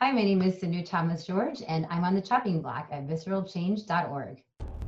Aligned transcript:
Hi, 0.00 0.10
my 0.10 0.22
name 0.22 0.42
is 0.42 0.56
Cindu 0.56 0.84
Thomas 0.84 1.24
George, 1.24 1.62
and 1.68 1.86
I'm 1.88 2.02
on 2.02 2.16
the 2.16 2.20
chopping 2.20 2.60
block 2.60 2.88
at 2.90 3.06
visceralchange.org. 3.06 4.42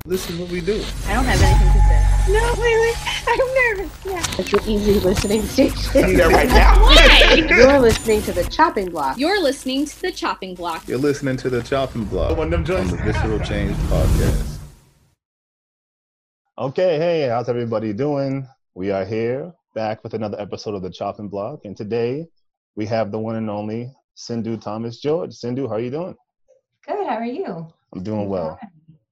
This 0.04 0.28
is 0.28 0.36
what 0.36 0.50
we 0.50 0.60
do. 0.60 0.82
I 1.06 1.14
don't 1.14 1.24
have 1.24 1.40
anything 1.40 1.72
to 1.72 1.80
say. 1.86 2.32
No, 2.32 2.54
wait, 2.60 2.80
wait. 2.80 2.96
I'm 3.28 3.54
nervous. 3.54 4.04
Yeah. 4.04 4.40
It's 4.40 4.52
an 4.52 4.68
easy 4.68 4.98
listening 4.98 5.42
station. 5.42 6.16
there 6.16 6.28
right 6.28 6.48
now. 6.48 6.80
Why? 6.80 7.34
You're 7.48 7.78
listening 7.78 8.20
to 8.22 8.32
the 8.32 8.42
chopping 8.50 8.90
block. 8.90 9.16
You're 9.16 9.40
listening 9.40 9.86
to 9.86 10.02
the 10.02 10.10
chopping 10.10 10.56
block. 10.56 10.88
You're 10.88 10.98
listening 10.98 11.36
to 11.36 11.50
the 11.50 11.62
chopping 11.62 12.04
block 12.06 12.36
One 12.36 12.52
of 12.52 12.66
them 12.66 12.76
on 12.76 12.88
the 12.88 12.96
Visceral 12.96 13.38
Change 13.38 13.76
podcast. 13.76 14.58
Okay, 16.58 16.98
hey, 16.98 17.28
how's 17.28 17.48
everybody 17.48 17.92
doing? 17.92 18.48
We 18.74 18.90
are 18.90 19.04
here 19.04 19.52
back 19.72 20.02
with 20.02 20.14
another 20.14 20.40
episode 20.40 20.74
of 20.74 20.82
the 20.82 20.90
Chopping 20.90 21.28
Block, 21.28 21.60
and 21.64 21.76
today 21.76 22.26
we 22.74 22.86
have 22.86 23.12
the 23.12 23.20
one 23.20 23.36
and 23.36 23.48
only 23.48 23.92
Cindu 24.16 24.60
Thomas 24.60 24.98
George. 25.00 25.30
Cindu, 25.30 25.68
how 25.68 25.74
are 25.74 25.80
you 25.80 25.90
doing? 25.90 26.16
Good, 26.86 27.06
how 27.06 27.16
are 27.16 27.24
you? 27.24 27.68
I'm 27.94 28.02
doing 28.02 28.28
well. 28.28 28.58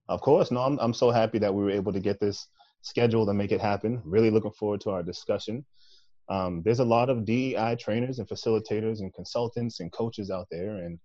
Of 0.07 0.21
course, 0.21 0.51
no, 0.51 0.61
I'm 0.61 0.77
I'm 0.79 0.93
so 0.93 1.11
happy 1.11 1.39
that 1.39 1.53
we 1.53 1.63
were 1.63 1.71
able 1.71 1.93
to 1.93 1.99
get 1.99 2.19
this 2.19 2.47
scheduled 2.81 3.29
and 3.29 3.37
make 3.37 3.51
it 3.51 3.61
happen. 3.61 4.01
Really 4.05 4.29
looking 4.29 4.51
forward 4.51 4.81
to 4.81 4.91
our 4.91 5.03
discussion. 5.03 5.65
Um, 6.29 6.61
there's 6.63 6.79
a 6.79 6.85
lot 6.85 7.09
of 7.09 7.25
DEI 7.25 7.75
trainers 7.79 8.19
and 8.19 8.27
facilitators 8.27 8.99
and 8.99 9.13
consultants 9.13 9.79
and 9.79 9.91
coaches 9.91 10.31
out 10.31 10.47
there, 10.51 10.75
and 10.77 10.99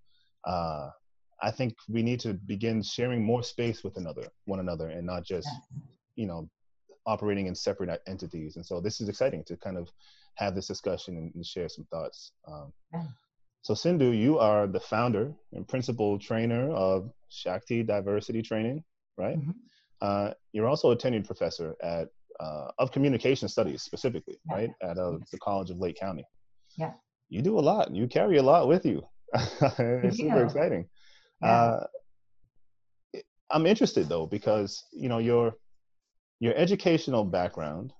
uh, 0.46 0.88
I 1.42 1.50
think 1.50 1.74
we 1.88 2.02
need 2.02 2.20
to 2.20 2.34
begin 2.34 2.82
sharing 2.82 3.24
more 3.24 3.42
space 3.42 3.82
with 3.84 3.96
another, 3.96 4.28
one 4.44 4.60
another, 4.60 4.88
and 4.88 5.06
not 5.06 5.24
just 5.24 5.48
you 6.16 6.26
know 6.26 6.48
operating 7.06 7.46
in 7.46 7.54
separate 7.54 8.00
entities. 8.06 8.56
And 8.56 8.64
so 8.64 8.80
this 8.80 9.00
is 9.00 9.08
exciting 9.08 9.44
to 9.44 9.56
kind 9.56 9.78
of 9.78 9.88
have 10.34 10.54
this 10.54 10.66
discussion 10.66 11.16
and, 11.16 11.34
and 11.34 11.44
share 11.44 11.68
some 11.68 11.86
thoughts. 11.90 12.32
Um. 12.46 12.72
So 13.62 13.74
Cindu, 13.74 14.16
you 14.16 14.38
are 14.38 14.66
the 14.66 14.80
founder 14.80 15.32
and 15.52 15.66
principal 15.68 16.18
trainer 16.18 16.70
of 16.72 17.10
Shakti 17.28 17.82
Diversity 17.82 18.42
Training, 18.42 18.82
right? 19.18 19.36
Mhm. 19.38 19.54
Uh, 20.00 20.32
you're 20.52 20.66
also 20.66 20.90
a 20.92 20.96
tenured 20.96 21.26
professor 21.26 21.76
at 21.82 22.08
uh, 22.40 22.70
of 22.78 22.90
communication 22.90 23.48
studies 23.48 23.82
specifically, 23.82 24.40
Yeah. 24.48 24.54
right, 24.54 24.70
at 24.82 24.96
uh, 24.98 25.18
the 25.30 25.38
College 25.38 25.70
of 25.70 25.78
Lake 25.78 25.96
County. 25.96 26.24
Yeah. 26.78 26.94
You 27.28 27.42
do 27.42 27.58
a 27.58 27.60
lot. 27.60 27.94
You 27.94 28.08
carry 28.08 28.38
a 28.38 28.42
lot 28.42 28.66
with 28.66 28.86
you. 28.86 29.02
it's 29.34 30.16
super 30.16 30.38
do. 30.38 30.44
exciting. 30.44 30.88
Yeah. 31.42 31.48
Uh, 31.48 31.86
I'm 33.50 33.66
interested 33.66 34.08
though 34.08 34.26
because 34.26 34.84
you 34.92 35.08
know 35.10 35.18
your 35.18 35.54
your 36.38 36.54
educational 36.54 37.24
background, 37.24 37.92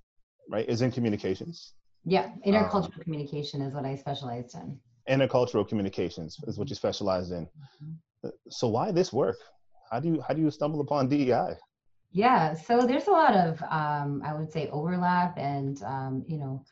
right, 0.49 0.67
is 0.67 0.81
in 0.81 0.91
communications. 0.91 1.75
yeah, 2.07 2.25
Um, 2.33 2.41
intercultural 2.47 2.99
communication 3.03 3.61
is 3.61 3.75
what 3.75 3.85
I 3.85 3.95
specialized 3.97 4.55
in. 4.55 4.81
Intercultural 5.09 5.67
communications 5.69 6.37
is 6.47 6.59
what 6.59 6.69
you 6.69 6.77
specialize 6.77 7.31
in. 7.31 7.49
So 8.51 8.69
why 8.69 8.93
this 8.93 9.13
work? 9.13 9.39
How 9.91 9.99
do 10.01 10.09
you 10.09 10.23
how 10.27 10.35
do 10.35 10.43
you 10.43 10.51
stumble 10.51 10.81
upon 10.81 11.09
DEI? 11.09 11.57
Yeah, 12.13 12.55
so 12.55 12.81
there's 12.87 13.07
a 13.07 13.13
lot 13.13 13.35
of, 13.35 13.63
um, 13.71 14.21
I 14.25 14.35
would 14.35 14.51
say, 14.51 14.69
overlap 14.71 15.39
and, 15.39 15.81
um, 15.85 16.25
you 16.27 16.39
know, 16.39 16.65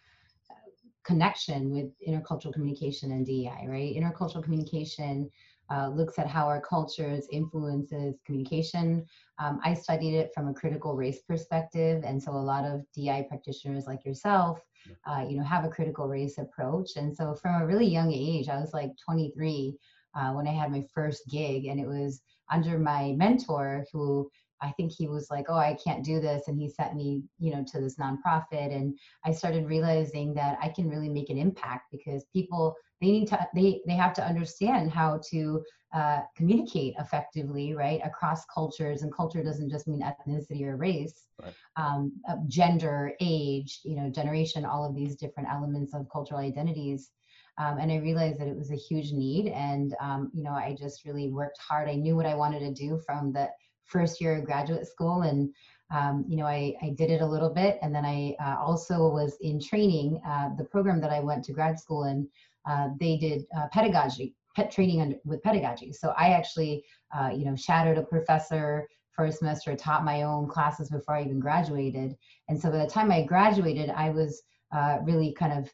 connection 1.04 1.70
with 1.70 1.86
intercultural 2.06 2.52
communication 2.52 3.12
and 3.12 3.24
DEI, 3.24 3.66
right? 3.68 3.94
Intercultural 3.94 4.42
communication 4.42 5.30
uh, 5.70 5.88
looks 5.88 6.18
at 6.18 6.26
how 6.26 6.46
our 6.46 6.60
cultures 6.60 7.26
influences 7.30 8.16
communication. 8.26 9.06
Um, 9.38 9.60
I 9.64 9.74
studied 9.74 10.14
it 10.14 10.30
from 10.34 10.48
a 10.48 10.54
critical 10.54 10.96
race 10.96 11.20
perspective, 11.22 12.02
and 12.04 12.22
so 12.22 12.32
a 12.32 12.34
lot 12.34 12.64
of 12.64 12.82
DEI 12.94 13.26
practitioners 13.28 13.86
like 13.86 14.04
yourself, 14.04 14.58
uh, 15.06 15.24
you 15.28 15.36
know, 15.36 15.44
have 15.44 15.64
a 15.64 15.68
critical 15.68 16.08
race 16.08 16.38
approach. 16.38 16.96
And 16.96 17.14
so 17.14 17.34
from 17.34 17.60
a 17.60 17.66
really 17.66 17.86
young 17.86 18.12
age, 18.12 18.48
I 18.48 18.60
was 18.60 18.72
like 18.72 18.90
23 19.04 19.76
uh, 20.14 20.32
when 20.32 20.48
I 20.48 20.52
had 20.52 20.70
my 20.70 20.84
first 20.94 21.22
gig, 21.28 21.66
and 21.66 21.78
it 21.78 21.86
was 21.86 22.22
under 22.50 22.78
my 22.78 23.12
mentor 23.12 23.84
who 23.92 24.30
I 24.60 24.72
think 24.72 24.90
he 24.90 25.06
was 25.06 25.30
like, 25.30 25.46
"Oh, 25.48 25.54
I 25.54 25.74
can't 25.82 26.04
do 26.04 26.20
this," 26.20 26.48
and 26.48 26.58
he 26.58 26.68
sent 26.68 26.96
me, 26.96 27.22
you 27.38 27.52
know, 27.52 27.64
to 27.68 27.80
this 27.80 27.96
nonprofit, 27.96 28.74
and 28.74 28.98
I 29.24 29.32
started 29.32 29.66
realizing 29.66 30.34
that 30.34 30.58
I 30.60 30.68
can 30.68 30.88
really 30.88 31.08
make 31.08 31.30
an 31.30 31.38
impact 31.38 31.92
because 31.92 32.24
people 32.32 32.74
they 33.00 33.10
need 33.10 33.28
to 33.28 33.48
they 33.54 33.80
they 33.86 33.94
have 33.94 34.12
to 34.14 34.24
understand 34.24 34.90
how 34.90 35.20
to 35.30 35.62
uh, 35.94 36.20
communicate 36.36 36.94
effectively, 36.98 37.74
right, 37.74 38.00
across 38.04 38.44
cultures, 38.52 39.02
and 39.02 39.14
culture 39.14 39.42
doesn't 39.42 39.70
just 39.70 39.88
mean 39.88 40.02
ethnicity 40.02 40.62
or 40.62 40.76
race, 40.76 41.26
Right. 41.42 41.54
um, 41.76 42.12
uh, 42.28 42.36
gender, 42.46 43.12
age, 43.20 43.80
you 43.84 43.96
know, 43.96 44.10
generation, 44.10 44.66
all 44.66 44.84
of 44.84 44.94
these 44.94 45.16
different 45.16 45.48
elements 45.48 45.94
of 45.94 46.06
cultural 46.12 46.40
identities. 46.40 47.10
Um, 47.56 47.78
and 47.78 47.90
I 47.90 47.96
realized 47.96 48.38
that 48.38 48.48
it 48.48 48.56
was 48.56 48.70
a 48.70 48.76
huge 48.76 49.12
need, 49.12 49.48
and 49.48 49.94
um, 50.00 50.30
you 50.34 50.42
know, 50.42 50.52
I 50.52 50.76
just 50.78 51.04
really 51.04 51.28
worked 51.28 51.58
hard. 51.58 51.88
I 51.88 51.94
knew 51.94 52.16
what 52.16 52.26
I 52.26 52.34
wanted 52.34 52.60
to 52.60 52.72
do 52.72 53.00
from 53.06 53.32
the 53.32 53.48
first 53.88 54.20
year 54.20 54.36
of 54.36 54.44
graduate 54.44 54.86
school 54.86 55.22
and 55.22 55.52
um, 55.90 56.24
you 56.28 56.36
know 56.36 56.44
I, 56.44 56.74
I 56.82 56.90
did 56.90 57.10
it 57.10 57.22
a 57.22 57.26
little 57.26 57.48
bit 57.48 57.78
and 57.82 57.94
then 57.94 58.04
i 58.04 58.36
uh, 58.40 58.56
also 58.60 59.08
was 59.08 59.36
in 59.40 59.58
training 59.58 60.20
uh, 60.26 60.50
the 60.56 60.64
program 60.64 61.00
that 61.00 61.10
i 61.10 61.20
went 61.20 61.42
to 61.44 61.52
grad 61.52 61.80
school 61.80 62.04
in 62.04 62.28
uh, 62.66 62.88
they 63.00 63.16
did 63.16 63.44
uh, 63.56 63.66
pedagogy 63.72 64.34
pet 64.56 64.70
training 64.70 65.00
under, 65.00 65.16
with 65.24 65.42
pedagogy 65.42 65.92
so 65.92 66.12
i 66.16 66.30
actually 66.30 66.84
uh, 67.16 67.30
you 67.34 67.44
know 67.44 67.56
shadowed 67.56 67.98
a 67.98 68.02
professor 68.02 68.88
for 69.12 69.26
a 69.26 69.32
semester 69.32 69.74
taught 69.74 70.04
my 70.04 70.22
own 70.22 70.48
classes 70.48 70.90
before 70.90 71.16
i 71.16 71.22
even 71.22 71.40
graduated 71.40 72.16
and 72.48 72.60
so 72.60 72.70
by 72.70 72.78
the 72.78 72.90
time 72.90 73.10
i 73.10 73.22
graduated 73.22 73.90
i 73.90 74.10
was 74.10 74.42
uh, 74.72 74.98
really 75.04 75.32
kind 75.32 75.52
of 75.52 75.70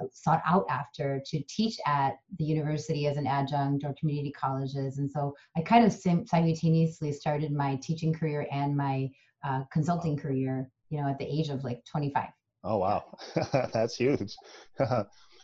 uh, 0.00 0.06
sought 0.12 0.42
out 0.46 0.64
after 0.68 1.22
to 1.24 1.40
teach 1.48 1.78
at 1.86 2.18
the 2.38 2.44
university 2.44 3.06
as 3.06 3.16
an 3.16 3.26
adjunct 3.26 3.84
or 3.84 3.94
community 3.98 4.32
colleges. 4.32 4.98
And 4.98 5.10
so 5.10 5.34
I 5.56 5.62
kind 5.62 5.84
of 5.84 5.92
sim- 5.92 6.26
simultaneously 6.26 7.12
started 7.12 7.52
my 7.52 7.76
teaching 7.76 8.12
career 8.12 8.46
and 8.50 8.76
my 8.76 9.08
uh, 9.44 9.62
consulting 9.72 10.16
career, 10.16 10.68
you 10.90 11.00
know, 11.00 11.08
at 11.08 11.18
the 11.18 11.24
age 11.24 11.50
of 11.50 11.62
like 11.62 11.84
25. 11.84 12.28
Oh 12.64 12.78
wow, 12.78 13.16
that's 13.72 13.94
huge. 13.94 14.34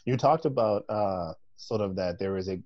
you 0.04 0.16
talked 0.16 0.44
about 0.44 0.84
uh, 0.88 1.32
sort 1.56 1.80
of 1.80 1.96
that 1.96 2.18
there 2.18 2.36
is 2.36 2.48
a 2.48 2.58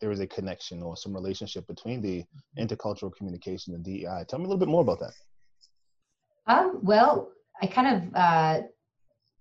there 0.00 0.10
is 0.10 0.20
a 0.20 0.26
connection 0.26 0.82
or 0.82 0.96
some 0.96 1.14
relationship 1.14 1.66
between 1.68 2.00
the 2.00 2.24
intercultural 2.58 3.14
communication 3.14 3.74
and 3.74 3.84
DEI. 3.84 4.24
Tell 4.28 4.38
me 4.38 4.46
a 4.46 4.48
little 4.48 4.58
bit 4.58 4.68
more 4.68 4.82
about 4.82 4.98
that. 4.98 5.12
Um, 6.48 6.80
well, 6.82 7.30
I 7.62 7.68
kind 7.68 7.96
of 7.96 8.14
uh, 8.14 8.62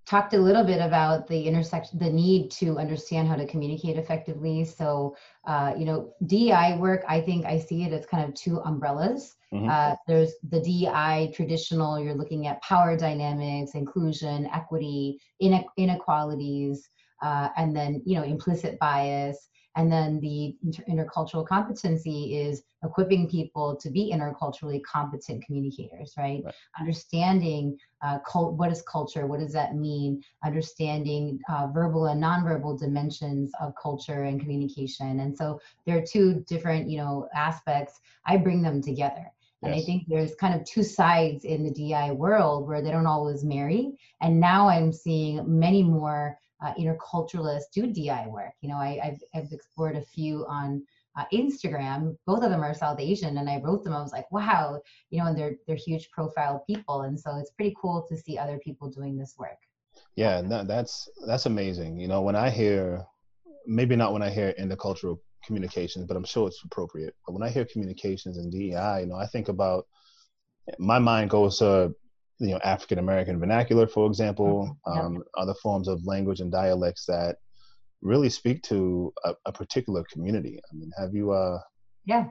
talked 0.06 0.34
a 0.34 0.38
little 0.38 0.64
bit 0.64 0.80
about 0.80 1.28
the 1.28 1.47
intersection, 1.47 1.97
the 1.97 2.12
need 2.12 2.52
to 2.52 2.78
understand 2.78 3.28
how 3.28 3.36
to 3.36 3.48
communicate 3.48 3.98
effectively. 3.98 4.63
So, 4.66 5.16
uh, 5.46 5.74
you 5.75 5.86
know, 5.86 6.13
DEI 6.28 6.78
work, 6.78 7.03
I 7.08 7.22
think 7.22 7.46
I 7.46 7.58
see 7.58 7.84
it 7.84 7.94
as 7.94 8.06
kind 8.06 8.24
of 8.24 8.34
two 8.36 8.59
umbrellas. 8.59 9.36
Mhm. 9.53 9.69
Uh, 9.69 9.96
there's 10.08 10.34
the 10.50 10.59
DEI 10.59 11.31
traditional, 11.34 12.00
you're 12.00 12.13
looking 12.13 12.48
at 12.48 12.62
power 12.62 12.96
dynamics, 12.96 13.74
inclusion, 13.74 14.48
equity, 14.53 15.19
ine- 15.40 15.66
inequalities, 15.78 16.90
uh, 17.22 17.50
and 17.58 17.76
then, 17.76 18.02
you 18.06 18.16
know, 18.16 18.24
implicit 18.24 18.80
bias. 18.80 19.50
And 19.78 19.90
then 19.90 20.20
the 20.20 20.58
inter- 20.64 20.84
intercultural 20.90 21.48
competency 21.48 22.38
is 22.38 22.64
equipping 22.84 23.30
people 23.30 23.78
to 23.78 23.90
be 23.90 24.12
interculturally 24.14 24.82
competent 24.84 25.46
communicators, 25.46 26.14
right? 26.18 26.42
Right. 26.44 26.54
Understanding 26.78 27.78
uh, 28.02 28.20
cult, 28.20 28.56
what 28.56 28.70
is 28.70 28.81
culture, 28.81 29.28
what 29.28 29.40
does 29.40 29.54
that 29.54 29.76
mean? 29.76 30.22
Understanding 30.44 31.40
uh, 31.48 31.68
verbal 31.68 32.08
and 32.08 32.22
nonverbal 32.22 32.80
dimensions 32.80 33.52
of 33.62 33.74
culture 33.81 34.24
and 34.24 34.42
communication. 34.42 35.22
And 35.22 35.38
so 35.38 35.62
there 35.86 35.98
are 35.98 36.06
two 36.06 36.44
different, 36.48 36.90
you 36.90 36.98
know, 36.98 37.30
aspects. 37.34 38.02
I 38.26 38.38
bring 38.38 38.62
them 38.62 38.81
together. 38.81 39.31
And 39.64 39.76
I 39.76 39.81
think 39.81 40.06
there's 40.08 40.34
kind 40.36 40.60
of 40.60 40.66
two 40.66 40.81
sides 40.81 41.46
in 41.46 41.64
the 41.64 41.72
DI 41.72 42.12
world 42.12 42.68
where 42.68 42.81
they 42.81 42.90
don't 42.90 43.06
always 43.06 43.44
marry. 43.44 43.92
And 44.20 44.40
now 44.40 44.68
I'm 44.68 44.92
seeing 44.92 45.44
many 45.60 45.84
more 45.84 46.40
uh, 46.62 46.74
interculturalists 46.76 47.72
do 47.74 47.88
DI 47.88 48.28
work. 48.28 48.54
You 48.62 48.70
know, 48.70 48.78
I, 48.78 49.00
I've, 49.04 49.24
I've 49.34 49.52
explored 49.52 49.96
a 49.96 50.02
few 50.02 50.46
on 50.48 50.84
uh, 51.18 51.26
Instagram. 51.34 52.16
Both 52.25 52.44
of 52.44 52.52
them 52.52 52.62
are 52.62 52.74
South 52.74 53.00
Asian, 53.00 53.38
and 53.38 53.50
I 53.50 53.60
wrote 53.60 53.84
them. 53.84 53.94
I 53.94 54.02
was 54.02 54.12
like, 54.12 54.31
wow, 54.31 54.81
you 55.10 55.19
know, 55.19 55.28
and 55.28 55.38
they're 55.38 55.56
they're 55.68 55.75
huge 55.75 56.10
profile 56.12 56.63
people, 56.68 57.02
and 57.02 57.19
so 57.19 57.38
it's 57.38 57.52
pretty 57.52 57.75
cool 57.81 58.06
to 58.08 58.18
see 58.18 58.38
other 58.38 58.60
people 58.60 58.90
doing 58.90 59.18
this 59.18 59.36
work. 59.38 59.58
Yeah, 60.16 60.42
that's 60.42 61.10
that's 61.28 61.46
amazing. 61.46 62.00
You 62.00 62.08
know, 62.08 62.22
when 62.22 62.36
I 62.36 62.50
hear, 62.50 63.06
maybe 63.66 63.96
not 63.96 64.14
when 64.14 64.22
I 64.22 64.30
hear 64.30 64.54
intercultural 64.60 65.19
communications, 65.46 66.06
but 66.06 66.16
I'm 66.16 66.24
sure 66.24 66.48
it's 66.48 66.64
appropriate. 66.64 67.16
But 67.25 67.34
when 67.34 67.44
I 67.44 67.50
hear 67.50 67.66
communications 67.66 68.38
and 68.38 68.52
DEI, 68.52 69.02
you 69.02 69.07
know, 69.07 69.16
I 69.16 69.25
think 69.25 69.50
about 69.50 69.86
my 70.78 71.00
mind 71.00 71.30
goes 71.30 71.57
to 71.60 71.94
you 72.42 72.54
know 72.54 72.60
African 72.64 73.00
American 73.00 73.40
vernacular, 73.40 73.88
for 73.88 74.08
example, 74.08 74.78
Mhm, 74.88 74.96
yeah. 74.96 75.02
um, 75.06 75.24
other 75.38 75.54
forms 75.64 75.88
of 75.88 76.06
language 76.06 76.42
and 76.42 76.52
dialects 76.52 77.06
that 77.06 77.38
really 78.02 78.30
speak 78.30 78.64
to 78.64 79.14
a, 79.24 79.34
a 79.46 79.52
particular 79.52 80.04
community. 80.12 80.60
I 80.72 80.76
mean, 80.76 80.92
have 80.98 81.14
you? 81.14 81.32
Uh, 81.32 81.60
Yeah, 82.06 82.26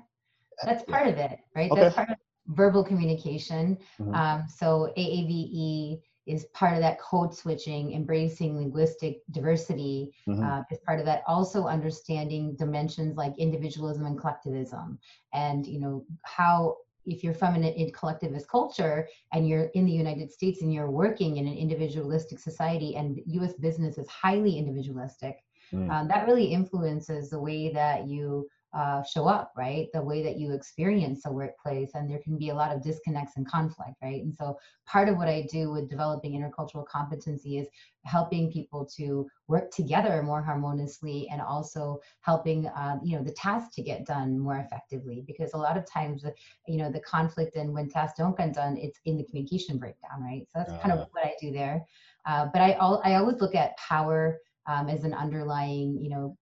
that's 0.64 0.84
yeah. 0.88 0.94
part 0.96 1.08
of 1.08 1.16
it, 1.16 1.38
right? 1.54 1.70
Okay. 1.70 1.80
That's 1.80 1.94
part 1.94 2.10
of 2.10 2.16
verbal 2.48 2.84
communication. 2.84 3.78
Mhm. 4.00 4.14
Um, 4.14 4.48
so 4.48 4.92
AAVE 4.96 6.00
is 6.26 6.44
part 6.54 6.74
of 6.74 6.80
that 6.80 7.00
code 7.00 7.34
switching, 7.34 7.92
embracing 7.92 8.56
linguistic 8.56 9.22
diversity, 9.30 10.12
Mhm. 10.28 10.44
uh, 10.44 10.62
is 10.70 10.78
part 10.86 10.98
of 11.00 11.06
that 11.06 11.22
also 11.26 11.66
understanding 11.66 12.54
dimensions 12.56 13.16
like 13.16 13.34
individualism 13.38 14.06
and 14.06 14.18
collectivism 14.18 14.98
and 15.32 15.66
you 15.66 15.80
know 15.80 16.04
how 16.24 16.76
if 17.06 17.22
you're 17.24 17.34
from 17.34 17.54
an 17.54 17.64
in 17.64 17.90
collectivist 17.92 18.48
culture 18.48 19.06
and 19.32 19.48
you're 19.48 19.64
in 19.74 19.84
the 19.84 19.92
united 19.92 20.30
states 20.30 20.62
and 20.62 20.72
you're 20.72 20.90
working 20.90 21.36
in 21.36 21.46
an 21.46 21.54
individualistic 21.56 22.38
society 22.38 22.96
and 22.96 23.20
us 23.40 23.54
business 23.54 23.98
is 23.98 24.08
highly 24.08 24.58
individualistic 24.58 25.36
Mm. 25.72 25.88
um, 25.90 26.08
that 26.08 26.26
really 26.26 26.46
influences 26.46 27.30
the 27.30 27.40
way 27.40 27.72
that 27.72 28.08
you 28.08 28.48
uh, 28.72 29.02
show 29.02 29.26
up 29.26 29.52
right? 29.56 29.88
The 29.92 30.02
way 30.02 30.22
that 30.22 30.36
you 30.36 30.52
experience 30.52 31.22
the 31.22 31.32
workplace 31.32 31.90
and 31.94 32.08
there 32.10 32.20
can 32.22 32.36
be 32.38 32.50
a 32.50 32.54
lot 32.54 32.74
of 32.74 32.82
disconnects 32.82 33.36
and 33.36 33.46
conflict 33.48 33.96
right? 34.02 34.22
And 34.22 34.34
so 34.34 34.56
part 34.86 35.08
of 35.08 35.16
what 35.16 35.28
i 35.28 35.46
do 35.50 35.70
with 35.70 35.88
developing 35.88 36.32
intercultural 36.32 36.86
competency 36.86 37.58
is 37.58 37.68
helping 38.04 38.50
people 38.50 38.84
to 38.96 39.26
work 39.48 39.70
together 39.70 40.22
more 40.22 40.42
harmoniously 40.42 41.28
and 41.30 41.40
also 41.40 41.98
helping 42.20 42.68
um, 42.74 43.00
you 43.04 43.16
know 43.16 43.22
the 43.22 43.32
tasks 43.32 43.74
to 43.74 43.82
get 43.82 44.06
done 44.06 44.38
more 44.38 44.56
effectively 44.58 45.22
because 45.26 45.52
a 45.52 45.56
lot 45.58 45.76
of 45.76 45.84
times 45.90 46.24
you 46.66 46.78
know 46.78 46.90
the 46.90 47.00
conflict 47.00 47.56
and 47.56 47.72
when 47.72 47.88
tasks 47.88 48.18
don't 48.18 48.36
get 48.36 48.54
done 48.54 48.76
it's 48.76 49.00
in 49.04 49.16
the 49.16 49.24
communication 49.24 49.78
breakdown 49.78 50.22
right? 50.22 50.44
So 50.48 50.58
that's 50.58 50.74
kind 50.82 50.92
Ah. 50.92 50.98
of 50.98 51.06
what 51.12 51.24
i 51.24 51.34
do 51.40 51.50
there. 51.52 51.84
Uh, 52.26 52.46
but 52.52 52.60
i 52.62 52.70
i 52.72 53.14
always 53.16 53.40
look 53.40 53.54
at 53.54 53.76
power 53.76 54.38
um, 54.66 54.88
as 54.88 55.04
an 55.04 55.14
underlying 55.14 55.98
you 56.00 56.10
know 56.10 56.36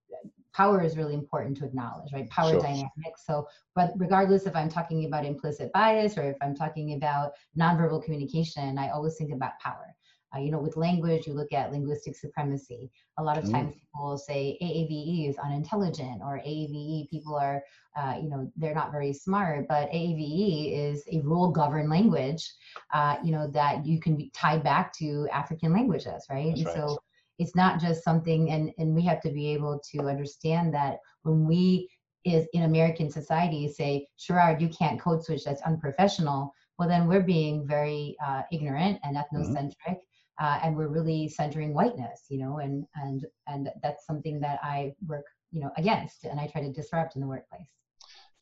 power 0.53 0.83
is 0.83 0.97
really 0.97 1.15
important 1.15 1.57
to 1.57 1.65
acknowledge 1.65 2.13
right 2.13 2.29
power 2.31 2.51
Sure. 2.51 2.59
dynamics 2.59 3.25
so 3.27 3.47
but 3.75 3.93
regardless 3.97 4.47
if 4.47 4.55
i'm 4.57 4.69
talking 4.69 5.05
about 5.07 5.25
implicit 5.25 5.73
bias 5.73 6.17
or 6.19 6.25
if 6.25 6.37
i'm 6.43 6.55
talking 6.55 6.95
about 6.95 7.33
nonverbal 7.59 8.03
communication 8.03 8.79
i 8.79 8.89
always 8.91 9.17
think 9.17 9.33
about 9.33 9.53
power 9.61 9.95
uh, 10.35 10.39
you 10.41 10.51
know, 10.51 10.59
with 10.59 10.77
language, 10.77 11.27
you 11.27 11.33
look 11.33 11.53
at 11.53 11.73
linguistic 11.73 12.15
supremacy. 12.15 12.91
A 13.19 13.23
lot 13.23 13.39
of 13.39 13.45
Mm. 13.45 13.51
times 13.51 13.73
people 13.75 14.09
will 14.09 14.19
say 14.19 14.59
AAVE 14.61 15.29
is 15.29 15.39
unintelligent 15.39 16.21
or 16.23 16.39
AAVE 16.45 17.09
people 17.11 17.35
are, 17.35 17.63
uh, 17.97 18.17
you 18.21 18.29
know, 18.29 18.51
they're 18.57 18.75
not 18.75 18.93
very 18.93 19.13
smart. 19.13 19.67
But 19.69 19.89
AAVE 19.91 20.73
is 20.91 21.05
a 21.13 21.21
rule 21.21 21.51
governed 21.51 21.89
language, 21.91 22.53
uh, 22.93 23.17
you 23.25 23.33
know, 23.33 23.49
that 23.53 23.87
you 23.87 24.01
can 24.01 24.17
be 24.17 24.31
tied 24.35 24.63
back 24.63 24.93
to 24.99 25.29
African 25.33 25.73
languages, 25.73 26.27
right? 26.31 26.53
That's 26.53 26.65
and 26.65 26.67
right. 26.67 26.85
so 26.85 26.99
it's 27.39 27.55
not 27.55 27.81
just 27.81 28.03
something, 28.03 28.51
and, 28.51 28.73
and 28.79 28.95
we 28.95 29.03
have 29.03 29.21
to 29.23 29.31
be 29.31 29.49
able 29.49 29.81
to 29.93 30.09
understand 30.09 30.75
that 30.75 30.99
when 31.23 31.47
we 31.47 31.89
is 32.25 32.47
in 32.53 32.65
American 32.65 33.11
society 33.11 33.73
say, 33.73 34.07
Sherrod, 34.19 34.61
you 34.61 34.69
can't 34.69 35.01
code 35.01 35.25
switch, 35.25 35.45
that's 35.45 35.63
unprofessional. 35.63 36.53
Well, 36.79 36.89
then 36.89 37.09
we're 37.09 37.23
being 37.23 37.67
very 37.67 38.17
uh, 38.25 38.43
ignorant 38.53 38.99
and 39.03 39.17
ethnocentric, 39.17 39.99
uh, 40.41 40.61
and 40.63 40.77
we're 40.77 40.89
really 40.89 41.29
centering 41.29 41.75
whiteness, 41.75 42.25
you 42.29 42.39
know, 42.39 42.59
and 42.59 42.87
and 42.95 43.27
and 43.47 43.71
that's 43.83 44.07
something 44.07 44.41
that 44.41 44.61
I 44.63 44.95
work, 45.07 45.25
you 45.51 45.61
know, 45.61 45.71
against, 45.77 46.25
and 46.25 46.39
I 46.39 46.47
try 46.47 46.63
to 46.63 46.73
disrupt 46.73 47.17
in 47.17 47.21
the 47.21 47.27
workplace. 47.27 47.67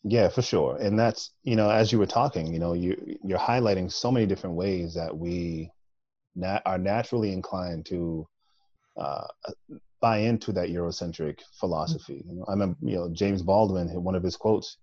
Yeah, 0.03 0.29
for 0.29 0.43
sure. 0.43 0.77
And 0.77 0.99
that's, 0.99 1.33
you 1.43 1.57
know, 1.57 1.71
as 1.71 1.91
you 1.91 1.99
were 1.99 2.07
talking, 2.07 2.53
you 2.53 2.59
know, 2.59 2.75
you 2.75 3.19
you're 3.25 3.39
highlighting 3.39 3.91
so 3.91 4.13
many 4.13 4.27
different 4.27 4.57
ways 4.57 4.95
that 4.95 5.17
we 5.17 5.71
nat- 6.35 6.63
are 6.65 6.79
naturally 6.79 7.33
inclined 7.33 7.87
to 7.87 8.29
uh, 8.99 9.27
buy 10.01 10.19
into 10.19 10.53
that 10.53 10.69
Eurocentric 10.69 11.41
philosophy. 11.59 12.23
You 12.27 12.37
know, 12.37 12.45
I 12.49 12.53
remember, 12.53 12.77
you 12.83 12.97
know, 12.97 13.09
James 13.13 13.43
Baldwin, 13.43 13.89
one 14.03 14.15
of 14.15 14.23
his 14.23 14.37
quotes, 14.37 14.79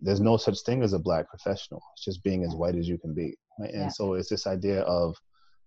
there's 0.00 0.20
no 0.20 0.36
such 0.36 0.60
thing 0.60 0.82
as 0.82 0.92
a 0.92 0.98
black 0.98 1.28
professional. 1.28 1.82
It's 1.94 2.04
just 2.04 2.22
being 2.22 2.44
as 2.44 2.54
white 2.54 2.76
as 2.76 2.88
you 2.88 2.98
can 2.98 3.14
be. 3.14 3.36
Right? 3.58 3.72
And 3.72 3.82
Yeah. 3.84 3.88
so 3.88 4.14
it's 4.14 4.28
this 4.28 4.46
idea 4.46 4.82
of 4.82 5.16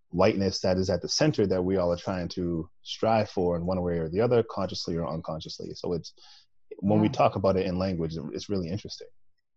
whiteness 0.10 0.62
that 0.62 0.78
is 0.78 0.89
at 0.89 1.01
the 1.01 1.10
center 1.10 1.45
that 1.48 1.62
we 1.62 1.75
all 1.78 1.92
are 1.92 1.98
trying 1.98 2.30
to 2.30 2.69
strive 2.81 3.30
for 3.30 3.57
in 3.57 3.66
one 3.66 3.81
way 3.81 4.00
or 4.00 4.10
the 4.10 4.22
other, 4.22 4.44
consciously 4.44 4.95
or 4.95 5.07
unconsciously. 5.07 5.74
So 5.74 5.94
it's 5.94 6.13
when 6.80 7.01
we 7.01 7.10
talk 7.10 7.36
about 7.36 7.57
it 7.57 7.66
in 7.66 7.78
language, 7.78 8.16
it's 8.33 8.50
really 8.50 8.69
interesting. 8.69 9.07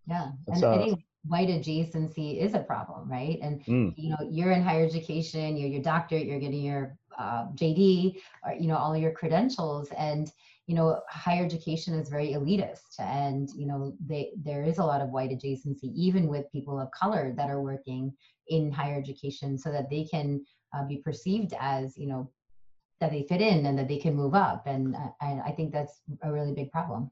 Yeah, 0.07 0.33
That's, 0.47 0.63
and 0.63 0.75
uh, 0.75 0.87
think 0.87 1.05
white 1.27 1.49
adjacency 1.49 2.39
is 2.39 2.55
a 2.55 2.61
problem, 2.61 3.09
right? 3.09 3.39
And 3.43 3.63
Mm. 3.69 3.95
you 3.97 4.11
know, 4.11 4.17
you're 4.29 4.53
in 4.53 4.63
higher 4.63 4.85
education, 4.85 5.57
you're 5.57 5.69
your 5.69 5.83
doctorate, 5.83 6.27
you're 6.27 6.41
getting 6.41 6.63
your 6.63 6.97
uh, 7.19 7.47
JD, 7.55 8.21
or 8.45 8.53
you 8.55 8.69
know, 8.69 8.77
all 8.77 8.97
your 8.97 9.13
credentials, 9.13 9.89
and 9.97 10.31
you 10.67 10.75
know, 10.75 11.01
higher 11.09 11.45
education 11.45 11.95
is 11.95 12.09
very 12.09 12.29
elitist, 12.29 12.99
and 12.99 13.49
you 13.57 13.67
know, 13.67 13.95
they 14.05 14.33
there 14.37 14.63
is 14.63 14.79
a 14.79 14.85
lot 14.85 15.01
of 15.01 15.11
white 15.11 15.31
adjacency, 15.31 15.93
even 15.95 16.29
with 16.29 16.51
people 16.53 16.79
of 16.79 16.91
color 16.93 17.33
that 17.37 17.51
are 17.51 17.63
working 17.63 18.13
in 18.49 18.71
higher 18.71 18.97
education, 18.97 19.59
so 19.59 19.73
that 19.73 19.91
they 19.91 20.05
can 20.05 20.45
uh, 20.75 20.85
be 20.85 20.99
perceived 20.99 21.55
as 21.59 21.97
you 21.97 22.07
know 22.07 22.31
that 23.01 23.11
they 23.11 23.23
fit 23.23 23.41
in 23.41 23.65
and 23.67 23.79
that 23.79 23.89
they 23.89 23.99
can 23.99 24.15
move 24.15 24.35
up, 24.35 24.67
and 24.67 24.95
uh, 24.95 25.09
I, 25.21 25.41
I 25.47 25.53
think 25.53 25.73
that's 25.73 26.01
a 26.23 26.33
really 26.33 26.53
big 26.53 26.71
problem. 26.71 27.11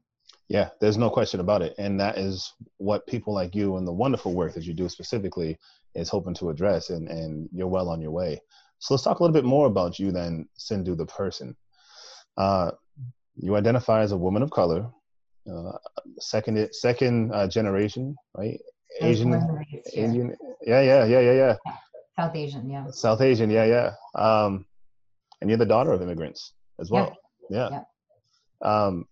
Yeah, 0.49 0.69
there's 0.81 0.97
no 0.97 1.11
question 1.11 1.39
about 1.39 1.61
it. 1.61 1.75
And 1.77 1.99
that 1.99 2.17
is 2.17 2.53
what 2.77 3.05
people 3.05 3.33
like 3.33 3.55
you 3.55 3.77
and 3.77 3.87
the 3.87 3.93
wonderful 3.93 4.33
work 4.33 4.55
that 4.55 4.63
you 4.63 4.73
do 4.73 4.89
specifically 4.89 5.57
is 5.93 6.09
hoping 6.09 6.33
to 6.35 6.49
address. 6.49 6.89
And, 6.89 7.07
and 7.07 7.47
you're 7.53 7.67
well 7.67 7.87
on 7.87 8.01
your 8.01 8.11
way. 8.11 8.41
So 8.79 8.93
let's 8.93 9.03
talk 9.03 9.19
a 9.19 9.23
little 9.23 9.33
bit 9.33 9.45
more 9.45 9.67
about 9.67 9.99
you 9.99 10.11
than 10.11 10.47
Cindu 10.57 10.97
the 10.97 11.05
person. 11.05 11.55
Uh, 12.37 12.71
you 13.35 13.55
identify 13.55 14.01
as 14.01 14.11
a 14.11 14.17
woman 14.17 14.41
of 14.41 14.51
color, 14.51 14.89
uh, 15.51 15.71
second 16.19 16.67
second 16.73 17.33
uh, 17.33 17.47
generation, 17.47 18.15
right? 18.35 18.59
Asian, 19.01 19.31
born 19.31 19.43
and 19.43 19.57
raised 19.57 19.87
here. 19.93 20.05
Indian. 20.05 20.35
Yeah, 20.65 20.81
yeah, 20.81 21.05
yeah, 21.05 21.19
yeah, 21.19 21.31
yeah. 21.33 21.55
South 22.17 22.35
Asian, 22.35 22.69
yeah. 22.69 22.85
South 22.91 23.21
Asian. 23.21 23.49
Yeah, 23.49 23.65
yeah. 23.65 23.91
Um, 24.15 24.65
and 25.41 25.49
you're 25.49 25.57
the 25.59 25.65
daughter 25.65 25.91
of 25.91 26.01
immigrants 26.01 26.53
as 26.79 26.89
Yeah. 26.89 26.93
well. 26.93 27.17
Yeah. 27.49 27.83
Um, 28.61 29.05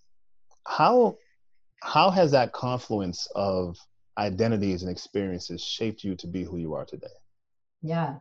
how 0.66 1.16
how 1.84 2.10
has 2.10 2.32
that 2.32 2.52
confluence 2.54 3.28
of 3.36 3.78
identities 4.18 4.82
and 4.82 4.92
experiences 4.92 5.62
shaped 5.62 6.04
you 6.04 6.16
to 6.16 6.28
be 6.28 6.44
who 6.44 6.58
you 6.58 6.74
are 6.74 6.86
today? 6.86 7.08
Yeah. 7.82 8.18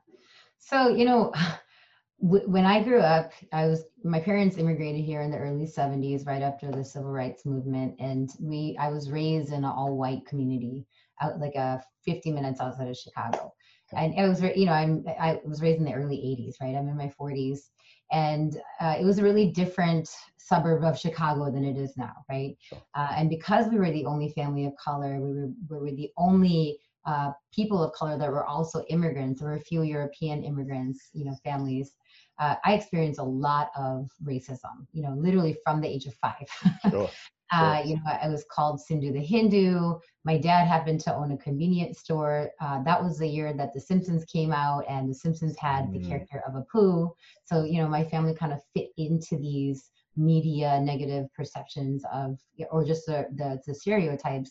So, 0.67 0.89
you 0.89 1.05
know, 1.05 1.33
when 2.19 2.65
I 2.65 2.83
grew 2.83 3.01
up, 3.01 3.33
I 3.53 3.67
was 3.67 3.85
my 4.03 4.19
parents 4.19 4.57
immigrated 4.57 5.05
here 5.05 5.21
in 5.21 5.31
the 5.31 5.37
early 5.37 5.67
70s 5.67 6.27
right 6.27 6.43
after 6.43 6.71
the 6.71 6.85
civil 6.85 7.11
rights 7.11 7.45
movement 7.45 7.95
and 8.01 8.31
we 8.41 8.77
I 8.81 8.89
was 8.89 9.11
raised 9.11 9.51
in 9.51 9.59
an 9.59 9.65
all-white 9.65 10.25
community 10.27 10.87
out 11.21 11.39
like 11.39 11.55
a 11.55 11.83
50 12.05 12.33
minutes 12.33 12.61
outside 12.61 12.89
of 12.89 12.97
Chicago. 12.97 13.53
And 13.97 14.15
it 14.15 14.27
was, 14.27 14.43
you 14.43 14.65
know, 14.65 14.73
I'm 14.73 15.05
I 15.21 15.41
was 15.45 15.63
raised 15.63 15.79
in 15.79 15.85
the 15.85 15.93
early 15.93 16.17
80s, 16.17 16.55
right? 16.61 16.75
I'm 16.75 16.89
in 16.89 16.97
my 16.97 17.13
40s 17.21 17.59
and 18.11 18.57
uh, 18.81 18.97
it 18.99 19.05
was 19.05 19.19
a 19.19 19.23
really 19.23 19.51
different 19.53 20.09
suburb 20.39 20.85
of 20.85 20.99
Chicago 20.99 21.51
than 21.51 21.65
it 21.65 21.77
is 21.77 21.97
now, 21.97 22.15
right? 22.31 22.57
Uh, 22.95 23.13
and 23.17 23.29
because 23.29 23.69
we 23.69 23.79
were 23.79 23.91
the 23.91 24.07
only 24.07 24.31
family 24.31 24.65
of 24.67 24.73
color, 24.77 25.21
we 25.21 25.33
were 25.33 25.49
we 25.69 25.79
were 25.79 25.97
the 25.97 26.11
only 26.17 26.79
uh, 27.07 27.31
people 27.55 27.83
of 27.83 27.93
color 27.93 28.19
that 28.19 28.31
were 28.31 28.45
also 28.45 28.85
immigrants. 28.89 29.41
There 29.41 29.49
were 29.49 29.57
a 29.57 29.61
few 29.61 29.83
European 29.83 30.45
immigrants, 30.45 31.09
you 31.13 31.25
know, 31.25 31.37
families. 31.45 31.93
Uh, 32.39 32.57
I 32.65 32.75
experienced 32.75 33.21
a 33.21 33.25
lot 33.25 33.71
of 33.79 34.11
racism, 34.23 34.87
you 34.93 35.03
know, 35.03 35.15
literally 35.17 35.57
from 35.65 35.81
the 35.81 35.89
age 35.89 36.07
of 36.07 36.15
five. 36.15 36.49
Sure. 36.91 37.09
Uh, 37.53 37.81
you 37.85 37.95
know, 37.95 38.03
I 38.21 38.29
was 38.29 38.45
called 38.51 38.81
Cindu 38.81 39.13
the 39.13 39.21
Hindu. 39.21 39.95
My 40.25 40.37
dad 40.37 40.67
happened 40.67 41.01
to 41.03 41.15
own 41.15 41.31
a 41.31 41.37
convenience 41.39 42.01
store. 42.01 42.51
Uh, 42.61 42.83
that 42.83 43.01
was 43.01 43.19
the 43.19 43.29
year 43.29 43.53
that 43.53 43.73
The 43.73 43.81
Simpsons 43.81 44.25
came 44.25 44.53
out, 44.53 44.85
and 44.89 45.09
The 45.09 45.15
Simpsons 45.15 45.57
had 45.57 45.93
the 45.93 46.01
Mm. 46.01 46.09
character 46.09 46.43
of 46.47 46.55
Apu. 46.55 47.09
So, 47.45 47.63
you 47.63 47.81
know, 47.81 47.89
my 47.89 48.03
family 48.03 48.35
kind 48.35 48.53
of 48.53 48.61
fit 48.75 48.89
into 48.97 49.37
these 49.39 49.91
media 50.17 50.81
negative 50.81 51.27
perceptions 51.35 52.05
of, 52.13 52.37
or 52.73 52.85
just 52.85 53.07
the, 53.07 53.27
the, 53.37 53.61
the 53.65 53.75
stereotypes. 53.75 54.51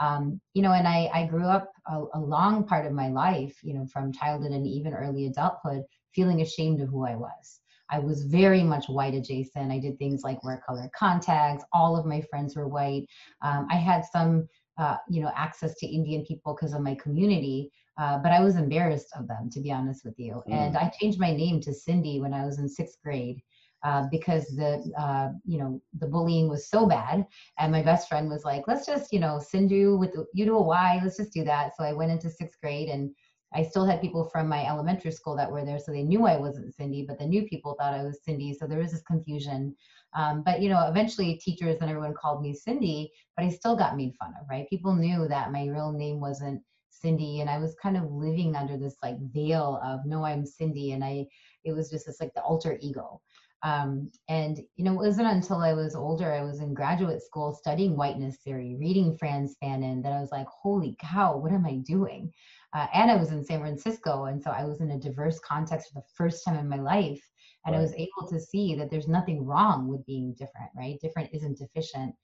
Um, 0.00 0.40
you 0.54 0.62
know, 0.62 0.72
and 0.72 0.88
I, 0.88 1.10
I 1.14 1.26
grew 1.26 1.46
up 1.46 1.70
a, 1.86 2.04
a 2.14 2.20
long 2.20 2.66
part 2.66 2.86
of 2.86 2.92
my 2.92 3.08
life, 3.08 3.56
you 3.62 3.74
know, 3.74 3.86
from 3.86 4.12
childhood 4.12 4.52
and 4.52 4.66
even 4.66 4.92
early 4.94 5.26
adulthood, 5.26 5.82
feeling 6.14 6.40
ashamed 6.40 6.80
of 6.80 6.88
who 6.88 7.06
I 7.06 7.16
was. 7.16 7.60
I 7.90 7.98
was 7.98 8.24
very 8.24 8.62
much 8.62 8.88
white 8.88 9.14
adjacent. 9.14 9.70
I 9.70 9.78
did 9.78 9.98
things 9.98 10.22
like 10.24 10.42
wear 10.42 10.62
color 10.66 10.90
contacts. 10.96 11.64
All 11.72 11.96
of 11.96 12.06
my 12.06 12.20
friends 12.22 12.56
were 12.56 12.66
white. 12.66 13.06
Um, 13.42 13.68
I 13.70 13.76
had 13.76 14.04
some, 14.04 14.48
uh, 14.78 14.96
you 15.08 15.22
know, 15.22 15.30
access 15.36 15.74
to 15.76 15.86
Indian 15.86 16.24
people 16.24 16.54
because 16.54 16.72
of 16.72 16.80
my 16.80 16.94
community, 16.96 17.70
uh, 17.98 18.18
but 18.18 18.32
I 18.32 18.40
was 18.40 18.56
embarrassed 18.56 19.08
of 19.16 19.28
them, 19.28 19.50
to 19.50 19.60
be 19.60 19.70
honest 19.70 20.04
with 20.04 20.18
you. 20.18 20.42
And 20.50 20.76
I 20.76 20.92
changed 20.98 21.20
my 21.20 21.32
name 21.36 21.60
to 21.60 21.72
Cindy 21.72 22.20
when 22.20 22.34
I 22.34 22.44
was 22.44 22.58
in 22.58 22.68
sixth 22.68 22.96
grade. 23.04 23.40
Uh, 23.84 24.04
because 24.10 24.46
the 24.56 24.82
uh, 24.98 25.28
you 25.44 25.58
know 25.58 25.78
the 25.98 26.06
bullying 26.06 26.48
was 26.48 26.68
so 26.68 26.86
bad, 26.86 27.26
and 27.58 27.70
my 27.70 27.82
best 27.82 28.08
friend 28.08 28.30
was 28.30 28.42
like, 28.42 28.66
"Let's 28.66 28.86
just 28.86 29.12
you 29.12 29.20
know 29.20 29.38
Cindu 29.38 29.98
with 29.98 30.16
you 30.32 30.46
do 30.46 30.56
a 30.56 30.62
Y, 30.62 31.00
let's 31.02 31.18
just 31.18 31.34
do 31.34 31.44
that." 31.44 31.76
So 31.76 31.84
I 31.84 31.92
went 31.92 32.10
into 32.10 32.30
sixth 32.30 32.58
grade, 32.62 32.88
and 32.88 33.10
I 33.54 33.62
still 33.62 33.84
had 33.84 34.00
people 34.00 34.24
from 34.24 34.48
my 34.48 34.66
elementary 34.66 35.12
school 35.12 35.36
that 35.36 35.50
were 35.50 35.64
there, 35.64 35.78
so 35.78 35.92
they 35.92 36.02
knew 36.02 36.26
I 36.26 36.36
wasn't 36.38 36.74
Cindy, 36.74 37.04
but 37.06 37.18
the 37.18 37.26
new 37.26 37.44
people 37.46 37.76
thought 37.78 37.94
I 37.94 38.02
was 38.04 38.24
Cindy. 38.24 38.54
So 38.54 38.66
there 38.66 38.80
was 38.80 38.92
this 38.92 39.02
confusion. 39.02 39.76
Um, 40.14 40.42
but 40.42 40.60
you 40.60 40.68
know, 40.68 40.86
eventually 40.88 41.36
teachers 41.36 41.76
and 41.80 41.90
everyone 41.90 42.14
called 42.14 42.42
me 42.42 42.54
Cindy, 42.54 43.12
but 43.36 43.44
I 43.44 43.50
still 43.50 43.76
got 43.76 43.96
made 43.96 44.14
fun 44.18 44.32
of, 44.40 44.46
right? 44.50 44.68
People 44.70 44.94
knew 44.94 45.28
that 45.28 45.52
my 45.52 45.66
real 45.66 45.92
name 45.92 46.20
wasn't 46.20 46.62
Cindy, 46.90 47.40
and 47.40 47.50
I 47.50 47.58
was 47.58 47.76
kind 47.82 47.96
of 47.96 48.10
living 48.10 48.56
under 48.56 48.76
this 48.76 48.96
like 49.02 49.18
veil 49.32 49.80
of 49.84 50.00
no, 50.06 50.24
I'm 50.24 50.46
Cindy, 50.46 50.92
and 50.92 51.04
I 51.04 51.26
it 51.64 51.72
was 51.72 51.90
just 51.90 52.06
this 52.06 52.20
like 52.20 52.34
the 52.34 52.42
alter 52.42 52.78
ego. 52.80 53.20
Um, 53.64 54.10
and 54.28 54.58
you 54.76 54.84
know, 54.84 54.92
it 54.92 55.06
wasn't 55.06 55.28
until 55.28 55.56
I 55.56 55.72
was 55.72 55.94
older, 55.94 56.30
I 56.30 56.44
was 56.44 56.60
in 56.60 56.74
graduate 56.74 57.22
school 57.22 57.54
studying 57.54 57.96
whiteness 57.96 58.36
theory, 58.44 58.76
reading 58.78 59.16
Frantz 59.16 59.56
Fanon, 59.62 60.02
that 60.02 60.12
I 60.12 60.20
was 60.20 60.30
like, 60.30 60.46
holy 60.48 60.96
cow, 61.00 61.38
what 61.38 61.50
am 61.50 61.64
I 61.64 61.76
doing? 61.76 62.30
Uh, 62.74 62.86
and 62.92 63.10
I 63.10 63.16
was 63.16 63.30
in 63.30 63.42
San 63.42 63.60
Francisco, 63.60 64.24
and 64.26 64.42
so 64.42 64.50
I 64.50 64.64
was 64.64 64.82
in 64.82 64.90
a 64.90 64.98
diverse 64.98 65.40
context 65.40 65.88
for 65.88 66.00
the 66.00 66.06
first 66.14 66.44
time 66.44 66.58
in 66.58 66.68
my 66.68 66.76
life, 66.76 67.22
and 67.64 67.74
I 67.74 67.80
was 67.80 67.94
able 67.94 68.28
to 68.28 68.38
see 68.38 68.74
that 68.74 68.90
there's 68.90 69.08
nothing 69.08 69.46
wrong 69.46 69.88
with 69.88 70.04
being 70.04 70.34
different, 70.34 70.70
right? 70.76 71.00
Different 71.00 71.30
isn't 71.32 71.56
deficient. 71.56 72.14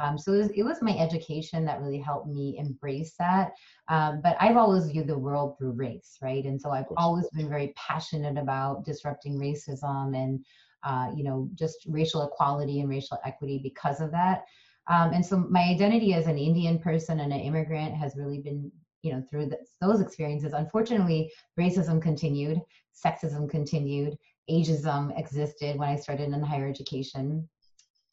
Um, 0.00 0.16
so 0.16 0.32
it 0.32 0.38
was, 0.38 0.50
it 0.50 0.62
was 0.62 0.80
my 0.80 0.96
education 0.96 1.64
that 1.66 1.80
really 1.80 1.98
helped 1.98 2.28
me 2.28 2.56
embrace 2.58 3.14
that. 3.18 3.52
Um, 3.88 4.20
but 4.22 4.36
I've 4.40 4.56
always 4.56 4.86
viewed 4.86 5.08
the 5.08 5.18
world 5.18 5.58
through 5.58 5.72
race, 5.72 6.16
right? 6.22 6.44
And 6.44 6.60
so 6.60 6.70
I've 6.70 6.86
always 6.96 7.28
been 7.34 7.48
very 7.48 7.74
passionate 7.76 8.38
about 8.38 8.84
disrupting 8.84 9.38
racism 9.38 10.16
and, 10.16 10.44
uh, 10.86 11.10
you 11.14 11.24
know, 11.24 11.50
just 11.54 11.78
racial 11.88 12.22
equality 12.22 12.80
and 12.80 12.88
racial 12.88 13.18
equity 13.26 13.60
because 13.62 14.00
of 14.00 14.10
that. 14.12 14.44
Um, 14.88 15.12
and 15.12 15.26
so 15.26 15.36
my 15.36 15.62
identity 15.62 16.14
as 16.14 16.26
an 16.26 16.38
Indian 16.38 16.78
person 16.78 17.20
and 17.20 17.32
an 17.32 17.40
immigrant 17.40 17.94
has 17.96 18.16
really 18.16 18.40
been, 18.40 18.70
you 19.02 19.12
know, 19.12 19.22
through 19.28 19.48
th- 19.48 19.60
those 19.80 20.00
experiences. 20.00 20.52
Unfortunately, 20.52 21.30
racism 21.58 22.00
continued, 22.00 22.60
sexism 22.94 23.50
continued, 23.50 24.16
ageism 24.48 25.18
existed 25.18 25.76
when 25.76 25.88
I 25.88 25.96
started 25.96 26.32
in 26.32 26.42
higher 26.42 26.68
education 26.68 27.48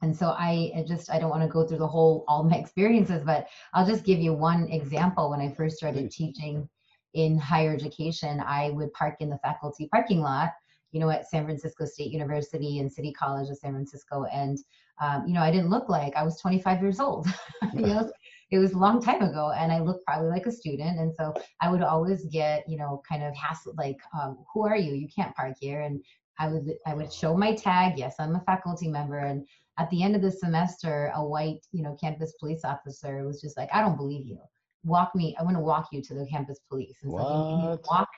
and 0.03 0.15
so 0.15 0.36
I 0.38 0.72
I 0.75 0.84
just 0.86 1.10
I 1.10 1.18
don't 1.18 1.30
want 1.30 1.44
to 1.44 1.48
go 1.48 1.65
through 1.65 1.77
the 1.80 1.88
whole 1.88 2.25
all 2.27 2.44
my 2.44 2.58
experiences, 2.63 3.24
but 3.25 3.48
I'll 3.74 3.88
just 3.88 4.03
give 4.03 4.20
you 4.20 4.34
one 4.34 4.70
example. 4.70 5.30
When 5.30 5.39
I 5.39 5.53
first 5.53 5.77
started 5.77 6.12
teaching 6.12 6.70
in 7.13 7.38
higher 7.38 7.74
education, 7.74 8.44
I 8.46 8.72
would 8.72 8.94
park 8.94 9.15
in 9.22 9.30
the 9.30 9.38
faculty 9.39 9.88
parking 9.92 10.22
lot, 10.22 10.51
you 10.93 11.01
know, 11.01 11.09
at 11.09 11.29
San 11.29 11.43
Francisco 11.43 11.83
State 11.85 12.12
University 12.12 12.79
and 12.79 12.91
City 12.91 13.12
College 13.12 13.50
of 13.50 13.57
San 13.57 13.73
Francisco, 13.73 14.23
and 14.31 14.57
um, 15.01 15.27
you 15.27 15.33
know, 15.33 15.41
I 15.41 15.51
didn't 15.51 15.69
look 15.69 15.89
like 15.89 16.15
I 16.15 16.23
was 16.23 16.39
25 16.39 16.81
years 16.81 17.00
old. 17.00 17.27
you 17.73 17.81
know, 17.81 18.09
it 18.51 18.59
was 18.59 18.73
a 18.73 18.77
long 18.77 19.01
time 19.01 19.21
ago, 19.21 19.51
and 19.57 19.71
I 19.71 19.79
looked 19.79 20.05
probably 20.05 20.29
like 20.29 20.45
a 20.45 20.51
student, 20.51 21.00
and 21.00 21.13
so 21.13 21.33
I 21.59 21.69
would 21.69 21.81
always 21.81 22.25
get 22.27 22.63
you 22.69 22.77
know 22.77 23.01
kind 23.07 23.23
of 23.23 23.33
hassled 23.33 23.77
like, 23.77 23.97
um, 24.17 24.38
"Who 24.53 24.65
are 24.65 24.77
you? 24.77 24.93
You 24.93 25.09
can't 25.13 25.35
park 25.35 25.55
here." 25.59 25.81
And 25.81 26.01
I 26.39 26.47
would 26.47 26.73
I 26.85 26.93
would 26.93 27.12
show 27.12 27.35
my 27.35 27.53
tag. 27.53 27.97
Yes, 27.97 28.15
I'm 28.19 28.35
a 28.35 28.41
faculty 28.41 28.88
member, 28.88 29.17
and 29.17 29.45
at 29.79 29.89
the 29.89 30.03
end 30.03 30.15
of 30.15 30.21
the 30.21 30.31
semester, 30.31 31.12
a 31.15 31.25
white, 31.25 31.65
you 31.71 31.83
know, 31.83 31.97
campus 32.00 32.33
police 32.39 32.63
officer 32.63 33.25
was 33.25 33.41
just 33.41 33.57
like, 33.57 33.69
I 33.73 33.81
don't 33.81 33.97
believe 33.97 34.25
you. 34.25 34.39
Walk 34.83 35.15
me, 35.15 35.35
I 35.39 35.43
want 35.43 35.55
to 35.55 35.62
walk 35.62 35.88
you 35.91 36.01
to 36.01 36.13
the 36.13 36.27
campus 36.27 36.59
police. 36.69 36.97
And 37.01 37.12
so 37.12 37.17
he 37.17 37.55
made 37.55 37.71
me 37.71 37.77
walk. 37.89 38.09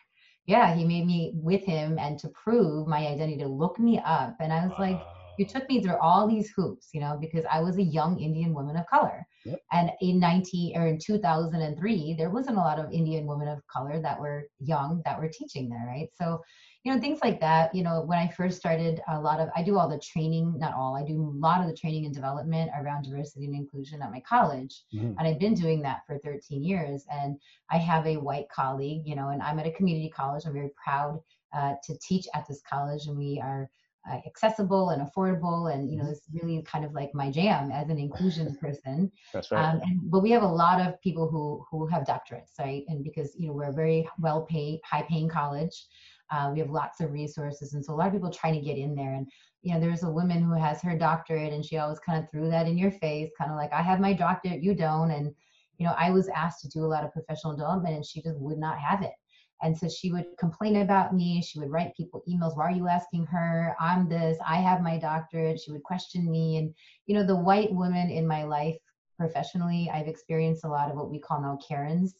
Yeah, 0.46 0.76
he 0.76 0.86
made 0.86 1.06
me 1.06 1.34
with 1.36 1.64
him 1.64 1.98
and 2.00 2.20
to 2.20 2.30
prove 2.30 2.88
my 2.88 3.08
identity, 3.08 3.38
to 3.40 3.48
look 3.48 3.80
me 3.80 4.00
up. 4.06 4.36
And 4.40 4.54
I 4.54 4.66
was 4.66 4.78
like, 4.78 5.02
you 5.38 5.46
took 5.46 5.68
me 5.68 5.82
through 5.82 5.98
all 5.98 6.28
these 6.28 6.52
hoops, 6.56 6.90
you 6.94 7.02
know, 7.02 7.18
because 7.20 7.46
I 7.52 7.62
was 7.62 7.78
a 7.78 7.84
young 7.84 8.20
Indian 8.20 8.54
woman 8.54 8.78
of 8.78 8.86
color. 8.88 9.26
Yep. 9.46 9.60
And 9.72 9.92
in 10.02 10.20
19 10.20 10.78
or 10.78 10.88
in 10.88 11.00
2003, 11.00 12.16
there 12.18 12.30
wasn't 12.30 12.58
a 12.58 12.62
lot 12.62 12.80
of 12.80 12.92
Indian 12.92 13.26
women 13.26 13.48
of 13.48 13.66
color 13.68 14.00
that 14.02 14.20
were 14.20 14.46
young 14.60 15.02
that 15.06 15.20
were 15.20 15.30
teaching 15.30 15.70
there, 15.70 15.86
right? 15.88 16.10
So, 16.16 16.42
you 16.86 16.94
know, 16.94 17.02
things 17.02 17.20
like 17.24 17.40
that. 17.40 17.74
You 17.74 17.84
know, 17.84 18.04
when 18.06 18.20
I 18.20 18.28
first 18.28 18.58
started, 18.58 19.02
a 19.08 19.20
lot 19.20 19.40
of 19.40 19.50
I 19.56 19.64
do 19.64 19.76
all 19.76 19.90
the 19.90 19.98
training, 19.98 20.60
not 20.60 20.76
all, 20.76 20.96
I 20.96 21.04
do 21.04 21.20
a 21.20 21.38
lot 21.40 21.60
of 21.60 21.68
the 21.68 21.76
training 21.76 22.06
and 22.06 22.14
development 22.14 22.70
around 22.80 23.06
diversity 23.06 23.46
and 23.46 23.56
inclusion 23.56 24.04
at 24.04 24.12
my 24.12 24.20
college. 24.20 24.84
Mhm. 24.94 25.16
And 25.18 25.28
I've 25.28 25.40
been 25.40 25.56
doing 25.56 25.82
that 25.82 26.06
for 26.06 26.20
13 26.20 26.64
years. 26.64 27.04
And 27.12 27.40
I 27.72 27.78
have 27.80 28.06
a 28.06 28.18
white 28.18 28.48
colleague, 28.50 29.02
you 29.04 29.16
know, 29.16 29.30
and 29.30 29.42
I'm 29.42 29.58
at 29.58 29.66
a 29.66 29.72
community 29.72 30.10
college. 30.10 30.46
I'm 30.46 30.54
very 30.54 30.70
proud 30.82 31.20
uh, 31.54 31.74
to 31.86 31.98
teach 31.98 32.28
at 32.36 32.48
this 32.48 32.62
college, 32.70 33.08
and 33.08 33.18
we 33.18 33.42
are 33.44 33.68
uh, 34.08 34.20
accessible 34.28 34.90
and 34.90 35.02
affordable. 35.02 35.74
And, 35.74 35.90
you 35.90 35.98
know, 35.98 36.08
it's 36.08 36.28
really 36.32 36.62
kind 36.62 36.86
of 36.86 36.94
like 36.94 37.16
my 37.16 37.32
jam 37.32 37.72
as 37.72 37.90
an 37.90 37.98
inclusion 37.98 38.56
person. 38.62 39.12
That's 39.34 39.52
right. 39.52 39.66
Um, 39.66 39.82
and, 39.82 40.12
but 40.12 40.22
we 40.22 40.30
have 40.32 40.44
a 40.44 40.48
lot 40.48 40.80
of 40.80 41.02
people 41.02 41.28
who 41.28 41.66
who 41.72 41.88
have 41.88 42.04
doctorates, 42.04 42.60
right? 42.60 42.84
And 42.90 43.04
because 43.04 43.36
you 43.40 43.48
know 43.48 43.54
we're 43.54 43.70
a 43.70 43.74
very 43.74 44.08
well 44.20 44.44
paid, 44.44 44.82
high 44.84 45.02
paying 45.04 45.30
college, 45.30 45.88
uh, 46.32 46.50
we 46.54 46.60
have 46.60 46.70
lots 46.70 47.00
of 47.02 47.12
resources, 47.12 47.74
and 47.74 47.84
so 47.84 47.94
a 47.94 47.96
lot 47.96 48.08
of 48.08 48.14
people 48.14 48.32
trying 48.32 48.54
to 48.54 48.62
get 48.62 48.78
in 48.78 48.96
there. 48.96 49.14
And 49.14 49.28
you 49.62 49.74
know, 49.74 49.80
there's 49.80 50.04
a 50.04 50.12
woman 50.12 50.42
who 50.44 50.54
has 50.54 50.82
her 50.82 50.98
doctorate, 50.98 51.54
and 51.54 51.66
she 51.66 51.78
always 51.78 52.00
kind 52.00 52.22
of 52.24 52.30
threw 52.30 52.50
that 52.50 52.68
in 52.68 52.78
your 52.78 52.92
face, 52.92 53.32
kind 53.38 53.52
of 53.52 53.58
like, 53.58 53.74
"I 53.74 53.82
have 53.82 54.00
my 54.00 54.14
doctorate, 54.14 54.64
you 54.64 54.74
don't." 54.76 55.12
And 55.12 55.34
you 55.78 55.86
know, 55.86 55.94
I 55.98 56.12
was 56.12 56.30
asked 56.30 56.62
to 56.62 56.70
do 56.70 56.86
a 56.86 56.88
lot 56.88 57.04
of 57.04 57.12
professional 57.12 57.56
development, 57.56 57.96
and 57.96 58.06
she 58.06 58.22
just 58.22 58.40
would 58.40 58.58
not 58.58 58.80
have 58.80 59.02
it. 59.02 59.14
And 59.62 59.78
so 59.78 59.88
she 59.88 60.12
would 60.12 60.26
complain 60.40 60.78
about 60.78 61.14
me. 61.14 61.42
She 61.42 61.60
would 61.60 61.72
write 61.72 61.96
people 61.96 62.22
emails. 62.30 62.56
Why 62.56 62.66
are 62.66 62.72
you 62.72 62.88
asking 62.88 63.26
her? 63.28 63.76
I'm 63.80 64.08
this. 64.10 64.38
I 64.46 64.58
have 64.58 64.82
my 64.82 64.98
doctorate. 65.00 65.60
She 65.60 65.72
would 65.72 65.84
question 65.84 66.30
me. 66.30 66.58
And, 66.58 66.74
you 67.08 67.16
know, 67.16 67.26
the 67.26 67.36
white 67.38 67.74
women 67.74 68.10
in 68.10 68.28
my 68.28 68.44
life 68.44 68.76
professionally, 69.18 69.90
I've 69.94 70.08
experienced 70.08 70.64
a 70.66 70.70
lot 70.70 70.90
of 70.90 70.96
what 70.98 71.10
we 71.10 71.20
call 71.20 71.42
now 71.42 71.58
Karens. 71.66 72.16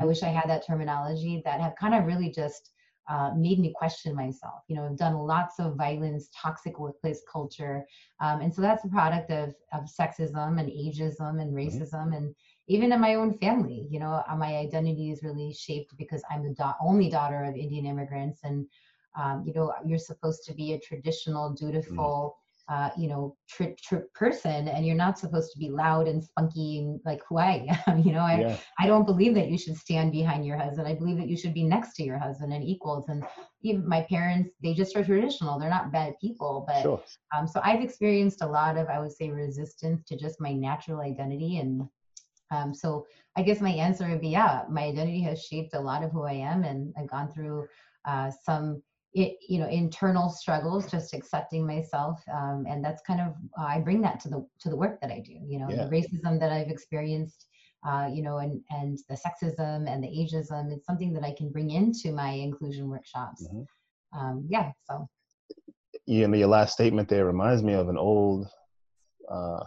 I 0.00 0.04
Mhm. 0.04 0.06
wish 0.06 0.22
I 0.22 0.28
had 0.28 0.48
that 0.48 0.66
terminology 0.66 1.42
that 1.44 1.60
have 1.60 1.74
kind 1.76 1.94
of 1.94 2.04
really 2.06 2.30
just 2.30 2.70
uh, 3.10 3.32
made 3.36 3.58
me 3.58 3.72
question 3.76 4.14
myself. 4.14 4.62
You 4.68 4.76
know, 4.76 4.86
I've 4.86 4.96
done 4.96 5.16
lots 5.16 5.58
of 5.58 5.74
violence, 5.74 6.28
toxic 6.34 6.78
workplace 6.78 7.22
culture. 7.30 7.84
Um, 8.20 8.40
and 8.40 8.54
so 8.54 8.62
that's 8.62 8.84
a 8.84 8.88
product 8.88 9.32
of, 9.32 9.52
of 9.72 9.88
sexism 10.00 10.60
and 10.60 10.68
ageism 10.68 11.42
and 11.42 11.52
racism. 11.52 12.16
And 12.16 12.34
even 12.68 12.92
in 12.92 13.00
my 13.00 13.16
own 13.16 13.34
family, 13.38 13.88
you 13.90 13.98
know, 13.98 14.22
uh, 14.28 14.36
my 14.36 14.54
identity 14.58 15.10
is 15.10 15.24
really 15.24 15.52
shaped 15.52 15.96
because 15.98 16.22
I'm 16.30 16.44
the 16.44 16.54
da- 16.54 16.74
only 16.80 17.10
daughter 17.10 17.42
of 17.42 17.56
Indian 17.56 17.86
immigrants. 17.86 18.40
And, 18.44 18.66
um, 19.20 19.42
you 19.44 19.52
know, 19.54 19.74
you're 19.84 19.98
supposed 19.98 20.44
to 20.44 20.54
be 20.54 20.74
a 20.74 20.78
traditional, 20.78 21.50
dutiful, 21.50 22.36
uh, 22.70 22.90
you 22.96 23.08
know, 23.08 23.36
tri- 23.48 23.74
tri- 23.82 24.02
person, 24.14 24.68
and 24.68 24.86
you're 24.86 24.94
not 24.94 25.18
supposed 25.18 25.50
to 25.52 25.58
be 25.58 25.68
loud 25.68 26.06
and 26.06 26.22
spunky 26.22 26.78
and 26.78 27.00
like 27.04 27.20
who 27.28 27.38
I 27.50 27.66
am. 27.86 27.98
You 27.98 28.12
know, 28.12 28.20
I, 28.20 28.40
yeah. 28.40 28.56
I 28.78 28.86
don't 28.86 29.06
believe 29.06 29.34
that 29.34 29.48
you 29.48 29.58
should 29.58 29.76
stand 29.76 30.12
behind 30.12 30.46
your 30.46 30.56
husband. 30.56 30.86
I 30.86 30.94
believe 30.94 31.16
that 31.18 31.28
you 31.28 31.36
should 31.36 31.52
be 31.52 31.64
next 31.64 31.94
to 31.96 32.04
your 32.04 32.18
husband 32.18 32.52
and 32.52 32.64
equals. 32.64 33.08
And 33.08 33.24
even 33.62 33.88
my 33.88 34.06
parents, 34.08 34.50
they 34.62 34.72
just 34.72 34.96
are 34.96 35.04
traditional. 35.04 35.58
They're 35.58 35.68
not 35.68 35.92
bad 35.92 36.14
people, 36.20 36.64
but 36.66 36.82
Sure. 36.82 37.02
um, 37.36 37.46
so 37.46 37.60
I've 37.64 37.82
experienced 37.82 38.42
a 38.42 38.46
lot 38.46 38.76
of, 38.76 38.88
I 38.88 39.00
would 39.00 39.12
say, 39.12 39.30
resistance 39.30 40.04
to 40.04 40.16
just 40.16 40.40
my 40.40 40.52
natural 40.52 41.00
identity. 41.00 41.58
And 41.58 41.82
um, 42.52 42.74
so 42.74 43.04
I 43.36 43.42
guess 43.42 43.60
my 43.60 43.70
answer 43.70 44.08
would 44.08 44.20
be, 44.20 44.28
yeah, 44.28 44.62
my 44.68 44.82
identity 44.84 45.22
has 45.22 45.42
shaped 45.42 45.74
a 45.74 45.80
lot 45.80 46.02
of 46.02 46.10
who 46.10 46.24
I 46.24 46.32
am, 46.32 46.64
and 46.64 46.92
I've 46.98 47.10
gone 47.10 47.30
through 47.30 47.66
uh, 48.06 48.30
some, 48.44 48.82
i 49.16 49.34
you 49.48 49.58
know, 49.58 49.68
internal 49.68 50.28
struggles, 50.30 50.90
just 50.90 51.14
accepting 51.14 51.66
myself, 51.66 52.22
um, 52.32 52.64
and 52.68 52.84
that's 52.84 53.02
kind 53.02 53.20
of 53.20 53.34
I 53.58 53.80
bring 53.80 54.00
that 54.02 54.20
to 54.20 54.28
the 54.28 54.46
to 54.60 54.70
the 54.70 54.76
work 54.76 55.00
that 55.00 55.10
I 55.10 55.20
do. 55.20 55.36
You 55.44 55.58
know, 55.58 55.68
Yeah. 55.70 55.84
the 55.84 55.90
racism 55.90 56.38
that 56.40 56.52
I've 56.52 56.68
experienced. 56.70 57.46
Uh, 57.82 58.10
you 58.12 58.22
know, 58.22 58.36
and 58.36 58.62
and 58.68 58.98
the 59.08 59.14
sexism 59.14 59.88
and 59.90 60.04
the 60.04 60.08
ageism, 60.08 60.70
it's 60.70 60.84
something 60.84 61.14
that 61.14 61.24
I 61.24 61.32
can 61.32 61.50
bring 61.50 61.70
into 61.70 62.12
my 62.12 62.30
inclusion 62.32 62.90
workshops. 62.90 63.48
Mhm. 63.48 63.66
Um, 64.12 64.46
yeah, 64.50 64.70
so 64.84 65.08
you 66.06 66.26
know, 66.26 66.36
your 66.36 66.48
last 66.48 66.72
statement 66.72 67.08
there 67.08 67.24
reminds 67.24 67.62
me 67.62 67.72
of 67.72 67.88
an 67.88 67.96
old, 67.96 68.48
uh, 69.30 69.64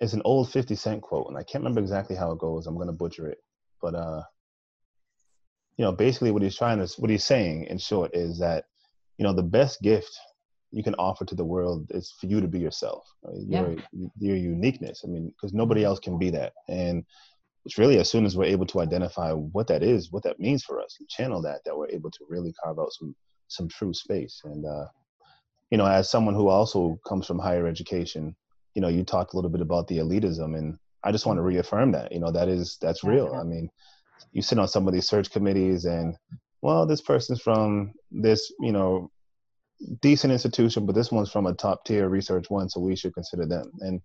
it's 0.00 0.14
an 0.14 0.22
old 0.24 0.50
50 0.50 0.74
Cent 0.74 1.02
quote, 1.02 1.26
and 1.28 1.36
I 1.36 1.42
can't 1.42 1.62
remember 1.62 1.80
exactly 1.80 2.16
how 2.16 2.32
it 2.32 2.38
goes. 2.38 2.66
I'm 2.66 2.76
going 2.76 2.88
to 2.88 2.92
butcher 2.92 3.28
it. 3.28 3.38
But, 3.80 3.94
uh, 3.94 4.22
you 5.76 5.84
know, 5.84 5.92
basically 5.92 6.30
what 6.30 6.42
he's 6.42 6.56
trying 6.56 6.78
to, 6.78 6.92
what 7.00 7.10
he's 7.10 7.24
saying 7.24 7.64
in 7.64 7.78
short 7.78 8.14
is 8.14 8.38
that, 8.38 8.64
you 9.18 9.24
know, 9.24 9.32
the 9.32 9.42
best 9.42 9.82
gift 9.82 10.10
you 10.70 10.82
can 10.82 10.94
offer 10.96 11.24
to 11.24 11.34
the 11.34 11.44
world 11.44 11.86
is 11.90 12.12
for 12.20 12.26
you 12.26 12.40
to 12.40 12.48
be 12.48 12.58
yourself, 12.58 13.04
right? 13.22 13.36
Yeah. 13.46 13.74
your, 13.92 14.10
your 14.18 14.36
uniqueness. 14.36 15.02
I 15.04 15.08
mean, 15.08 15.28
because 15.28 15.52
nobody 15.52 15.84
else 15.84 16.00
can 16.00 16.18
be 16.18 16.30
that. 16.30 16.52
And 16.68 17.04
it's 17.64 17.78
really 17.78 17.98
as 17.98 18.10
soon 18.10 18.26
as 18.26 18.36
we're 18.36 18.44
able 18.44 18.66
to 18.66 18.80
identify 18.80 19.32
what 19.32 19.68
that 19.68 19.82
is, 19.82 20.12
what 20.12 20.22
that 20.24 20.40
means 20.40 20.64
for 20.64 20.80
us, 20.80 20.96
and 20.98 21.08
channel 21.08 21.40
that, 21.42 21.60
that 21.64 21.76
we're 21.76 21.88
able 21.88 22.10
to 22.10 22.24
really 22.28 22.52
carve 22.62 22.78
out 22.78 22.92
some 22.92 23.14
some 23.48 23.68
true 23.68 23.94
space. 23.94 24.40
And 24.44 24.64
uh, 24.66 24.86
you 25.70 25.78
know, 25.78 25.86
as 25.86 26.10
someone 26.10 26.34
who 26.34 26.48
also 26.48 26.98
comes 27.06 27.26
from 27.26 27.38
higher 27.38 27.66
education, 27.66 28.34
you 28.74 28.82
know, 28.82 28.88
you 28.88 29.04
talked 29.04 29.32
a 29.32 29.36
little 29.36 29.50
bit 29.50 29.60
about 29.60 29.86
the 29.86 29.98
elitism, 29.98 30.56
and 30.58 30.76
I 31.02 31.12
just 31.12 31.26
want 31.26 31.38
to 31.38 31.42
reaffirm 31.42 31.92
that. 31.92 32.12
You 32.12 32.20
know, 32.20 32.30
that 32.32 32.48
is 32.48 32.76
that's 32.80 33.04
real. 33.04 33.34
I 33.34 33.44
mean, 33.44 33.70
you 34.32 34.42
sit 34.42 34.58
on 34.58 34.68
some 34.68 34.86
of 34.86 34.94
these 34.94 35.08
search 35.08 35.30
committees, 35.30 35.84
and 35.84 36.16
well, 36.62 36.86
this 36.86 37.00
person's 37.00 37.40
from 37.40 37.92
this, 38.10 38.52
you 38.60 38.72
know, 38.72 39.10
decent 40.00 40.32
institution, 40.32 40.86
but 40.86 40.94
this 40.94 41.12
one's 41.12 41.30
from 41.30 41.46
a 41.46 41.54
top 41.54 41.84
tier 41.84 42.08
research 42.08 42.50
one, 42.50 42.68
so 42.68 42.80
we 42.80 42.96
should 42.96 43.14
consider 43.14 43.46
them. 43.46 43.70
And 43.80 44.00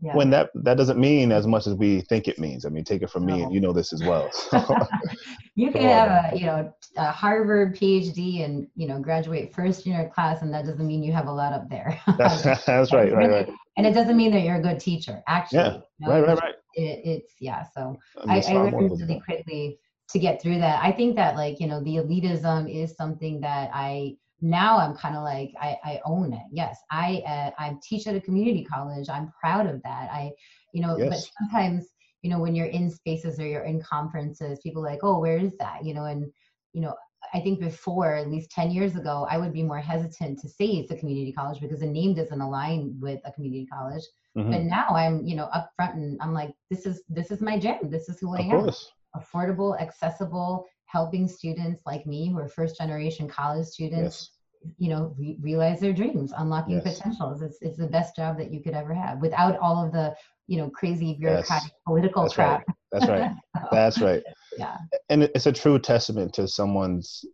yeah. 0.00 0.14
when 0.14 0.30
that 0.30 0.50
that 0.54 0.76
doesn't 0.76 0.98
mean 0.98 1.32
as 1.32 1.46
much 1.46 1.66
as 1.66 1.74
we 1.74 2.02
think 2.02 2.28
it 2.28 2.38
means. 2.38 2.64
I 2.64 2.68
mean, 2.68 2.84
take 2.84 3.02
it 3.02 3.10
from 3.10 3.24
me, 3.24 3.42
and 3.42 3.52
you 3.52 3.60
know 3.60 3.72
this 3.72 3.92
as 3.92 4.02
well. 4.02 4.30
So, 4.32 4.58
you 5.54 5.70
can 5.70 5.82
have 5.82 6.32
a 6.32 6.36
you 6.36 6.46
know 6.46 6.72
a 6.96 7.10
Harvard 7.10 7.76
PhD 7.76 8.44
and 8.44 8.68
you 8.74 8.86
know 8.86 9.00
graduate 9.00 9.54
first 9.54 9.86
year 9.86 10.10
class, 10.14 10.42
and 10.42 10.52
that 10.52 10.66
doesn't 10.66 10.86
mean 10.86 11.02
you 11.02 11.12
have 11.12 11.26
a 11.26 11.32
lot 11.32 11.52
up 11.52 11.68
there. 11.70 12.00
that's, 12.18 12.42
that's 12.66 12.92
right, 12.92 13.12
right, 13.12 13.30
right. 13.30 13.48
and 13.76 13.86
it 13.86 13.92
doesn't 13.92 14.16
mean 14.16 14.32
that 14.32 14.42
you're 14.42 14.56
a 14.56 14.62
good 14.62 14.80
teacher. 14.80 15.22
Actually, 15.26 15.58
Yeah, 15.58 16.08
right, 16.08 16.26
right, 16.26 16.38
right. 16.38 16.54
It, 16.76 17.00
it's 17.04 17.34
yeah. 17.40 17.64
So 17.74 17.98
I 18.26 18.34
I, 18.34 18.36
it's 18.38 18.48
I 18.48 18.52
far 18.52 18.70
more 18.70 18.82
learned 18.82 18.98
than 18.98 19.08
really 19.08 19.20
quickly 19.20 19.78
to 20.10 20.18
get 20.18 20.40
through 20.40 20.58
that. 20.58 20.82
I 20.82 20.92
think 20.92 21.16
that 21.16 21.36
like 21.36 21.60
you 21.60 21.66
know 21.66 21.82
the 21.82 21.96
elitism 21.96 22.72
is 22.72 22.94
something 22.96 23.40
that 23.40 23.70
I 23.72 24.16
now 24.40 24.78
I'm 24.78 24.94
kind 24.94 25.16
of 25.16 25.22
like 25.22 25.52
I, 25.60 25.76
I 25.84 26.00
own 26.04 26.32
it. 26.32 26.44
Yes, 26.52 26.78
I 26.90 27.22
uh, 27.26 27.50
I 27.58 27.76
teach 27.82 28.06
at 28.06 28.16
a 28.16 28.20
community 28.20 28.64
college. 28.64 29.08
I'm 29.08 29.32
proud 29.40 29.66
of 29.66 29.82
that. 29.82 30.10
I 30.12 30.32
you 30.72 30.82
know, 30.82 30.96
but 30.98 31.18
sometimes 31.38 31.86
you 32.22 32.30
know 32.30 32.38
when 32.38 32.54
you're 32.54 32.66
in 32.66 32.90
spaces 32.90 33.38
or 33.40 33.46
you're 33.46 33.62
in 33.62 33.82
conferences, 33.82 34.60
people 34.62 34.84
are 34.84 34.90
like, 34.90 35.00
oh, 35.02 35.20
where 35.20 35.38
is 35.38 35.52
that? 35.58 35.84
You 35.84 35.94
know, 35.94 36.04
and 36.04 36.30
you 36.72 36.80
know. 36.80 36.94
I 37.32 37.40
think 37.40 37.58
before, 37.58 38.16
at 38.16 38.30
least 38.30 38.50
10 38.50 38.70
years 38.70 38.96
ago, 38.96 39.26
I 39.30 39.38
would 39.38 39.54
be 39.54 39.62
more 39.62 39.80
hesitant 39.80 40.38
to 40.40 40.48
say 40.48 40.66
it's 40.66 40.90
a 40.90 40.96
community 40.96 41.32
college 41.32 41.58
because 41.58 41.80
the 41.80 41.86
name 41.86 42.14
doesn't 42.14 42.38
align 42.38 42.98
with 43.00 43.18
a 43.24 43.32
community 43.32 43.66
college. 43.66 44.02
Mhm. 44.36 44.50
But 44.50 44.62
now 44.62 44.88
I'm, 44.88 45.24
you 45.24 45.36
know, 45.36 45.48
upfront 45.54 45.94
and 45.94 46.18
I'm 46.20 46.32
like, 46.34 46.52
this 46.70 46.86
is 46.86 47.02
this 47.08 47.30
is 47.30 47.40
my 47.40 47.58
jam. 47.58 47.88
This 47.90 48.08
is 48.08 48.18
who 48.20 48.34
I 48.34 48.40
Of 48.40 48.44
am 48.46 48.50
course. 48.62 48.90
affordable, 49.16 49.80
accessible, 49.80 50.66
helping 50.86 51.28
students 51.28 51.82
like 51.86 52.04
me 52.06 52.28
who 52.30 52.38
are 52.38 52.48
first 52.48 52.76
generation 52.78 53.28
college 53.28 53.66
students, 53.66 54.30
Yes. 54.64 54.74
you 54.78 54.88
know, 54.88 55.14
re- 55.18 55.38
realize 55.40 55.78
their 55.80 55.92
dreams, 55.92 56.32
unlocking 56.36 56.80
Yes. 56.84 56.98
potentials. 56.98 57.42
It's, 57.42 57.58
it's 57.62 57.78
the 57.78 57.86
best 57.86 58.16
job 58.16 58.36
that 58.38 58.50
you 58.52 58.60
could 58.62 58.74
ever 58.74 58.92
have 58.94 59.20
without 59.20 59.56
all 59.58 59.84
of 59.84 59.92
the, 59.92 60.14
you 60.48 60.58
know, 60.58 60.68
crazy 60.70 61.14
bureaucratic 61.14 61.72
political 61.86 62.22
That's 62.22 62.38
right. 62.38 62.64
crap. 62.64 62.76
That's 62.92 63.08
right. 63.08 63.32
That's 63.72 64.00
right. 64.00 64.22
yeah. 64.58 64.78
and 65.10 65.24
it's 65.24 65.46
a 65.46 65.52
true 65.52 65.78
testament 65.78 66.32
to 66.34 66.46
someone's 66.48 67.24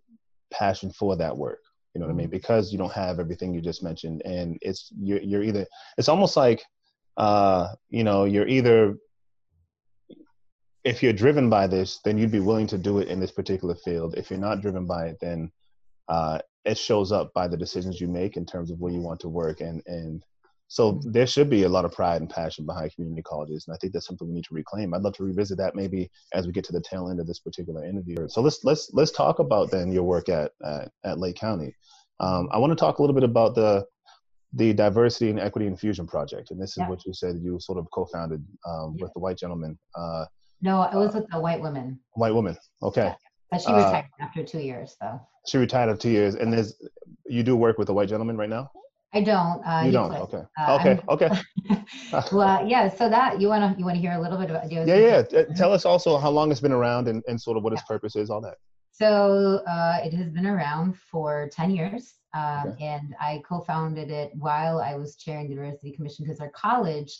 passion 0.52 0.90
for 0.90 1.16
that 1.16 1.36
work 1.36 1.60
you 1.94 2.00
know 2.00 2.06
what 2.06 2.12
i 2.12 2.16
mean 2.16 2.26
Mm-hmm. 2.26 2.32
because 2.32 2.72
you 2.72 2.78
don't 2.78 2.92
have 2.92 3.20
everything 3.20 3.52
you 3.54 3.60
just 3.60 3.82
mentioned 3.82 4.22
and 4.24 4.56
it's 4.62 4.90
you're, 4.98 5.20
you're 5.20 5.42
either 5.42 5.66
it's 5.98 6.08
almost 6.08 6.36
like 6.36 6.62
uh 7.16 7.68
you 7.88 8.04
know 8.04 8.24
you're 8.24 8.48
either 8.48 8.96
if 10.84 11.02
you're 11.02 11.12
driven 11.12 11.50
by 11.50 11.66
this 11.66 12.00
then 12.04 12.16
you'd 12.16 12.30
be 12.30 12.40
willing 12.40 12.66
to 12.66 12.78
do 12.78 12.98
it 12.98 13.08
in 13.08 13.20
this 13.20 13.32
particular 13.32 13.74
field. 13.74 14.14
If 14.16 14.30
you're 14.30 14.38
not 14.38 14.62
driven 14.62 14.86
by 14.86 15.06
it 15.06 15.18
then 15.20 15.50
uh 16.08 16.38
it 16.64 16.78
shows 16.78 17.10
up 17.10 17.32
by 17.34 17.48
the 17.48 17.56
decisions 17.56 18.00
you 18.00 18.08
make 18.08 18.36
in 18.36 18.44
terms 18.44 18.70
of 18.70 18.78
where 18.80 18.92
you 18.92 19.00
want 19.00 19.20
to 19.20 19.28
work. 19.28 19.60
And 19.60 19.82
and 19.86 20.22
so 20.68 21.00
there 21.04 21.26
should 21.26 21.50
be 21.50 21.64
a 21.64 21.68
lot 21.68 21.84
of 21.84 21.92
pride 21.92 22.20
and 22.20 22.30
passion 22.30 22.64
behind 22.64 22.94
community 22.94 23.22
colleges. 23.22 23.64
And 23.66 23.74
i 23.74 23.78
think 23.78 23.92
that's 23.92 24.06
something 24.06 24.28
we 24.28 24.34
need 24.34 24.44
to 24.44 24.54
reclaim. 24.54 24.94
I'd 24.94 25.02
love 25.02 25.14
to 25.14 25.24
revisit 25.24 25.58
that 25.58 25.74
maybe 25.74 26.10
as 26.32 26.46
we 26.46 26.52
get 26.52 26.64
to 26.66 26.72
the 26.72 26.80
tail 26.80 27.10
end 27.10 27.18
of 27.18 27.26
this 27.26 27.40
particular 27.40 27.84
interview. 27.84 28.28
So 28.28 28.40
let's 28.40 28.62
let's 28.64 28.90
let's 28.92 29.10
talk 29.10 29.40
about 29.40 29.70
then 29.70 29.90
your 29.90 30.04
work 30.04 30.28
at 30.28 30.52
at, 30.64 30.90
at 31.04 31.18
lake 31.18 31.36
county. 31.36 31.74
Um, 32.20 32.48
i 32.52 32.58
want 32.58 32.70
to 32.70 32.76
talk 32.76 32.98
a 32.98 33.02
little 33.02 33.14
bit 33.14 33.24
about 33.24 33.54
the 33.54 33.84
the 34.52 34.72
diversity 34.72 35.30
and 35.30 35.38
equity 35.38 35.66
infusion 35.66 36.06
project 36.06 36.50
and 36.50 36.60
this 36.60 36.70
is 36.70 36.78
Yeah. 36.78 36.88
what 36.88 37.04
you 37.06 37.12
said 37.14 37.36
you 37.42 37.58
sort 37.60 37.78
of 37.78 37.86
co-founded 37.92 38.44
um, 38.66 38.94
Yeah. 38.96 39.04
with 39.04 39.12
the 39.14 39.20
white 39.20 39.38
gentleman 39.38 39.78
uh, 39.94 40.24
No, 40.60 40.82
it 40.82 40.94
was 40.94 41.14
with 41.14 41.28
the 41.30 41.40
white 41.40 41.60
woman, 41.62 42.00
white 42.14 42.34
woman 42.34 42.56
okay 42.82 43.14
but 43.50 43.60
she 43.60 43.70
Uh, 43.72 43.76
retired 43.78 44.06
after 44.20 44.44
two 44.44 44.60
years, 44.60 44.96
though. 45.00 45.20
she 45.46 45.58
retired 45.58 45.88
after 45.90 46.02
two 46.02 46.10
years 46.10 46.34
and 46.34 46.52
there's 46.52 46.74
you 47.26 47.42
do 47.42 47.56
work 47.56 47.78
with 47.78 47.86
the 47.86 47.94
white 47.94 48.08
gentleman 48.08 48.36
right 48.36 48.50
now 48.50 48.70
I 49.12 49.22
don't. 49.22 49.60
Uh, 49.66 49.82
you 49.86 49.90
don't 49.92 50.12
okay 50.26 50.42
Uh, 50.58 50.76
okay 50.76 50.90
I'm- 50.90 51.02
okay 51.08 51.28
well, 52.32 52.40
uh, 52.42 52.62
yeah. 52.64 52.88
So 52.88 53.08
that 53.08 53.40
you 53.40 53.48
wanna 53.48 53.74
you 53.78 53.84
wanna 53.84 53.98
hear 53.98 54.12
a 54.12 54.20
little 54.20 54.38
bit 54.38 54.50
about? 54.50 54.68
do 54.68 54.74
you 54.74 54.80
have 54.80 54.88
yeah 54.88 55.22
yeah 55.32 55.44
tell 55.56 55.72
us 55.72 55.84
also 55.84 56.16
how 56.18 56.30
long 56.30 56.50
it's 56.52 56.60
been 56.60 56.72
around 56.80 57.08
and, 57.08 57.22
and 57.28 57.40
sort 57.40 57.56
of 57.56 57.62
what 57.64 57.72
its 57.72 57.82
purpose 57.82 58.14
is 58.16 58.30
all 58.30 58.40
that 58.40 58.56
So 58.90 59.62
uh, 59.66 59.98
it 60.04 60.12
has 60.14 60.30
been 60.30 60.46
around 60.46 60.98
for 60.98 61.48
10 61.52 61.70
years. 61.70 62.14
Um, 62.34 62.74
And 62.80 63.14
I 63.20 63.42
co 63.48 63.60
founded 63.60 64.10
it 64.10 64.32
while 64.36 64.80
I 64.80 64.94
was 64.96 65.16
chairing 65.16 65.48
the 65.48 65.54
Diversity 65.56 65.92
Commission 65.92 66.24
because 66.24 66.40
our 66.40 66.50
college 66.50 67.12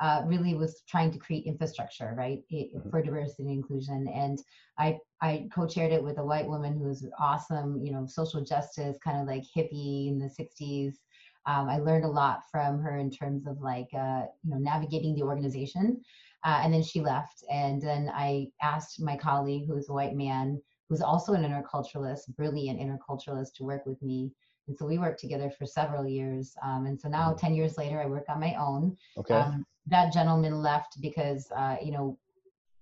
uh, 0.00 0.22
really 0.26 0.54
was 0.54 0.82
trying 0.88 1.10
to 1.12 1.18
create 1.18 1.44
infrastructure, 1.46 2.14
right, 2.16 2.42
i- 2.52 2.70
Mhm. 2.74 2.90
for 2.90 3.02
diversity 3.02 3.42
and 3.44 3.52
inclusion. 3.52 4.06
And 4.08 4.38
I, 4.78 4.98
I 5.20 5.48
co 5.52 5.66
chaired 5.66 5.92
it 5.92 6.02
with 6.02 6.18
a 6.18 6.24
white 6.24 6.48
woman 6.48 6.74
who 6.78 6.84
was 6.84 7.06
awesome, 7.18 7.82
you 7.84 7.92
know, 7.92 8.06
social 8.06 8.42
justice, 8.44 8.98
kind 8.98 9.18
of 9.20 9.26
like 9.26 9.42
hippie 9.56 10.08
in 10.08 10.18
the 10.18 10.28
60s. 10.30 11.00
Um, 11.46 11.68
I 11.68 11.78
learned 11.78 12.04
a 12.04 12.08
lot 12.22 12.42
from 12.50 12.80
her 12.80 12.96
in 12.98 13.10
terms 13.10 13.46
of 13.46 13.60
like, 13.60 13.88
uh, 13.94 14.26
you 14.42 14.50
know, 14.50 14.58
navigating 14.58 15.14
the 15.14 15.22
organization. 15.22 16.02
Uh, 16.44 16.60
and 16.62 16.72
then 16.72 16.82
she 16.82 17.00
left. 17.00 17.42
And 17.50 17.80
then 17.82 18.10
I 18.14 18.48
asked 18.62 19.00
my 19.00 19.16
colleague, 19.16 19.66
who's 19.66 19.88
a 19.88 19.92
white 19.94 20.14
man, 20.14 20.60
who's 20.88 21.02
also 21.02 21.34
an 21.34 21.42
interculturalist, 21.42 22.34
brilliant 22.36 22.80
interculturalist, 22.80 23.54
to 23.54 23.64
work 23.64 23.84
with 23.86 24.00
me. 24.02 24.32
And 24.66 24.76
so 24.76 24.86
we 24.86 24.98
worked 24.98 25.20
together 25.20 25.50
for 25.50 25.66
several 25.66 26.06
years. 26.06 26.54
Um, 26.62 26.86
and 26.86 27.00
so 27.00 27.08
now, 27.08 27.32
Mhm. 27.32 27.38
10 27.38 27.54
years 27.54 27.78
later, 27.78 28.00
I 28.00 28.06
work 28.06 28.24
on 28.28 28.40
my 28.40 28.54
own. 28.54 28.96
okay 29.18 29.34
Um, 29.34 29.66
that 29.86 30.12
gentleman 30.12 30.60
left 30.62 31.00
because, 31.00 31.50
uh, 31.52 31.76
you 31.82 31.92
know, 31.92 32.18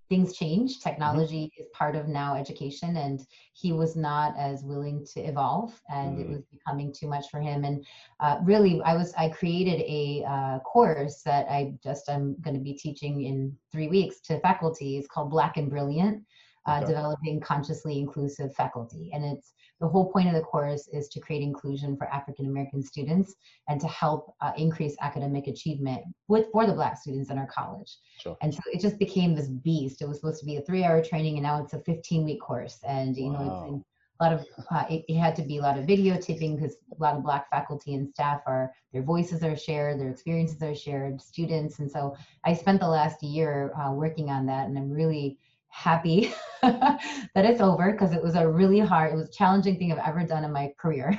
things 0.09 0.33
change. 0.37 0.79
Technology 0.79 1.51
is 1.57 1.67
part 1.73 1.95
of 1.95 2.07
now 2.07 2.35
education, 2.35 2.95
and 2.95 3.25
he 3.53 3.73
was 3.73 3.95
not 3.95 4.37
as 4.37 4.63
willing 4.63 5.05
to 5.13 5.19
evolve, 5.21 5.81
and 5.89 6.19
it 6.19 6.27
Mm. 6.27 6.31
was 6.31 6.45
becoming 6.45 6.93
too 6.93 7.07
much 7.07 7.29
for 7.29 7.41
him. 7.41 7.65
And 7.65 7.85
uh, 8.21 8.39
really, 8.43 8.81
I 8.83 8.95
was 8.95 9.13
I 9.15 9.27
created 9.29 9.81
a 9.81 10.23
uh, 10.23 10.59
course 10.59 11.23
that 11.23 11.49
I 11.49 11.73
just 11.83 12.07
am 12.09 12.35
going 12.41 12.55
to 12.55 12.63
be 12.63 12.73
teaching 12.73 13.23
in 13.23 13.57
three 13.71 13.89
weeks 13.89 14.21
to 14.21 14.39
faculty. 14.39 14.97
It's 14.97 15.07
called 15.07 15.29
Black 15.29 15.57
and 15.57 15.69
Brilliant, 15.69 16.23
uh, 16.67 16.77
Okay. 16.77 16.87
developing 16.87 17.39
consciously 17.39 17.99
inclusive 17.99 18.53
faculty, 18.55 19.11
and 19.13 19.23
it's 19.23 19.53
the 19.79 19.87
whole 19.87 20.11
point 20.11 20.27
of 20.27 20.33
the 20.33 20.41
course 20.41 20.87
is 20.91 21.07
to 21.09 21.19
create 21.19 21.43
inclusion 21.43 21.95
for 21.97 22.07
African 22.07 22.47
American 22.47 22.81
students 22.81 23.35
and 23.69 23.79
to 23.79 23.87
help 23.87 24.33
uh, 24.41 24.51
increase 24.57 24.95
academic 25.01 25.47
achievement 25.47 26.01
with 26.27 26.47
for 26.51 26.65
the 26.65 26.73
Black 26.73 26.97
students 26.97 27.29
in 27.29 27.37
our 27.37 27.47
college. 27.47 27.97
Sure. 28.19 28.35
And 28.41 28.53
so 28.53 28.61
it 28.73 28.81
just 28.81 28.97
became 28.97 29.35
this 29.35 29.49
beast. 29.49 30.01
It 30.01 30.07
was 30.07 30.17
supposed 30.19 30.39
to 30.39 30.45
be 30.45 30.57
a 30.57 30.61
three-hour 30.61 31.03
training, 31.03 31.35
and 31.35 31.43
now 31.43 31.63
it's 31.63 31.73
a 31.73 31.79
15-week 31.79 32.41
course. 32.41 32.79
And 32.87 33.15
you 33.15 33.31
know, 33.31 33.39
it's 33.41 33.69
in 33.69 33.83
a 34.19 34.23
lot 34.23 34.33
of 34.33 34.45
uh, 34.71 34.85
it, 34.89 35.05
it 35.07 35.17
had 35.17 35.35
to 35.35 35.43
be 35.43 35.57
a 35.57 35.61
lot 35.61 35.77
of 35.77 35.85
videotaping 35.85 36.55
because 36.55 36.75
a 36.97 37.01
lot 37.01 37.15
of 37.15 37.23
Black 37.23 37.49
faculty 37.51 37.93
and 37.93 38.09
staff 38.09 38.41
are 38.47 38.71
their 38.93 39.03
voices 39.03 39.43
are 39.43 39.55
shared, 39.55 39.99
their 39.99 40.09
experiences 40.09 40.61
are 40.63 40.75
shared, 40.75 41.21
students. 41.21 41.79
And 41.79 41.89
so 41.89 42.15
I 42.43 42.53
spent 42.53 42.79
the 42.79 42.87
last 42.87 43.21
year 43.21 43.73
uh, 43.79 43.91
working 43.91 44.29
on 44.29 44.45
that, 44.47 44.67
and 44.67 44.77
I'm 44.77 44.89
really 44.89 45.37
happy 45.69 46.33
that 46.61 46.99
it's 47.35 47.61
over 47.61 47.91
because 47.91 48.13
it 48.13 48.23
was 48.23 48.35
a 48.35 48.47
really 48.47 48.79
hard, 48.79 49.13
it 49.13 49.15
was 49.15 49.29
a 49.29 49.31
challenging 49.31 49.77
thing 49.77 49.91
I've 49.91 50.07
ever 50.07 50.23
done 50.23 50.43
in 50.43 50.51
my 50.51 50.71
career. 50.79 51.17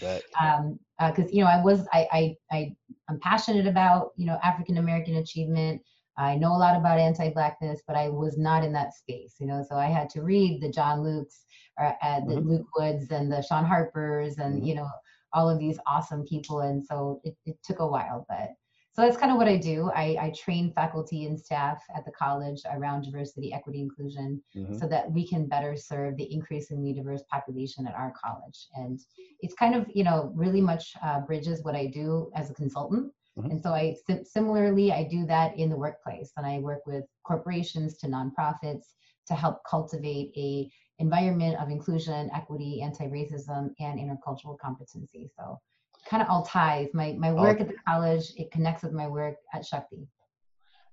Bet. 0.00 0.24
um 0.40 0.78
because 1.08 1.32
you 1.32 1.42
know 1.42 1.48
i 1.50 1.62
was 1.62 1.86
I, 1.92 2.06
I 2.12 2.36
i 2.52 2.76
i'm 3.08 3.18
passionate 3.20 3.66
about 3.66 4.10
you 4.16 4.26
know 4.26 4.38
african 4.42 4.78
american 4.78 5.16
achievement 5.16 5.82
i 6.18 6.36
know 6.36 6.52
a 6.52 6.58
lot 6.58 6.76
about 6.76 6.98
anti-blackness 6.98 7.82
but 7.86 7.96
i 7.96 8.08
was 8.08 8.36
not 8.38 8.64
in 8.64 8.72
that 8.72 8.94
space 8.94 9.36
you 9.40 9.46
know 9.46 9.64
so 9.68 9.76
i 9.76 9.86
had 9.86 10.08
to 10.10 10.22
read 10.22 10.60
the 10.60 10.70
john 10.70 11.00
lukes 11.00 11.44
or 11.78 11.94
uh, 12.02 12.20
the 12.28 12.36
Mhm. 12.36 12.48
luke 12.48 12.66
woods 12.76 13.10
and 13.10 13.32
the 13.32 13.42
Shaun 13.42 13.64
Harpers 13.64 14.38
and 14.38 14.62
Mhm. 14.62 14.66
you 14.66 14.74
know 14.74 14.88
all 15.32 15.48
of 15.48 15.58
these 15.58 15.78
awesome 15.86 16.24
people 16.24 16.60
and 16.60 16.84
so 16.84 17.20
it, 17.24 17.34
it 17.46 17.56
took 17.62 17.78
a 17.80 17.86
while 17.86 18.26
but 18.28 18.50
so 18.92 19.02
that's 19.02 19.16
kind 19.16 19.32
of 19.32 19.38
what 19.38 19.48
i 19.48 19.56
do 19.56 19.90
I, 19.94 20.16
I 20.20 20.32
train 20.36 20.72
faculty 20.72 21.26
and 21.26 21.38
staff 21.38 21.82
at 21.96 22.04
the 22.04 22.12
college 22.12 22.60
around 22.70 23.02
diversity 23.02 23.52
equity 23.52 23.80
inclusion 23.80 24.42
Mhm. 24.56 24.78
so 24.78 24.86
that 24.88 25.10
we 25.12 25.26
can 25.26 25.46
better 25.46 25.76
serve 25.76 26.16
the 26.16 26.32
increasingly 26.32 26.92
diverse 26.92 27.22
population 27.30 27.86
at 27.86 27.94
our 27.94 28.12
college. 28.24 28.68
And 28.74 28.98
it's 29.40 29.54
kind 29.54 29.74
of, 29.74 29.86
you 29.94 30.04
know, 30.04 30.32
really 30.34 30.60
much 30.60 30.94
uh, 31.02 31.20
bridges 31.20 31.62
what 31.64 31.74
I 31.76 31.86
do 31.86 32.30
as 32.34 32.50
a 32.50 32.54
consultant. 32.54 33.12
Mhm. 33.38 33.50
And 33.50 33.62
so 33.62 33.70
I 33.72 33.94
sim- 34.06 34.24
similarly, 34.24 34.92
I 34.92 35.04
do 35.04 35.24
that 35.26 35.56
in 35.56 35.70
the 35.70 35.76
workplace 35.76 36.32
and 36.36 36.46
I 36.46 36.58
work 36.58 36.82
with 36.86 37.04
corporations 37.24 37.96
to 37.98 38.06
nonprofits 38.08 38.86
to 39.26 39.34
help 39.34 39.62
cultivate 39.68 40.32
a 40.36 40.70
environment 40.98 41.56
of 41.60 41.70
inclusion, 41.70 42.30
equity, 42.34 42.82
anti-racism, 42.82 43.74
and 43.78 43.98
intercultural 43.98 44.58
competency. 44.58 45.30
So 45.36 45.58
kind 46.08 46.22
of 46.22 46.28
all 46.28 46.44
ties. 46.44 46.88
My, 46.94 47.12
my 47.18 47.30
All- 47.30 47.36
work 47.42 47.60
at 47.60 47.68
the 47.68 47.74
college, 47.86 48.32
it 48.36 48.50
connects 48.50 48.82
with 48.82 48.92
my 48.92 49.06
work 49.08 49.36
at 49.54 49.64
Shakti. 49.64 50.06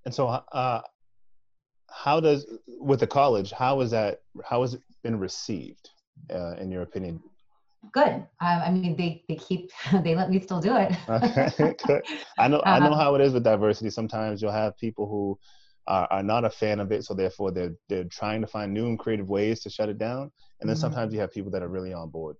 And 0.04 0.14
so, 0.14 0.28
uh, 0.28 0.80
how 1.90 2.20
does 2.20 2.46
with 2.66 3.00
the 3.00 3.06
college? 3.06 3.50
How 3.50 3.80
is 3.80 3.90
that? 3.90 4.20
How 4.44 4.62
has 4.62 4.74
it 4.74 4.82
been 5.02 5.18
received, 5.18 5.90
uh, 6.32 6.54
in 6.56 6.70
your 6.70 6.82
opinion? 6.82 7.20
Good. 7.92 8.08
Um, 8.08 8.26
I 8.40 8.70
mean, 8.70 8.96
they, 8.96 9.24
they 9.28 9.36
keep, 9.36 9.70
they 10.02 10.14
let 10.14 10.30
me 10.30 10.40
still 10.40 10.60
do 10.60 10.76
it. 10.76 10.92
Okay, 11.08 11.74
good. 11.86 12.02
I 12.38 12.48
know. 12.48 12.62
I 12.64 12.78
know 12.78 12.92
Um, 12.92 12.98
how 12.98 13.14
it 13.14 13.20
is 13.20 13.32
with 13.32 13.44
diversity. 13.44 13.90
Sometimes 13.90 14.42
you'll 14.42 14.52
have 14.52 14.76
people 14.76 15.08
who 15.08 15.38
are, 15.86 16.22
not 16.22 16.44
a 16.44 16.50
fan 16.50 16.80
of 16.80 16.92
it, 16.92 17.04
so 17.04 17.14
therefore 17.14 17.50
they're 17.50 17.74
they're 17.88 18.04
trying 18.04 18.40
to 18.42 18.46
find 18.46 18.72
new 18.74 18.86
and 18.88 18.98
creative 18.98 19.28
ways 19.28 19.60
to 19.62 19.70
shut 19.70 19.88
it 19.88 19.96
down. 19.98 20.30
And 20.60 20.68
then 20.68 20.76
Mhm. 20.76 20.80
sometimes 20.80 21.14
you 21.14 21.20
have 21.20 21.32
people 21.32 21.50
that 21.52 21.62
are 21.62 21.68
really 21.68 21.94
on 21.94 22.10
board. 22.10 22.36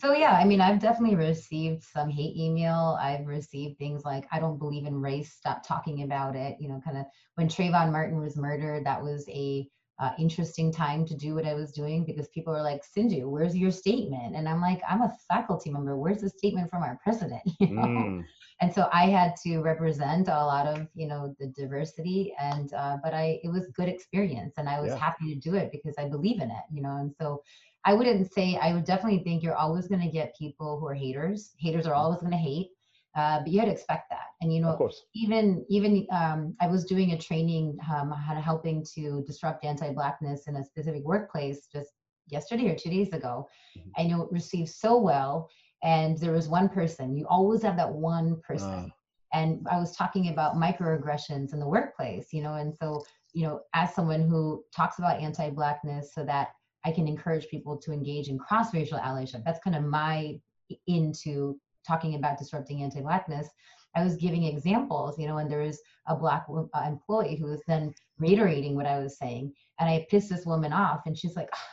So 0.00 0.14
yeah, 0.14 0.32
I 0.32 0.44
mean, 0.44 0.60
I've 0.62 0.80
definitely 0.80 1.16
received 1.16 1.82
some 1.82 2.08
hate 2.08 2.36
email. 2.36 2.96
I've 3.00 3.26
received 3.26 3.78
things 3.78 4.04
like, 4.04 4.26
"I 4.32 4.40
don't 4.40 4.58
believe 4.58 4.86
in 4.86 5.00
race. 5.00 5.34
Stop 5.34 5.62
talking 5.66 6.02
about 6.02 6.34
it." 6.36 6.56
You 6.58 6.68
know, 6.70 6.80
kind 6.84 6.96
of 6.98 7.06
when 7.34 7.48
Trayvon 7.48 7.92
Martin 7.92 8.18
was 8.18 8.36
murdered, 8.36 8.86
that 8.86 9.02
was 9.02 9.28
a 9.28 9.68
uh, 9.98 10.12
interesting 10.18 10.72
time 10.72 11.04
to 11.04 11.14
do 11.14 11.34
what 11.34 11.46
I 11.46 11.52
was 11.54 11.72
doing 11.72 12.06
because 12.06 12.28
people 12.28 12.56
are 12.56 12.62
like, 12.62 12.82
Cindu, 12.82 13.28
where's 13.28 13.54
your 13.54 13.70
statement? 13.70 14.34
And 14.34 14.48
I'm 14.48 14.62
like, 14.62 14.80
I'm 14.88 15.02
a 15.02 15.14
faculty 15.28 15.70
member. 15.70 15.98
Where's 15.98 16.22
the 16.22 16.30
statement 16.30 16.70
from 16.70 16.82
our 16.82 16.98
president? 17.04 17.42
You 17.60 17.74
know? 17.76 18.10
Mm, 18.10 18.24
and 18.60 18.72
so 18.72 18.88
I 18.92 19.06
had 19.06 19.34
to 19.44 19.58
represent 19.60 20.28
a 20.28 20.32
lot 20.32 20.66
of 20.66 20.86
you 20.94 21.06
know 21.06 21.34
the 21.38 21.48
diversity 21.48 22.34
and 22.40 22.72
uh, 22.74 22.96
but 23.02 23.14
I 23.14 23.40
it 23.42 23.48
was 23.50 23.68
good 23.74 23.88
experience 23.88 24.54
and 24.56 24.68
I 24.68 24.80
was 24.80 24.92
Yeah. 24.92 24.98
happy 24.98 25.34
to 25.34 25.40
do 25.40 25.54
it 25.56 25.70
because 25.72 25.94
I 25.98 26.08
believe 26.08 26.40
in 26.40 26.50
it 26.50 26.64
you 26.72 26.82
know 26.82 26.96
and 26.96 27.12
so 27.20 27.42
I 27.84 27.94
wouldn't 27.94 28.32
say 28.32 28.58
I 28.60 28.72
would 28.74 28.84
definitely 28.84 29.20
think 29.20 29.42
you're 29.42 29.56
always 29.56 29.88
going 29.88 30.02
to 30.02 30.08
get 30.10 30.36
people 30.36 30.78
who 30.78 30.86
are 30.86 30.94
haters 30.94 31.54
haters 31.58 31.86
are 31.86 31.94
always 31.94 32.20
going 32.20 32.32
to 32.32 32.38
hate 32.38 32.68
uh, 33.16 33.40
but 33.40 33.48
you 33.48 33.58
had 33.58 33.66
to 33.66 33.72
expect 33.72 34.10
that 34.10 34.26
and 34.40 34.52
you 34.54 34.60
know 34.60 34.90
even 35.14 35.64
even 35.68 36.06
um, 36.12 36.54
I 36.60 36.66
was 36.66 36.84
doing 36.84 37.12
a 37.12 37.18
training 37.18 37.76
um, 37.92 38.12
on 38.12 38.36
helping 38.36 38.84
to 38.94 39.22
disrupt 39.26 39.64
anti-blackness 39.64 40.46
in 40.46 40.56
a 40.56 40.64
specific 40.64 41.04
workplace 41.04 41.66
just 41.72 41.90
yesterday 42.30 42.70
or 42.70 42.76
two 42.76 42.90
days 42.90 43.12
ago. 43.12 43.48
Mhm. 43.76 43.90
I 43.96 44.04
know 44.04 44.22
it 44.22 44.32
received 44.32 44.70
so 44.70 44.98
well, 44.98 45.48
and 45.82 46.16
there 46.18 46.32
was 46.32 46.48
one 46.48 46.68
person. 46.68 47.16
You 47.16 47.26
always 47.28 47.62
have 47.62 47.76
that 47.76 47.92
one 47.92 48.40
person. 48.40 48.90
Ah. 48.90 48.96
And 49.32 49.66
I 49.70 49.78
was 49.78 49.94
talking 49.96 50.28
about 50.28 50.56
microaggressions 50.56 51.52
in 51.52 51.60
the 51.60 51.68
workplace, 51.68 52.32
you 52.32 52.42
know, 52.42 52.54
and 52.54 52.74
so 52.74 53.02
you 53.32 53.44
know, 53.46 53.60
as 53.74 53.94
someone 53.94 54.28
who 54.28 54.64
talks 54.74 54.98
about 54.98 55.20
anti-blackness, 55.20 56.12
so 56.14 56.24
that 56.24 56.48
I 56.84 56.92
can 56.92 57.06
encourage 57.06 57.48
people 57.48 57.76
to 57.78 57.92
engage 57.92 58.28
in 58.28 58.38
cross-racial 58.38 58.98
allyship. 58.98 59.44
That's 59.44 59.60
kind 59.62 59.76
of 59.76 59.84
my 59.84 60.40
into 60.86 61.58
talking 61.86 62.14
about 62.14 62.38
disrupting 62.38 62.82
anti-blackness. 62.82 63.48
I 63.96 64.04
was 64.04 64.16
giving 64.16 64.44
examples, 64.44 65.18
you 65.18 65.26
know, 65.26 65.38
and 65.38 65.50
there 65.50 65.62
was 65.62 65.80
a 66.06 66.14
black 66.14 66.46
uh, 66.48 66.82
employee 66.86 67.36
who 67.36 67.46
was 67.46 67.62
then 67.66 67.92
reiterating 68.18 68.76
what 68.76 68.86
I 68.86 69.00
was 69.00 69.18
saying, 69.18 69.52
and 69.78 69.90
I 69.90 70.06
pissed 70.10 70.30
this 70.30 70.46
woman 70.46 70.72
off, 70.72 71.00
and 71.06 71.18
she's 71.18 71.34
like, 71.34 71.48
"Ah," 71.52 71.68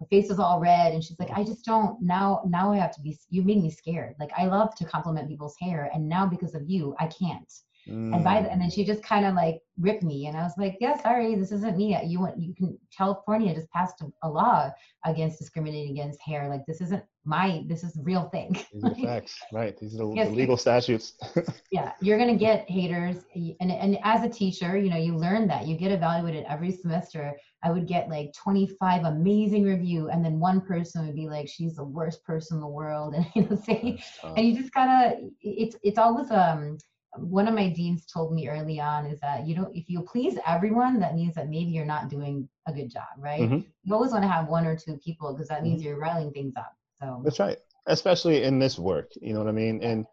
her 0.00 0.06
face 0.06 0.28
was 0.28 0.40
all 0.40 0.58
red, 0.58 0.92
and 0.92 1.02
she's 1.04 1.18
like, 1.20 1.30
I 1.30 1.44
just 1.44 1.64
don't 1.64 2.02
now. 2.02 2.42
Now 2.46 2.72
I 2.72 2.78
have 2.78 2.94
to 2.96 3.00
be. 3.00 3.16
You 3.30 3.42
made 3.42 3.62
me 3.62 3.70
scared. 3.70 4.14
Like 4.18 4.32
I 4.36 4.46
love 4.46 4.74
to 4.76 4.84
compliment 4.84 5.28
people's 5.28 5.56
hair, 5.60 5.88
and 5.94 6.08
now 6.08 6.26
because 6.26 6.54
of 6.54 6.68
you, 6.68 6.96
I 6.98 7.06
can't. 7.06 7.52
And 7.86 8.22
by 8.22 8.42
the, 8.42 8.48
Mm. 8.48 8.52
and 8.52 8.60
then 8.60 8.70
she 8.70 8.84
just 8.84 9.02
kind 9.02 9.26
of 9.26 9.34
like 9.34 9.60
ripped 9.78 10.02
me, 10.02 10.26
and 10.26 10.36
I 10.36 10.42
was 10.42 10.54
like, 10.56 10.76
yeah, 10.80 11.00
sorry, 11.00 11.34
this 11.34 11.52
isn't 11.52 11.76
me. 11.76 11.98
You 12.04 12.20
want 12.20 12.38
you 12.38 12.54
can 12.54 12.78
California 12.96 13.54
just 13.54 13.70
passed 13.70 14.02
a, 14.22 14.28
law 14.28 14.70
against 15.04 15.38
discriminating 15.38 15.92
against 15.92 16.20
hair. 16.22 16.48
Like 16.48 16.64
this 16.66 16.80
isn't 16.80 17.02
my. 17.24 17.64
This 17.68 17.82
is 17.82 17.94
the 17.94 18.02
real 18.02 18.28
thing. 18.30 18.56
These 18.72 18.84
are 18.84 18.94
facts, 18.94 19.40
right? 19.52 19.76
These 19.78 19.94
are 19.94 19.98
the, 19.98 20.12
Yes, 20.14 20.28
the 20.28 20.34
legal 20.34 20.56
statutes. 20.56 21.14
yeah 21.72 21.92
you're 22.02 22.18
going 22.18 22.30
to 22.30 22.38
get 22.38 22.68
haters 22.70 23.24
and, 23.34 23.72
and 23.72 23.98
as 24.04 24.22
a 24.22 24.28
teacher 24.28 24.76
you 24.76 24.90
know 24.90 24.96
you 24.96 25.16
learn 25.16 25.48
that 25.48 25.66
you 25.66 25.76
get 25.76 25.90
evaluated 25.90 26.44
every 26.46 26.70
semester 26.70 27.34
i 27.64 27.70
would 27.70 27.88
get 27.88 28.08
like 28.10 28.30
25 28.34 29.04
amazing 29.04 29.64
review 29.64 30.10
and 30.10 30.22
then 30.24 30.38
one 30.38 30.60
person 30.60 31.06
would 31.06 31.16
be 31.16 31.28
like 31.28 31.48
she's 31.48 31.76
the 31.76 31.84
worst 31.84 32.22
person 32.24 32.58
in 32.58 32.60
the 32.60 32.66
world 32.66 33.14
and 33.16 33.26
you 33.34 33.42
know 33.48 33.56
say 33.56 33.98
and 34.36 34.46
you 34.46 34.54
just 34.56 34.72
gotta 34.74 35.16
it's 35.40 35.76
it's 35.82 35.98
always 35.98 36.30
um 36.30 36.76
one 37.16 37.46
of 37.46 37.54
my 37.54 37.68
deans 37.68 38.06
told 38.06 38.32
me 38.32 38.48
early 38.48 38.80
on 38.80 39.06
is 39.06 39.20
that 39.20 39.46
you 39.46 39.54
know 39.54 39.70
if 39.74 39.88
you 39.88 40.02
please 40.02 40.38
everyone 40.46 40.98
that 40.98 41.14
means 41.14 41.34
that 41.34 41.48
maybe 41.48 41.70
you're 41.70 41.84
not 41.84 42.08
doing 42.08 42.48
a 42.66 42.72
good 42.72 42.90
job 42.90 43.08
right 43.18 43.40
Mhm. 43.40 43.64
you 43.84 43.94
always 43.94 44.12
want 44.12 44.22
to 44.24 44.28
have 44.28 44.48
one 44.48 44.66
or 44.66 44.76
two 44.76 44.96
people 44.98 45.32
because 45.32 45.48
that 45.48 45.62
means 45.62 45.82
you're 45.82 45.98
riling 45.98 46.32
things 46.32 46.54
up 46.56 46.74
so 47.00 47.20
That's 47.24 47.40
right. 47.40 47.58
Especially 47.86 48.42
in 48.44 48.58
this 48.58 48.78
work, 48.78 49.10
you 49.20 49.32
know 49.32 49.40
what 49.40 49.48
I 49.48 49.52
mean? 49.52 49.82
And 49.82 50.06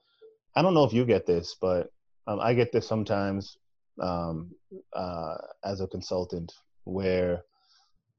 I 0.56 0.62
don't 0.62 0.74
know 0.74 0.84
if 0.84 0.94
you 0.94 1.06
get 1.06 1.26
this, 1.26 1.56
but 1.62 1.88
um, 2.28 2.40
I 2.40 2.54
get 2.54 2.72
this 2.72 2.88
sometimes 2.88 3.58
um, 4.02 4.52
uh, 4.96 5.36
as 5.64 5.82
a 5.82 5.88
consultant 5.88 6.52
where 6.86 7.44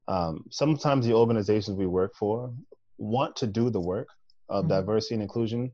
um, 0.07 0.45
sometimes 0.49 1.05
the 1.05 1.13
organizations 1.13 1.77
we 1.77 1.85
work 1.87 2.13
for 2.15 2.53
want 2.97 3.35
to 3.37 3.47
do 3.47 3.69
the 3.69 3.79
work 3.81 4.07
of 4.49 4.65
Mhm. 4.65 4.69
diversity 4.69 5.15
and 5.15 5.23
inclusion, 5.23 5.71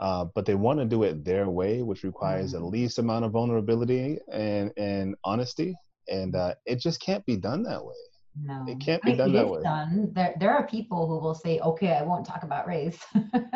uh, 0.00 0.26
but 0.34 0.46
they 0.46 0.54
want 0.54 0.78
to 0.78 0.84
do 0.84 1.02
it 1.02 1.24
their 1.24 1.48
way, 1.48 1.82
which 1.82 2.02
requires 2.02 2.52
the 2.52 2.60
least 2.60 2.98
amount 2.98 3.24
of 3.24 3.32
vulnerability 3.32 4.18
and, 4.30 4.72
and 4.76 5.14
honesty. 5.24 5.74
And 6.08 6.34
uh, 6.34 6.54
it 6.66 6.80
just 6.80 7.00
can't 7.00 7.24
be 7.26 7.36
done 7.36 7.62
that 7.64 7.84
way. 7.84 7.94
No, 8.40 8.64
It 8.66 8.80
can't 8.80 9.02
be 9.02 9.10
mean, 9.10 9.18
done 9.18 9.32
that 9.34 9.48
way. 9.48 9.62
Done. 9.62 10.10
There, 10.14 10.34
there 10.40 10.50
are 10.50 10.66
people 10.66 11.06
who 11.06 11.18
will 11.18 11.34
say, 11.34 11.60
"Okay, 11.60 11.92
I 11.92 12.02
won't 12.02 12.24
talk 12.24 12.42
about 12.42 12.66
race," 12.66 12.98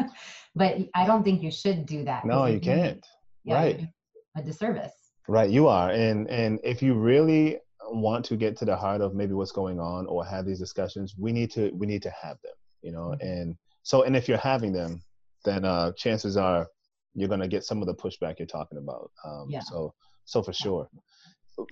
but 0.55 0.77
I 0.95 1.07
don't 1.07 1.25
think 1.25 1.43
you 1.43 1.51
should 1.51 1.87
do 1.87 2.05
that. 2.05 2.27
No, 2.27 2.45
you 2.45 2.61
can't. 2.61 3.05
yeah, 3.45 3.55
Right. 3.55 3.89
A 4.37 4.43
disservice. 4.43 4.93
Right, 5.29 5.49
you 5.49 5.67
are, 5.67 5.91
and 5.91 6.29
and 6.29 6.61
if 6.63 6.83
you 6.83 6.95
really 6.95 7.59
want 7.89 8.25
to 8.27 8.37
get 8.37 8.57
to 8.59 8.65
the 8.65 8.77
heart 8.77 9.01
of 9.01 9.15
maybe 9.15 9.33
what's 9.33 9.53
going 9.53 9.81
on 9.81 10.07
or 10.07 10.25
have 10.25 10.45
these 10.45 10.59
discussions, 10.59 11.15
we 11.19 11.33
need 11.33 11.51
to 11.53 11.71
we 11.75 11.87
need 11.87 12.03
to 12.03 12.11
have 12.11 12.37
them, 12.43 12.55
you 12.83 12.93
know. 12.93 13.15
Mhm. 13.15 13.23
And 13.23 13.57
so, 13.83 14.03
and 14.03 14.15
if 14.15 14.29
you're 14.29 14.39
having 14.39 14.73
them, 14.73 15.03
then 15.47 15.65
uh, 15.65 15.93
chances 15.93 16.37
are 16.37 16.67
you're 17.15 17.29
gonna 17.31 17.49
get 17.49 17.65
some 17.65 17.81
of 17.81 17.87
the 17.87 17.95
pushback 17.95 18.39
you're 18.39 18.47
talking 18.47 18.79
about. 18.79 19.11
Um, 19.25 19.47
Yeah. 19.49 19.61
So 19.61 19.95
so 20.27 20.43
for 20.43 20.53
sure. 20.53 20.89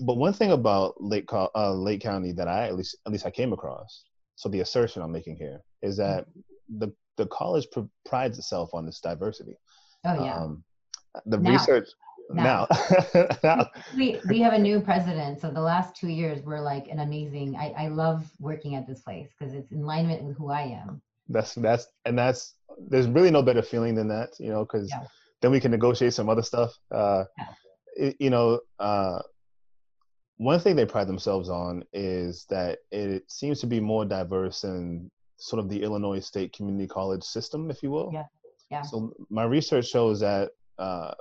But 0.01 0.17
one 0.17 0.33
thing 0.33 0.53
about 0.53 0.95
Lake 0.99 1.31
uh, 1.33 1.75
Lake 1.75 2.01
County 2.01 2.33
that 2.33 2.49
I 2.49 2.69
at 2.69 2.77
least 2.77 2.97
at 3.05 3.13
least 3.13 3.27
I 3.27 3.31
came 3.31 3.53
across. 3.53 4.05
So 4.37 4.49
the 4.49 4.61
assertion 4.61 5.03
I'm 5.03 5.13
making 5.13 5.37
here 5.37 5.61
is 5.83 5.97
that 5.99 6.25
the 6.79 6.91
the 7.19 7.27
college 7.27 7.67
pr- 7.71 7.93
prides 8.07 8.39
itself 8.39 8.71
on 8.73 8.87
this 8.87 9.01
diversity. 9.01 9.57
Oh 10.07 10.25
yeah. 10.25 10.37
Um, 10.37 10.65
the 11.27 11.39
Now. 11.39 11.53
research 11.53 11.89
Now. 12.31 12.67
now, 13.13 13.27
now 13.45 13.67
we 13.95 14.19
we 14.29 14.41
have 14.41 14.55
a 14.55 14.59
new 14.59 14.81
president, 14.81 15.41
so 15.41 15.51
the 15.51 15.61
last 15.61 15.95
two 15.95 16.09
years 16.09 16.43
were 16.43 16.61
like 16.61 16.89
an 16.89 17.01
amazing. 17.01 17.57
I 17.57 17.75
I 17.85 17.89
love 17.89 18.31
working 18.41 18.77
at 18.77 18.87
this 18.87 19.03
place 19.03 19.29
because 19.39 19.53
it's 19.53 19.73
in 19.73 19.83
alignment 19.83 20.23
with 20.25 20.37
who 20.39 20.51
I 20.51 20.63
am. 20.63 21.03
That's 21.29 21.55
that's 21.55 21.87
and 22.05 22.19
that's 22.19 22.55
there's 22.89 23.07
really 23.09 23.31
no 23.31 23.43
better 23.43 23.63
feeling 23.63 23.95
than 23.95 24.09
that 24.09 24.31
you 24.39 24.51
know 24.51 24.65
because 24.65 24.91
Yeah. 24.91 25.07
then 25.41 25.51
we 25.51 25.61
can 25.61 25.71
negotiate 25.71 26.13
some 26.15 26.29
other 26.29 26.43
stuff 26.43 26.73
uh 26.91 27.25
Yeah. 27.39 27.47
it- 27.97 28.17
you 28.21 28.31
know 28.31 28.61
uh 28.79 29.21
one 30.37 30.59
thing 30.59 30.75
they 30.77 30.85
pride 30.87 31.07
themselves 31.07 31.49
on 31.49 31.85
is 31.93 32.45
that 32.51 32.79
it 32.91 33.23
seems 33.31 33.61
to 33.61 33.67
be 33.67 33.81
more 33.81 34.05
diverse 34.05 34.63
than 34.63 35.11
sort 35.39 35.61
of 35.61 35.69
the 35.69 35.83
illinois 35.83 36.21
state 36.21 36.53
community 36.53 36.87
college 36.89 37.23
system 37.23 37.71
if 37.71 37.83
you 37.83 37.91
will 37.91 38.11
Yeah. 38.13 38.25
Yeah. 38.71 38.83
so 38.83 39.13
my 39.31 39.45
research 39.45 39.87
shows 39.87 40.21
that 40.21 40.51
uh 40.79 41.15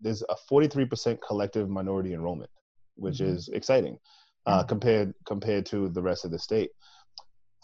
there's 0.00 0.22
a 0.22 0.36
43% 0.48 1.18
collective 1.26 1.68
minority 1.68 2.14
enrollment 2.14 2.50
which 2.96 3.18
Mhm. 3.18 3.26
is 3.34 3.48
exciting 3.48 3.98
uh, 4.46 4.58
Yeah. 4.58 4.62
compared 4.68 5.14
compared 5.26 5.66
to 5.66 5.88
the 5.88 6.02
rest 6.02 6.24
of 6.24 6.30
the 6.30 6.38
state 6.38 6.70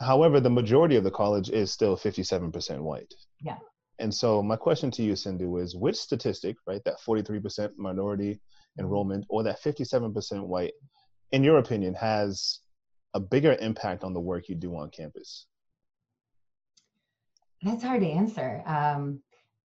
However, 0.00 0.40
the 0.40 0.50
majority 0.50 0.96
of 0.96 1.04
the 1.04 1.10
college 1.10 1.50
is 1.50 1.72
still 1.72 1.96
57% 1.96 2.80
white. 2.80 3.12
Yeah. 3.40 3.58
And 3.98 4.14
so 4.14 4.42
my 4.42 4.56
question 4.56 4.90
to 4.92 5.02
you, 5.02 5.14
Cindu, 5.14 5.60
is 5.60 5.74
which 5.74 5.96
statistic, 5.96 6.56
right, 6.66 6.82
that 6.84 7.00
43% 7.00 7.70
minority 7.76 8.40
enrollment 8.78 9.26
or 9.28 9.42
that 9.42 9.60
57% 9.60 10.46
white, 10.46 10.72
in 11.32 11.42
your 11.42 11.58
opinion, 11.58 11.94
has 11.94 12.60
a 13.14 13.20
bigger 13.20 13.56
impact 13.60 14.04
on 14.04 14.14
the 14.14 14.20
work 14.20 14.48
you 14.48 14.54
do 14.54 14.76
on 14.76 14.90
campus? 14.90 15.46
That's 17.62 17.82
hard 17.82 18.02
to 18.02 18.08
answer. 18.08 18.62
Um, 18.66 19.20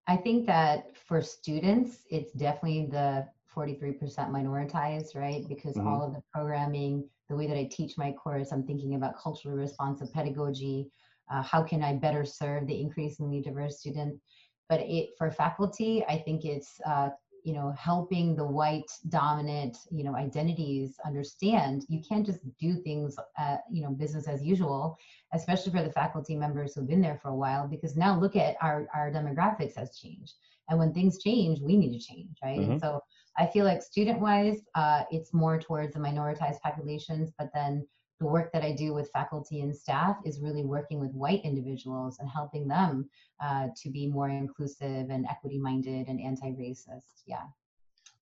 I 0.08 0.16
think 0.16 0.46
that 0.46 0.96
for 0.96 1.22
students, 1.22 1.98
it's 2.10 2.32
definitely 2.32 2.86
the 2.90 3.28
43% 3.54 4.30
minoritized, 4.30 5.14
right? 5.14 5.46
Because 5.48 5.76
Mhm. 5.76 5.86
all 5.86 6.02
of 6.02 6.12
the 6.12 6.22
programming, 6.32 7.08
the 7.28 7.36
way 7.36 7.46
that 7.46 7.56
I 7.56 7.68
teach 7.70 7.96
my 7.96 8.12
course, 8.12 8.52
I'm 8.52 8.66
thinking 8.66 8.94
about 8.94 9.18
culturally 9.18 9.58
responsive 9.58 10.12
pedagogy. 10.12 10.90
Uh, 11.32 11.42
how 11.42 11.62
can 11.62 11.82
I 11.82 11.94
better 11.94 12.24
serve 12.24 12.66
the 12.66 12.80
increasingly 12.80 13.40
diverse 13.40 13.80
student? 13.80 14.20
But 14.68 14.80
it 14.80 15.10
for 15.18 15.30
faculty, 15.30 16.04
I 16.08 16.18
think 16.18 16.44
it's 16.44 16.80
uh, 16.86 17.10
you 17.44 17.52
know 17.52 17.72
helping 17.78 18.34
the 18.34 18.46
white 18.46 18.90
dominant 19.10 19.76
you 19.90 20.02
know 20.02 20.16
identities 20.16 20.96
understand 21.04 21.84
you 21.90 22.00
can't 22.08 22.24
just 22.24 22.40
do 22.58 22.80
things 22.82 23.16
uh, 23.38 23.58
you 23.70 23.82
know 23.82 23.90
business 23.90 24.26
as 24.26 24.42
usual 24.42 24.96
especially 25.34 25.72
for 25.72 25.82
the 25.82 25.92
faculty 25.92 26.36
members 26.36 26.74
who've 26.74 26.88
been 26.88 27.02
there 27.02 27.18
for 27.20 27.28
a 27.28 27.34
while, 27.34 27.66
because 27.66 27.96
now 27.96 28.18
look 28.18 28.36
at 28.36 28.56
our, 28.60 28.86
our 28.94 29.10
demographics 29.10 29.76
has 29.76 29.96
changed. 29.96 30.34
And 30.68 30.78
when 30.78 30.94
things 30.94 31.22
change, 31.22 31.60
we 31.60 31.76
need 31.76 31.92
to 31.98 32.04
change, 32.04 32.38
right? 32.42 32.58
And 32.58 32.80
so 32.80 33.02
I 33.38 33.46
feel 33.46 33.64
like 33.64 33.82
student 33.82 34.20
wise, 34.20 34.60
uh, 34.74 35.02
it's 35.10 35.32
more 35.34 35.58
towards 35.58 35.94
the 35.94 36.00
minoritized 36.00 36.60
populations, 36.60 37.32
but 37.38 37.48
then 37.54 37.86
the 38.20 38.26
work 38.26 38.52
that 38.52 38.62
I 38.62 38.72
do 38.72 38.94
with 38.94 39.10
faculty 39.10 39.60
and 39.62 39.74
staff 39.74 40.16
is 40.24 40.40
really 40.40 40.64
working 40.64 41.00
with 41.00 41.12
white 41.12 41.42
individuals 41.44 42.18
and 42.20 42.28
helping 42.28 42.68
them 42.68 43.08
uh, 43.42 43.68
to 43.76 43.90
be 43.90 44.06
more 44.06 44.28
inclusive 44.28 45.10
and 45.10 45.26
equity 45.28 45.58
minded 45.58 46.06
and 46.08 46.20
anti-racist. 46.20 47.22
Yeah. 47.26 47.42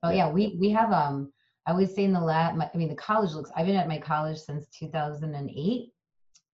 But 0.00 0.14
Yeah. 0.16 0.26
yeah, 0.26 0.32
we, 0.32 0.56
we 0.58 0.70
have, 0.70 0.92
um, 0.92 1.32
I 1.66 1.72
would 1.74 1.90
say 1.90 2.04
in 2.04 2.12
the 2.12 2.20
lab, 2.20 2.58
I 2.60 2.76
mean, 2.76 2.88
the 2.88 2.94
college 2.94 3.32
looks, 3.32 3.50
I've 3.54 3.66
been 3.66 3.76
at 3.76 3.86
my 3.88 3.98
college 3.98 4.38
since 4.38 4.66
2008 4.68 5.92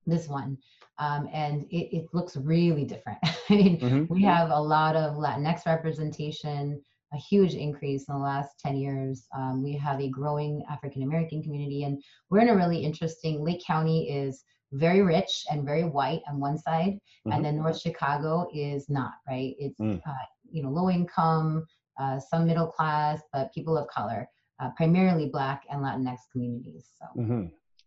this 0.07 0.29
one 0.29 0.57
um, 0.99 1.29
and 1.33 1.62
it, 1.71 1.94
it 1.97 2.07
looks 2.12 2.37
really 2.37 2.85
different 2.85 3.18
i 3.51 3.55
mean 3.55 3.79
Mhm. 3.79 4.09
we 4.09 4.23
have 4.23 4.51
a 4.51 4.61
lot 4.61 4.97
of 4.97 5.16
latinx 5.16 5.66
representation 5.66 6.81
a 7.12 7.16
huge 7.16 7.55
increase 7.55 8.09
in 8.09 8.14
the 8.14 8.21
last 8.21 8.59
10 8.61 8.77
years. 8.77 9.27
Um, 9.35 9.62
we 9.62 9.73
have 9.77 10.01
a 10.01 10.09
growing 10.09 10.62
African 10.71 11.03
American 11.03 11.42
community, 11.42 11.85
and 11.85 12.03
we're 12.31 12.40
in 12.40 12.51
a 12.51 12.57
really 12.57 12.79
interesting. 12.79 13.42
Lake 13.44 13.62
County 13.64 14.11
is 14.11 14.44
very 14.73 15.01
rich 15.01 15.47
and 15.51 15.64
very 15.64 15.85
white 15.85 16.21
on 16.29 16.38
one 16.40 16.59
side, 16.59 17.01
Mhm. 17.27 17.35
and 17.35 17.44
then 17.44 17.57
North 17.57 17.81
Chicago 17.81 18.49
is 18.53 18.88
not 18.90 19.12
right. 19.27 19.55
It's 19.59 19.81
Mm. 19.81 20.03
uh, 20.07 20.27
you 20.51 20.62
know 20.62 20.71
low 20.71 20.90
income, 20.90 21.66
uh, 21.99 22.18
some 22.18 22.47
middle 22.47 22.66
class, 22.66 23.21
but 23.33 23.53
people 23.55 23.79
of 23.79 23.88
color, 23.88 24.29
uh, 24.61 24.71
primarily 24.77 25.29
Black 25.31 25.64
and 25.71 25.83
Latinx 25.83 26.18
communities. 26.33 26.90
So 26.99 27.07
hmm 27.14 27.47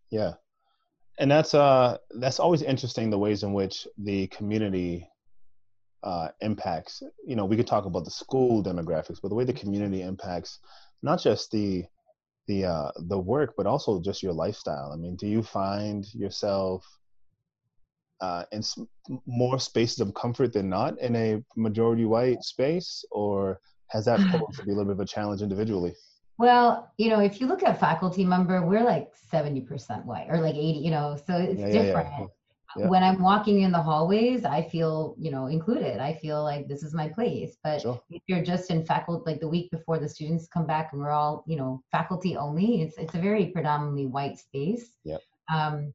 Yeah, 0.09 0.33
and 1.19 1.29
that's 1.29 1.53
uh 1.53 1.97
that's 2.15 2.39
always 2.39 2.63
interesting 2.63 3.09
the 3.11 3.19
ways 3.19 3.43
in 3.43 3.53
which 3.53 3.87
the 3.97 4.27
community 4.27 5.07
uh, 6.03 6.29
impacts. 6.41 7.03
You 7.25 7.35
know, 7.35 7.45
we 7.45 7.55
could 7.55 7.67
talk 7.67 7.85
about 7.85 8.05
the 8.05 8.11
school 8.11 8.63
demographics, 8.63 9.19
but 9.21 9.29
the 9.29 9.35
way 9.35 9.43
the 9.43 9.53
community 9.53 10.01
impacts 10.01 10.59
not 11.01 11.21
just 11.21 11.51
the 11.51 11.85
the 12.47 12.65
uh, 12.65 12.91
the 13.07 13.19
work, 13.19 13.53
but 13.55 13.65
also 13.65 14.01
just 14.01 14.23
your 14.23 14.33
lifestyle. 14.33 14.91
I 14.93 14.97
mean, 14.97 15.15
do 15.15 15.27
you 15.27 15.43
find 15.43 16.05
yourself 16.13 16.85
uh, 18.19 18.45
in 18.51 18.61
more 19.25 19.59
spaces 19.59 19.99
of 19.99 20.13
comfort 20.13 20.53
than 20.53 20.69
not 20.69 20.99
in 20.99 21.15
a 21.15 21.43
majority 21.55 22.05
white 22.05 22.43
space, 22.43 23.05
or 23.11 23.59
has 23.87 24.05
that 24.05 24.19
posed 24.31 24.59
to 24.59 24.65
be 24.65 24.71
a 24.71 24.75
little 24.75 24.85
bit 24.85 24.93
of 24.93 24.99
a 24.99 25.05
challenge 25.05 25.41
individually? 25.41 25.93
Well, 26.37 26.91
you 26.97 27.09
know, 27.09 27.19
if 27.19 27.39
you 27.39 27.45
look 27.45 27.61
at 27.61 27.79
faculty 27.79 28.25
member, 28.25 28.65
we're 28.65 28.83
like 28.83 29.11
70% 29.31 30.05
white 30.05 30.25
or 30.27 30.41
like 30.41 30.55
80, 30.55 30.79
you 30.79 30.89
know, 30.89 31.15
so 31.27 31.35
it's 31.35 31.59
Yeah, 31.59 31.67
yeah, 31.67 31.83
yeah. 32.19 32.25
Yeah. 32.77 32.87
When 32.87 33.03
I'm 33.03 33.21
walking 33.21 33.61
in 33.61 33.71
the 33.71 33.81
hallways, 33.81 34.45
I 34.45 34.61
feel, 34.61 35.15
you 35.17 35.31
know, 35.31 35.47
included. 35.47 35.99
I 35.99 36.13
feel 36.13 36.43
like 36.43 36.67
this 36.67 36.83
is 36.83 36.93
my 36.93 37.09
place. 37.09 37.57
But 37.63 37.81
Sure. 37.81 38.01
if 38.09 38.21
you're 38.27 38.43
just 38.43 38.71
in 38.71 38.85
faculty, 38.85 39.23
like 39.29 39.41
the 39.41 39.47
week 39.47 39.71
before 39.71 39.99
the 39.99 40.07
students 40.07 40.47
come 40.47 40.65
back 40.65 40.93
and 40.93 41.01
we're 41.01 41.11
all, 41.11 41.43
you 41.47 41.57
know, 41.57 41.81
faculty 41.91 42.37
only, 42.37 42.81
it's 42.81 42.97
it's 42.97 43.15
a 43.15 43.19
very 43.19 43.47
predominantly 43.47 44.05
white 44.05 44.37
space. 44.37 44.95
Yep. 45.03 45.21
Um, 45.53 45.93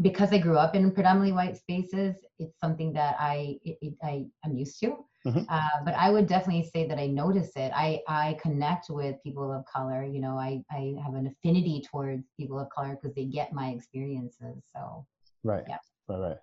because 0.00 0.32
I 0.32 0.38
grew 0.38 0.56
up 0.56 0.74
in 0.74 0.90
predominantly 0.92 1.32
white 1.32 1.56
spaces, 1.56 2.16
it's 2.38 2.58
something 2.60 2.92
that 2.92 3.16
I 3.18 3.58
it, 3.64 3.78
it, 3.80 3.94
I 4.02 4.26
am 4.44 4.56
used 4.56 4.78
to. 4.80 5.04
Mhm. 5.26 5.44
Uh, 5.48 5.84
but 5.84 5.94
I 5.94 6.10
would 6.10 6.28
definitely 6.28 6.62
say 6.72 6.86
that 6.86 6.98
I 6.98 7.06
notice 7.08 7.52
it. 7.56 7.72
I 7.74 8.02
I 8.08 8.38
connect 8.40 8.88
with 8.90 9.22
people 9.24 9.52
of 9.52 9.64
color. 9.66 10.04
You 10.04 10.20
know, 10.20 10.38
I 10.38 10.62
I 10.70 10.94
have 11.04 11.14
an 11.14 11.26
affinity 11.26 11.82
towards 11.90 12.24
people 12.36 12.58
of 12.58 12.68
color 12.70 12.96
because 12.96 13.14
they 13.14 13.24
get 13.24 13.52
my 13.52 13.70
experiences. 13.70 14.64
So 14.72 15.04
Right. 15.44 15.64
Yeah. 15.68 15.78
Right. 16.08 16.18
Right. 16.18 16.38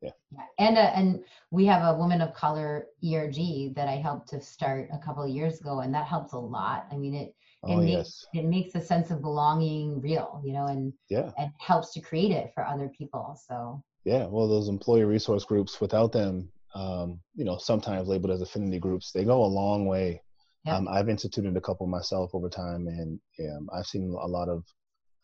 yeah, 0.00 0.10
and 0.58 0.76
uh, 0.78 0.90
and 0.94 1.24
we 1.50 1.66
have 1.66 1.82
a 1.94 1.98
woman 1.98 2.20
of 2.20 2.34
color 2.34 2.86
ERG 3.02 3.72
that 3.74 3.88
I 3.88 3.96
helped 3.96 4.28
to 4.30 4.40
start 4.40 4.88
a 4.92 4.98
couple 4.98 5.22
of 5.22 5.30
years 5.30 5.60
ago, 5.60 5.80
and 5.80 5.94
that 5.94 6.06
helps 6.06 6.32
a 6.32 6.38
lot. 6.38 6.86
I 6.90 6.96
mean, 6.96 7.14
it 7.14 7.34
it 7.66 7.76
Oh 7.76 7.80
makes 7.80 8.08
yes. 8.08 8.26
it 8.32 8.44
makes 8.44 8.74
a 8.74 8.80
sense 8.80 9.10
of 9.10 9.20
belonging 9.22 10.00
real, 10.00 10.40
you 10.44 10.52
know, 10.52 10.66
and 10.66 10.92
Yeah. 11.08 11.32
and 11.38 11.50
helps 11.58 11.92
to 11.94 12.00
create 12.00 12.30
it 12.32 12.52
for 12.54 12.64
other 12.66 12.88
people. 12.88 13.38
So 13.48 13.82
Yeah, 14.04 14.26
well, 14.26 14.48
those 14.48 14.68
employee 14.68 15.04
resource 15.04 15.44
groups, 15.44 15.80
without 15.80 16.12
them, 16.12 16.52
um, 16.74 17.20
you 17.34 17.44
know, 17.44 17.58
sometimes 17.58 18.08
labeled 18.08 18.32
as 18.32 18.42
affinity 18.42 18.78
groups, 18.78 19.12
they 19.12 19.24
go 19.24 19.44
a 19.44 19.46
long 19.46 19.86
way. 19.86 20.22
Yeah. 20.64 20.76
Um, 20.76 20.88
I've 20.88 21.08
instituted 21.08 21.56
a 21.56 21.60
couple 21.60 21.86
myself 21.86 22.30
over 22.34 22.48
time, 22.48 22.86
and 22.88 23.20
um, 23.50 23.68
I've 23.72 23.86
seen 23.86 24.10
a 24.10 24.26
lot 24.26 24.48
of 24.48 24.64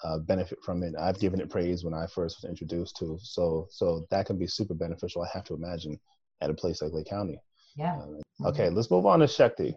uh, 0.05 0.19
benefit 0.19 0.59
from 0.63 0.83
it. 0.83 0.95
I've 0.99 1.19
given 1.21 1.41
it 1.41 1.51
praise 1.51 1.85
when 1.85 1.95
I 1.95 2.07
first 2.07 2.39
was 2.43 2.49
introduced 2.49 2.97
to, 2.99 3.19
so 3.23 3.69
so 3.71 4.07
that 4.11 4.27
can 4.27 4.39
be 4.39 4.47
super 4.47 4.75
beneficial. 4.75 5.23
I 5.23 5.29
have 5.33 5.45
to 5.45 5.55
imagine 5.55 5.99
at 6.41 6.51
a 6.51 6.55
place 6.55 6.81
like 6.83 6.93
Lake 6.93 7.09
County. 7.09 7.39
yeah. 7.77 7.99
Uh, 7.99 8.49
Okay, 8.49 8.71
let's 8.71 8.91
move 8.91 9.05
on 9.05 9.21
to 9.21 9.29
Shakti. 9.29 9.77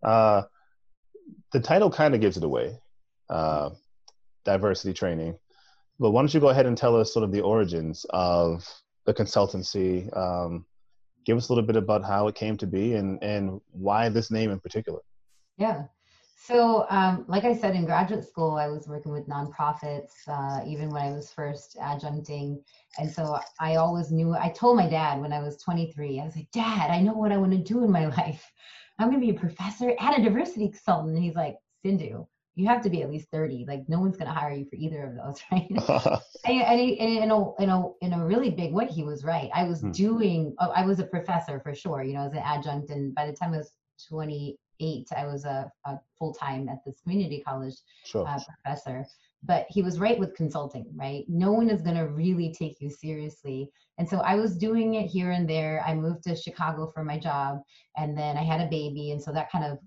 Uh, 0.00 0.42
the 1.52 1.58
title 1.58 1.90
kind 1.90 2.14
of 2.14 2.20
gives 2.20 2.36
it 2.36 2.44
away, 2.44 2.78
uh, 3.28 3.70
diversity 4.44 4.92
training. 4.94 5.36
But 5.98 6.10
why 6.12 6.22
don't 6.22 6.32
you 6.32 6.38
go 6.38 6.50
ahead 6.50 6.66
and 6.66 6.76
tell 6.76 6.94
us 6.94 7.12
sort 7.12 7.24
of 7.24 7.32
the 7.32 7.40
origins 7.40 8.06
of 8.10 8.64
the 9.06 9.14
consultancy? 9.14 10.14
Um, 10.16 10.66
give 11.24 11.36
us 11.36 11.48
a 11.48 11.52
little 11.52 11.66
bit 11.66 11.76
about 11.76 12.04
how 12.04 12.28
it 12.28 12.36
came 12.36 12.56
to 12.58 12.66
be 12.66 12.94
and, 12.94 13.22
and 13.24 13.60
why 13.72 14.08
this 14.08 14.30
name 14.30 14.50
in 14.50 14.60
particular. 14.60 15.00
Yeah. 15.56 15.84
So, 16.36 16.86
um, 16.90 17.24
like 17.28 17.44
I 17.44 17.54
said, 17.56 17.74
in 17.74 17.84
graduate 17.86 18.24
school, 18.26 18.56
I 18.56 18.68
was 18.68 18.86
working 18.88 19.12
with 19.12 19.28
nonprofits, 19.28 20.12
uh, 20.28 20.62
even 20.66 20.90
when 20.90 21.02
I 21.02 21.12
was 21.12 21.30
first 21.30 21.76
adjuncting. 21.80 22.62
And 22.98 23.10
so 23.10 23.38
I 23.60 23.76
always 23.76 24.10
knew, 24.10 24.34
I 24.34 24.50
told 24.50 24.76
my 24.76 24.88
dad 24.88 25.20
when 25.20 25.32
I 25.32 25.40
was 25.40 25.56
23, 25.62 26.20
I 26.20 26.24
was 26.24 26.36
like, 26.36 26.50
Dad, 26.52 26.90
I 26.90 27.00
know 27.00 27.14
what 27.14 27.32
I 27.32 27.38
want 27.38 27.52
to 27.52 27.58
do 27.58 27.84
in 27.84 27.90
my 27.90 28.06
life. 28.18 28.44
I'm 28.98 29.08
going 29.10 29.20
to 29.20 29.26
be 29.26 29.36
a 29.36 29.40
professor 29.40 29.94
and 29.98 30.18
a 30.18 30.22
diversity 30.28 30.68
consultant. 30.68 31.14
And 31.14 31.24
he's 31.24 31.34
like, 31.36 31.56
Cindu, 31.84 32.26
you 32.56 32.66
have 32.68 32.82
to 32.82 32.90
be 32.90 33.02
at 33.02 33.10
least 33.10 33.30
30. 33.30 33.64
Like, 33.66 33.88
no 33.88 34.00
one's 34.00 34.16
going 34.16 34.28
to 34.28 34.38
hire 34.38 34.52
you 34.52 34.66
for 34.66 34.76
either 34.76 35.04
of 35.04 35.14
those, 35.16 35.40
right? 35.52 35.68
and, 36.44 36.62
and, 36.62 36.80
he, 36.80 36.98
and 37.00 37.24
in, 37.24 37.30
a, 37.30 37.54
in, 37.56 37.70
a, 37.70 37.88
in 38.02 38.12
a 38.12 38.24
really 38.24 38.50
big 38.50 38.72
way, 38.72 38.86
he 38.86 39.02
was 39.02 39.24
right. 39.24 39.50
I 39.54 39.64
was 39.64 39.80
Hmm. 39.80 39.90
doing, 39.92 40.54
oh, 40.60 40.70
I 40.70 40.84
was 40.84 40.98
a 41.00 41.04
professor 41.06 41.60
for 41.60 41.74
sure, 41.74 42.02
you 42.02 42.14
know, 42.14 42.26
as 42.26 42.32
an 42.32 42.42
adjunct. 42.44 42.90
And 42.90 43.14
by 43.14 43.26
the 43.26 43.32
time 43.32 43.54
I 43.54 43.58
was 43.58 43.72
28, 44.78 45.08
I 45.16 45.26
was 45.26 45.44
a, 45.44 45.70
a 45.84 45.98
full 46.18 46.32
time 46.32 46.68
at 46.68 46.84
this 46.84 47.00
community 47.02 47.42
college 47.46 47.74
sure. 48.04 48.26
uh, 48.26 48.38
professor. 48.62 49.04
But 49.42 49.66
he 49.68 49.82
was 49.82 49.98
right 49.98 50.18
with 50.18 50.34
consulting, 50.34 50.86
right? 50.94 51.24
No 51.28 51.52
one 51.52 51.68
is 51.68 51.82
going 51.82 51.96
to 51.96 52.08
really 52.08 52.54
take 52.58 52.80
you 52.80 52.88
seriously. 52.88 53.68
And 53.98 54.08
so 54.08 54.20
I 54.20 54.36
was 54.36 54.56
doing 54.56 54.94
it 54.94 55.06
here 55.06 55.32
and 55.32 55.48
there. 55.48 55.82
I 55.86 55.94
moved 55.94 56.22
to 56.24 56.34
Chicago 56.34 56.90
for 56.94 57.04
my 57.04 57.18
job, 57.18 57.60
and 57.96 58.16
then 58.16 58.36
I 58.36 58.42
had 58.42 58.60
a 58.60 58.70
baby. 58.70 59.10
And 59.10 59.22
so 59.22 59.32
that 59.32 59.52
kind 59.52 59.64
of 59.64 59.78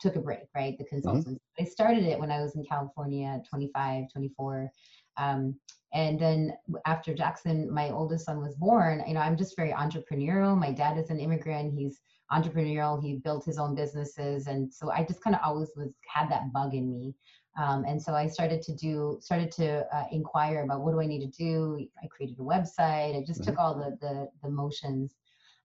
took 0.00 0.16
a 0.16 0.20
break, 0.20 0.40
right? 0.54 0.76
The 0.78 0.84
consultants. 0.84 1.38
I 1.60 1.64
started 1.64 2.04
it 2.04 2.18
when 2.18 2.32
I 2.32 2.40
was 2.40 2.56
in 2.56 2.64
California 2.64 3.40
25, 3.48 4.04
24. 4.10 4.70
Um, 5.18 5.54
and 5.92 6.18
then 6.18 6.54
after 6.86 7.14
Jackson, 7.14 7.72
my 7.72 7.90
oldest 7.90 8.24
son 8.24 8.40
was 8.40 8.56
born, 8.56 9.04
you 9.06 9.12
know, 9.12 9.20
I'm 9.20 9.36
just 9.36 9.54
very 9.54 9.72
entrepreneurial. 9.72 10.58
My 10.58 10.72
dad 10.72 10.96
is 10.96 11.10
an 11.10 11.20
immigrant. 11.20 11.74
He's 11.78 12.00
entrepreneurial. 12.32 13.02
He 13.02 13.16
built 13.16 13.44
his 13.44 13.58
own 13.58 13.74
businesses. 13.74 14.46
And 14.46 14.72
so 14.72 14.90
I 14.90 15.04
just 15.04 15.22
kind 15.22 15.36
of 15.36 15.42
always 15.44 15.70
was 15.76 15.90
had 16.06 16.30
that 16.30 16.52
bug 16.52 16.74
in 16.74 16.90
me. 16.90 17.14
Um, 17.58 17.84
and 17.86 18.00
so 18.00 18.14
I 18.14 18.26
started 18.28 18.62
to 18.62 18.74
do, 18.74 19.18
started 19.20 19.50
to 19.52 19.86
uh, 19.94 20.04
inquire 20.10 20.62
about 20.64 20.80
what 20.80 20.92
do 20.92 21.00
I 21.00 21.06
need 21.06 21.20
to 21.20 21.44
do. 21.46 21.86
I 22.02 22.06
created 22.06 22.38
a 22.38 22.42
website. 22.42 23.16
I 23.16 23.22
just 23.26 23.44
took 23.44 23.58
all 23.58 23.74
the, 23.74 23.96
the, 24.00 24.28
the 24.42 24.50
motions. 24.50 25.14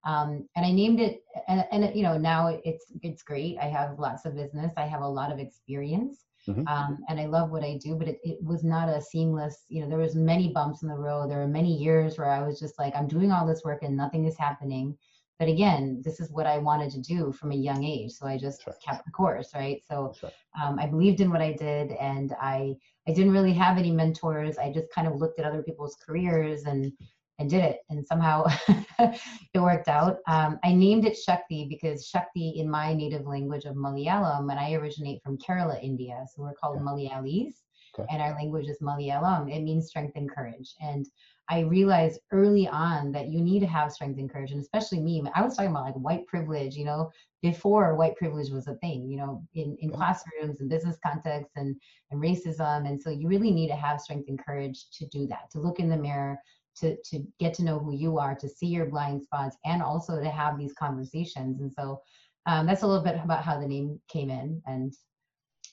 Um, 0.04 0.48
and 0.54 0.64
I 0.64 0.70
named 0.70 1.00
it, 1.00 1.22
and, 1.48 1.64
and 1.72 1.94
you 1.96 2.02
know, 2.02 2.16
now 2.16 2.60
it's, 2.64 2.92
it's 3.02 3.22
great. 3.22 3.56
I 3.60 3.64
have 3.66 3.98
lots 3.98 4.26
of 4.26 4.36
business. 4.36 4.72
I 4.76 4.86
have 4.86 5.00
a 5.02 5.08
lot 5.08 5.32
of 5.32 5.38
experience. 5.38 6.24
Mhm. 6.48 6.66
Um, 6.66 6.98
and 7.08 7.20
I 7.20 7.26
love 7.26 7.50
what 7.50 7.62
I 7.62 7.76
do, 7.76 7.94
but 7.94 8.08
it, 8.08 8.18
it 8.22 8.38
was 8.42 8.64
not 8.64 8.88
a 8.88 9.00
seamless, 9.02 9.64
you 9.68 9.82
know, 9.82 9.88
there 9.88 9.98
was 9.98 10.14
many 10.14 10.52
bumps 10.52 10.82
in 10.82 10.88
the 10.88 10.94
road. 10.94 11.30
There 11.30 11.38
were 11.40 11.48
many 11.48 11.74
years 11.76 12.16
where 12.16 12.30
I 12.30 12.42
was 12.46 12.58
just 12.58 12.78
like, 12.78 12.94
I'm 12.96 13.08
doing 13.08 13.30
all 13.30 13.46
this 13.46 13.64
work 13.64 13.82
and 13.82 13.96
nothing 13.96 14.24
is 14.24 14.38
happening. 14.38 14.96
But 15.38 15.48
again, 15.48 16.02
this 16.04 16.20
is 16.20 16.32
what 16.32 16.46
I 16.46 16.58
wanted 16.58 16.90
to 16.92 17.00
do 17.00 17.32
from 17.32 17.52
a 17.52 17.56
young 17.56 17.84
age. 17.84 18.12
So 18.12 18.26
I 18.26 18.36
just 18.38 18.62
Sure. 18.62 18.74
kept 18.84 19.04
the 19.04 19.12
course, 19.12 19.54
right? 19.54 19.82
So 19.86 20.14
right. 20.22 20.32
um, 20.60 20.78
I 20.78 20.86
believed 20.86 21.20
in 21.20 21.30
what 21.30 21.40
I 21.40 21.52
did, 21.52 21.92
and 21.92 22.34
I 22.40 22.74
I 23.06 23.12
didn't 23.12 23.32
really 23.32 23.52
have 23.54 23.78
any 23.78 23.90
mentors. 23.92 24.58
I 24.58 24.72
just 24.72 24.90
kind 24.90 25.06
of 25.06 25.16
looked 25.16 25.38
at 25.38 25.46
other 25.46 25.62
people's 25.62 25.96
careers 26.04 26.64
and 26.64 26.92
and 27.38 27.48
did 27.48 27.62
it, 27.62 27.80
and 27.88 28.04
somehow 28.04 28.44
it 28.98 29.60
worked 29.60 29.86
out. 29.88 30.18
Um, 30.26 30.58
I 30.64 30.74
named 30.74 31.04
it 31.06 31.16
Shakti 31.16 31.66
because 31.68 32.06
Shakti 32.06 32.54
in 32.56 32.68
my 32.68 32.92
native 32.92 33.26
language 33.26 33.64
of 33.64 33.76
Malayalam, 33.76 34.50
and 34.50 34.58
I 34.58 34.72
originate 34.72 35.22
from 35.22 35.38
Kerala, 35.38 35.80
India, 35.82 36.24
so 36.34 36.42
we're 36.42 36.54
called 36.54 36.80
Malayalis, 36.80 37.62
Okay. 37.94 38.06
and 38.10 38.20
our 38.20 38.34
language 38.34 38.66
is 38.68 38.78
Malayalam. 38.82 39.54
It 39.54 39.62
means 39.62 39.86
strength 39.86 40.16
and 40.16 40.28
courage, 40.28 40.74
and 40.80 41.06
I 41.50 41.60
realized 41.60 42.20
early 42.30 42.68
on 42.68 43.10
that 43.12 43.28
you 43.28 43.40
need 43.40 43.60
to 43.60 43.66
have 43.66 43.92
strength 43.92 44.18
and 44.18 44.30
courage, 44.30 44.50
and 44.50 44.60
especially 44.60 45.00
me. 45.00 45.22
I 45.34 45.42
was 45.42 45.56
talking 45.56 45.70
about 45.70 45.84
like 45.84 45.94
white 45.94 46.26
privilege, 46.26 46.76
you 46.76 46.84
know, 46.84 47.10
before 47.40 47.94
white 47.94 48.16
privilege 48.16 48.50
was 48.50 48.66
a 48.66 48.74
thing, 48.76 49.08
you 49.08 49.16
know, 49.16 49.42
in, 49.54 49.76
in 49.80 49.90
classrooms 49.90 50.60
and 50.60 50.68
business 50.68 50.98
contexts 51.04 51.52
and, 51.56 51.74
and 52.10 52.20
racism. 52.20 52.86
And 52.86 53.00
so 53.00 53.10
you 53.10 53.28
really 53.28 53.50
need 53.50 53.68
to 53.68 53.76
have 53.76 54.00
strength 54.00 54.28
and 54.28 54.44
courage 54.44 54.86
to 54.98 55.06
do 55.06 55.26
that, 55.28 55.50
to 55.52 55.60
look 55.60 55.78
in 55.78 55.88
the 55.88 55.96
mirror, 55.96 56.38
to, 56.80 56.96
to 57.10 57.24
get 57.40 57.54
to 57.54 57.64
know 57.64 57.78
who 57.78 57.94
you 57.94 58.18
are, 58.18 58.34
to 58.34 58.48
see 58.48 58.66
your 58.66 58.86
blind 58.86 59.22
spots, 59.22 59.56
and 59.64 59.82
also 59.82 60.20
to 60.22 60.30
have 60.30 60.58
these 60.58 60.74
conversations. 60.74 61.60
And 61.60 61.72
so 61.72 62.02
um, 62.46 62.66
that's 62.66 62.82
a 62.82 62.86
little 62.86 63.04
bit 63.04 63.18
about 63.22 63.44
how 63.44 63.58
the 63.58 63.66
name 63.66 64.00
came 64.08 64.30
in. 64.30 64.60
And 64.66 64.92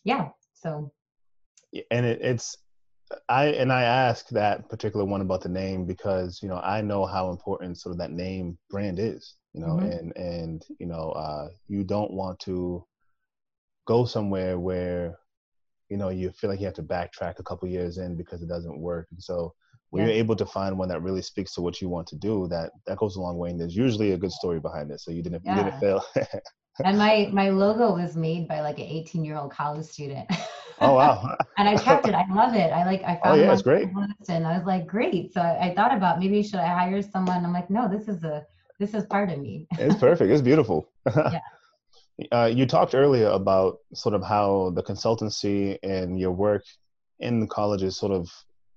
yeah, 0.03 0.29
so 0.53 0.91
and 1.91 2.05
it, 2.05 2.21
it's 2.21 2.57
I 3.29 3.45
and 3.47 3.71
I 3.71 3.83
ask 3.83 4.27
that 4.29 4.67
particular 4.69 5.05
one 5.05 5.21
about 5.21 5.41
the 5.41 5.49
name 5.49 5.85
because 5.85 6.39
you 6.41 6.49
know 6.49 6.57
I 6.57 6.81
know 6.81 7.05
how 7.05 7.29
important 7.29 7.77
sort 7.77 7.93
of 7.93 7.99
that 7.99 8.11
name 8.11 8.57
brand 8.69 8.99
is, 8.99 9.35
you 9.53 9.61
know, 9.61 9.77
Mhm. 9.77 9.91
and 9.91 10.17
and 10.17 10.65
you 10.79 10.87
know 10.87 11.11
uh, 11.11 11.49
you 11.67 11.83
don't 11.83 12.11
want 12.11 12.39
to 12.41 12.85
go 13.87 14.05
somewhere 14.05 14.59
where 14.59 15.19
you 15.89 15.97
know 15.97 16.09
you 16.09 16.31
feel 16.31 16.49
like 16.49 16.59
you 16.59 16.65
have 16.65 16.75
to 16.75 16.83
backtrack 16.83 17.39
a 17.39 17.43
couple 17.43 17.67
years 17.69 17.97
in 17.97 18.15
because 18.17 18.41
it 18.41 18.49
doesn't 18.49 18.79
work, 18.79 19.07
and 19.11 19.21
so 19.21 19.53
when 19.91 20.03
Yeah. 20.03 20.09
you're 20.09 20.17
able 20.23 20.35
to 20.35 20.45
find 20.45 20.77
one 20.77 20.89
that 20.89 21.01
really 21.03 21.21
speaks 21.21 21.53
to 21.53 21.61
what 21.61 21.81
you 21.81 21.89
want 21.89 22.07
to 22.07 22.15
do, 22.17 22.47
that 22.49 22.71
that 22.87 22.97
goes 22.97 23.15
a 23.17 23.21
long 23.21 23.37
way, 23.37 23.51
and 23.51 23.59
there's 23.59 23.75
usually 23.75 24.11
a 24.13 24.17
good 24.17 24.31
story 24.31 24.59
behind 24.59 24.91
it. 24.91 24.99
So 25.01 25.11
you 25.11 25.21
didn't 25.21 25.43
you 25.45 25.55
didn't 25.55 25.75
fail. 25.79 26.03
and 26.83 26.97
my 26.97 27.29
my 27.31 27.49
logo 27.49 27.93
was 27.95 28.15
made 28.15 28.47
by 28.47 28.61
like 28.61 28.79
an 28.79 28.85
18 28.85 29.23
year 29.23 29.37
old 29.37 29.51
college 29.51 29.85
student. 29.85 30.29
oh 30.81 30.93
wow! 30.95 31.35
and 31.57 31.69
I 31.69 31.75
kept 31.75 32.07
it. 32.07 32.13
I 32.13 32.25
love 32.33 32.53
it. 32.55 32.71
I 32.71 32.85
like. 32.85 33.01
I 33.03 33.19
found. 33.21 33.21
Oh, 33.25 33.33
yeah, 33.35 33.49
it 33.49 33.53
it's 33.53 33.61
great. 33.61 33.89
And 34.29 34.45
I 34.47 34.57
was 34.57 34.65
like, 34.65 34.87
great. 34.87 35.33
So 35.33 35.41
I, 35.41 35.69
I 35.69 35.75
thought 35.75 35.95
about 35.95 36.19
maybe 36.19 36.41
should 36.43 36.59
I 36.59 36.67
hire 36.67 37.01
someone? 37.01 37.45
I'm 37.45 37.53
like, 37.53 37.69
no, 37.69 37.87
this 37.89 38.07
is 38.07 38.23
a 38.23 38.45
this 38.79 38.93
is 38.93 39.05
part 39.05 39.29
of 39.29 39.39
me. 39.39 39.67
it's 39.79 39.95
perfect. 39.95 40.31
It's 40.31 40.41
beautiful. 40.41 40.89
Yeah. 41.15 41.39
Uh, 42.31 42.45
you 42.45 42.65
talked 42.65 42.95
earlier 42.95 43.27
about 43.27 43.79
sort 43.93 44.15
of 44.15 44.23
how 44.23 44.71
the 44.73 44.81
consultancy 44.81 45.77
and 45.83 46.17
your 46.17 46.31
work 46.31 46.63
in 47.19 47.41
the 47.41 47.47
colleges 47.47 47.97
sort 47.97 48.13
of 48.13 48.29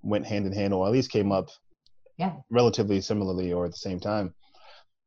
went 0.02 0.26
hand 0.26 0.44
in 0.44 0.52
hand, 0.52 0.74
or 0.74 0.84
at 0.86 0.92
least 0.92 1.12
came 1.12 1.30
up 1.30 1.48
Yeah. 2.16 2.32
relatively 2.50 3.00
similarly 3.00 3.52
or 3.52 3.64
at 3.64 3.70
the 3.70 3.76
same 3.76 4.00
time. 4.00 4.34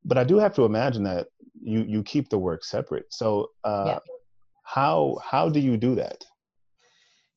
But 0.05 0.17
I 0.17 0.23
do 0.23 0.37
have 0.39 0.53
to 0.55 0.63
imagine 0.63 1.03
that 1.03 1.27
you 1.61 1.81
you 1.81 2.03
keep 2.03 2.29
the 2.29 2.37
work 2.37 2.63
separate. 2.63 3.05
So 3.09 3.47
uh, 3.65 3.83
Yeah. 3.87 3.99
how 4.63 5.17
how 5.21 5.49
do 5.49 5.59
you 5.59 5.75
do 5.75 5.95
that? 5.95 6.23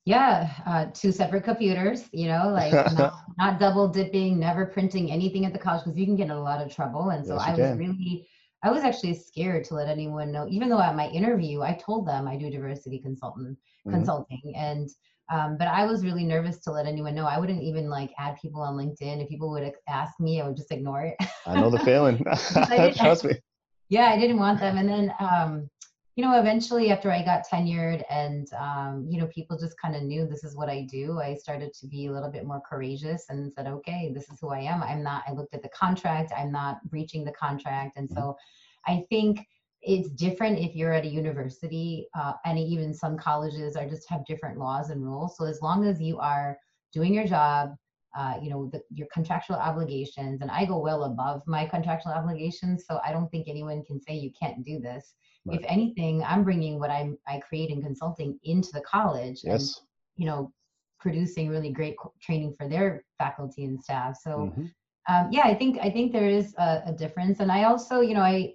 Yeah, 0.05 0.51
uh, 0.67 0.87
two 0.93 1.13
separate 1.13 1.45
computers. 1.45 2.09
You 2.13 2.29
know, 2.29 2.51
like 2.51 2.73
not, 2.91 3.11
not 3.39 3.59
double 3.59 3.89
dipping, 3.89 4.39
never 4.39 4.67
printing 4.67 5.11
anything 5.11 5.47
at 5.47 5.53
the 5.53 5.59
college 5.59 5.85
because 5.85 5.99
you 5.99 6.05
can 6.07 6.17
get 6.17 6.25
in 6.25 6.31
a 6.33 6.43
lot 6.43 6.61
of 6.61 6.75
trouble. 6.75 7.11
And 7.11 7.27
so 7.27 7.35
Yes, 7.35 7.43
I 7.43 7.55
was 7.55 7.61
can. 7.61 7.79
really, 7.79 8.29
I 8.63 8.71
was 8.71 8.83
actually 8.83 9.15
scared 9.15 9.65
to 9.65 9.75
let 9.75 9.89
anyone 9.89 10.31
know. 10.31 10.47
Even 10.49 10.69
though 10.69 10.81
at 10.81 10.95
my 10.97 11.09
interview, 11.09 11.63
I 11.63 11.75
told 11.75 12.07
them 12.07 12.29
I 12.29 12.37
do 12.37 12.51
diversity 12.51 12.99
consultant 12.99 13.59
Mhm. 13.87 13.95
consulting, 13.95 14.53
and 14.57 14.89
um, 15.33 15.57
but 15.59 15.69
I 15.69 15.87
was 15.87 16.05
really 16.05 16.25
nervous 16.25 16.61
to 16.65 16.71
let 16.73 16.87
anyone 16.87 17.15
know. 17.15 17.25
I 17.27 17.39
wouldn't 17.39 17.63
even 17.63 17.89
like 17.89 18.11
add 18.19 18.37
people 18.43 18.61
on 18.61 18.77
LinkedIn. 18.77 19.23
If 19.23 19.29
people 19.31 19.51
would 19.53 19.73
ask 19.89 20.21
me, 20.21 20.41
I 20.41 20.47
would 20.47 20.57
just 20.57 20.71
ignore 20.71 21.03
it. 21.03 21.17
I 21.47 21.55
know 21.55 21.71
the 21.71 21.79
feeling. 21.79 22.25
Trust 22.97 23.25
me. 23.25 23.37
yeah 23.89 24.07
i 24.11 24.19
didn't 24.19 24.39
want 24.39 24.61
them 24.61 24.77
and 24.79 24.89
then 24.89 25.13
um 25.21 25.69
you 26.17 26.25
know 26.25 26.39
eventually 26.39 26.91
after 26.91 27.11
i 27.11 27.23
got 27.23 27.47
tenured 27.47 28.03
and 28.09 28.53
um 28.55 29.07
you 29.09 29.19
know 29.19 29.27
people 29.29 29.59
just 29.59 29.79
kind 29.81 29.97
of 29.97 30.03
knew 30.03 30.27
this 30.27 30.45
is 30.45 30.57
what 30.57 30.69
i 30.69 30.87
do 30.91 31.19
i 31.21 31.35
started 31.35 31.73
to 31.73 31.87
be 31.87 32.07
a 32.07 32.13
little 32.13 32.31
bit 32.31 32.47
more 32.47 32.63
courageous 32.69 33.27
and 33.29 33.53
said 33.53 33.67
okay 33.67 34.13
this 34.15 34.29
is 34.31 34.39
who 34.41 34.51
i 34.51 34.61
am. 34.61 34.83
I'm 34.83 35.03
not 35.03 35.25
i 35.27 35.33
looked 35.33 35.55
at 35.55 35.63
the 35.63 35.69
contract 35.71 36.33
i'm 36.37 36.53
not 36.53 36.83
breaching 36.89 37.25
the 37.25 37.33
contract. 37.33 37.97
And 37.97 38.09
so 38.11 38.37
i 38.87 39.05
think 39.09 39.41
it's 39.83 40.09
different 40.11 40.59
if 40.59 40.75
you're 40.75 40.93
at 40.93 41.05
a 41.05 41.09
university 41.09 42.07
uh, 42.15 42.33
and 42.47 42.59
even 42.59 42.95
some 42.95 43.19
colleges 43.19 43.77
are 43.77 43.87
just 43.87 44.09
have 44.09 44.25
different 44.25 44.59
laws 44.59 44.89
and 44.89 45.05
rules. 45.05 45.37
So 45.37 45.45
as 45.45 45.61
long 45.61 45.85
as 45.85 46.01
you 46.01 46.19
are 46.19 46.57
doing 46.91 47.13
your 47.13 47.27
job 47.27 47.75
uh, 48.17 48.35
you 48.41 48.49
know 48.49 48.71
the, 48.73 48.81
your 48.91 49.09
contractual 49.13 49.57
obligations 49.57 50.41
and 50.41 50.51
i 50.51 50.65
go 50.65 50.79
well 50.79 51.05
above 51.05 51.43
my 51.47 51.67
contractual 51.67 52.13
obligations 52.13 52.85
so 52.89 53.01
i 53.05 53.11
don't 53.11 53.29
think 53.31 53.49
anyone 53.49 53.83
can 53.85 54.01
say 54.01 54.15
you 54.15 54.31
can't 54.41 54.65
do 54.65 54.79
this 54.79 55.15
Right. 55.47 55.61
if 55.61 55.67
anything 55.69 56.23
i'm 56.25 56.43
bringing 56.45 56.79
what 56.79 56.91
i'm 56.91 57.19
i 57.29 57.39
create 57.39 57.71
in 57.71 57.83
consulting 57.83 58.39
into 58.45 58.71
the 58.73 58.81
college 58.83 59.41
and 59.45 59.61
you 60.17 60.27
know 60.27 60.53
producing 61.01 61.51
really 61.51 61.71
great 61.71 61.97
training 62.23 62.55
for 62.57 62.67
their 62.67 63.05
faculty 63.19 63.65
and 63.65 63.79
staff. 63.83 64.17
So 64.17 64.31
Mhm. 64.57 64.71
um, 65.09 65.29
yeah 65.31 65.43
i 65.45 65.55
think 65.55 65.79
i 65.83 65.91
think 65.91 66.13
there 66.13 66.29
is 66.29 66.55
a, 66.57 66.83
a 66.87 66.93
difference. 66.93 67.41
And 67.41 67.53
i 67.53 67.65
also 67.65 68.01
you 68.01 68.15
know 68.15 68.23
i 68.23 68.55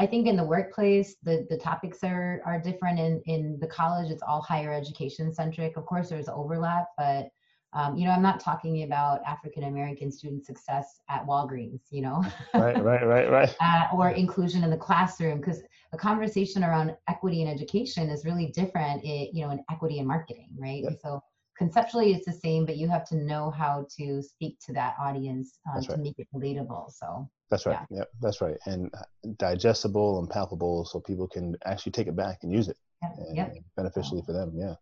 i 0.00 0.06
think 0.06 0.26
in 0.26 0.36
the 0.36 0.44
workplace 0.44 1.14
the 1.22 1.46
the 1.50 1.56
topics 1.56 2.02
are 2.02 2.42
are 2.44 2.60
different. 2.60 2.98
In 2.98 3.22
in 3.26 3.58
the 3.60 3.68
college 3.68 4.10
it's 4.10 4.22
all 4.22 4.42
higher 4.42 4.72
education 4.72 5.32
centric. 5.32 5.76
Of 5.76 5.86
course 5.86 6.08
there's 6.08 6.28
overlap 6.28 6.86
but 6.98 7.28
um, 7.74 7.96
you 7.96 8.04
know 8.06 8.10
i'm 8.12 8.22
not 8.22 8.40
talking 8.40 8.82
about 8.84 9.20
african 9.26 9.64
american 9.64 10.10
student 10.10 10.44
success 10.44 11.00
at 11.08 11.26
walgreens 11.26 11.80
you 11.90 12.02
know 12.02 12.24
Right, 12.54 12.82
right, 12.82 13.06
right, 13.06 13.30
right. 13.30 13.56
uh, 13.60 13.86
or 13.92 14.10
inclusion 14.10 14.64
in 14.64 14.70
the 14.70 14.76
classroom 14.76 15.38
because 15.38 15.62
a 15.92 15.96
conversation 15.96 16.64
around 16.64 16.94
equity 17.08 17.42
in 17.42 17.48
education 17.48 18.08
is 18.10 18.24
really 18.24 18.46
different 18.52 19.00
i- 19.04 19.28
you 19.32 19.44
know 19.44 19.50
in 19.50 19.60
equity 19.70 19.98
in 19.98 20.06
marketing 20.06 20.48
right 20.58 20.82
Yep. 20.84 20.98
so 21.02 21.20
conceptually 21.56 22.12
it's 22.12 22.26
the 22.26 22.32
same 22.32 22.66
but 22.66 22.76
you 22.76 22.88
have 22.88 23.06
to 23.08 23.16
know 23.16 23.50
how 23.50 23.86
to 23.96 24.20
speak 24.22 24.58
to 24.66 24.72
that 24.72 24.94
audience 25.00 25.58
um, 25.68 25.74
That's 25.76 25.94
to 25.94 25.98
make 25.98 26.18
it 26.18 26.26
relatable 26.34 26.90
so 26.92 27.28
That's 27.50 27.66
right. 27.66 27.78
Yeah, 27.90 28.04
that's 28.20 28.40
right. 28.40 28.56
And 28.66 28.90
uh, 28.94 29.30
digestible 29.38 30.18
and 30.18 30.28
palpable 30.28 30.84
so 30.84 30.98
people 30.98 31.28
can 31.28 31.54
actually 31.64 31.92
take 31.92 32.08
it 32.08 32.16
back 32.16 32.38
and 32.42 32.50
use 32.52 32.68
it 32.68 32.76
yeah, 33.02 33.10
and 33.18 33.36
yep. 33.36 33.54
beneficially 33.76 34.22
for 34.26 34.32
them. 34.32 34.52
Yeah. 34.56 34.74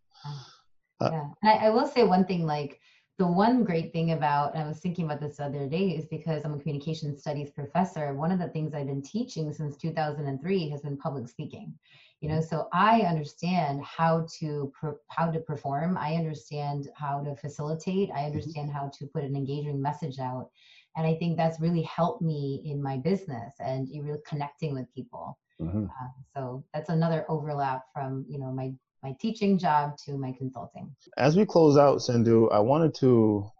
Uh, 1.02 1.10
yeah 1.12 1.28
and 1.42 1.50
I, 1.50 1.66
I 1.66 1.70
will 1.70 1.86
say 1.86 2.04
one 2.04 2.24
thing 2.24 2.46
like 2.46 2.80
the 3.18 3.26
one 3.26 3.64
great 3.64 3.92
thing 3.92 4.12
about 4.12 4.54
and 4.54 4.62
i 4.62 4.66
was 4.66 4.78
thinking 4.78 5.04
about 5.04 5.20
this 5.20 5.36
the 5.36 5.44
other 5.44 5.68
day 5.68 5.90
is 5.90 6.06
because 6.06 6.44
i'm 6.44 6.54
a 6.54 6.58
communication 6.58 7.16
studies 7.18 7.50
professor 7.50 8.14
one 8.14 8.32
of 8.32 8.38
the 8.38 8.48
things 8.48 8.74
i've 8.74 8.86
been 8.86 9.02
teaching 9.02 9.52
since 9.52 9.76
2003 9.76 10.70
has 10.70 10.82
been 10.82 10.96
public 10.96 11.28
speaking. 11.28 11.74
You 12.20 12.28
know 12.28 12.40
so 12.40 12.68
i 12.72 13.00
understand 13.00 13.82
how 13.84 14.26
to 14.38 14.72
how 15.08 15.30
to 15.30 15.40
perform 15.40 15.98
i 15.98 16.14
understand 16.14 16.88
how 16.94 17.20
to 17.22 17.34
facilitate 17.34 18.10
i 18.14 18.24
understand 18.24 18.70
how 18.70 18.90
to 18.96 19.06
put 19.06 19.24
an 19.24 19.34
engaging 19.34 19.82
message 19.82 20.20
out 20.20 20.48
and 20.96 21.04
i 21.06 21.14
think 21.14 21.36
that's 21.36 21.60
really 21.60 21.82
helped 21.82 22.22
me 22.22 22.62
in 22.64 22.80
my 22.80 22.96
business 22.96 23.54
and 23.58 23.88
you 23.88 24.02
really 24.02 24.20
connecting 24.26 24.72
with 24.74 24.92
people. 24.94 25.36
Mhm. 25.60 25.86
uh, 25.88 26.08
so 26.34 26.64
that's 26.72 26.90
another 26.90 27.24
overlap 27.28 27.82
from 27.92 28.24
you 28.28 28.38
know 28.38 28.52
my 28.52 28.72
my 29.02 29.14
teaching 29.20 29.58
job 29.58 29.96
to 29.98 30.16
my 30.16 30.32
consulting 30.32 30.94
As 31.16 31.36
we 31.36 31.44
close 31.44 31.76
out, 31.76 31.98
Cindu, 31.98 32.52
I 32.52 32.60
wanted 32.60 32.94
to 32.96 33.50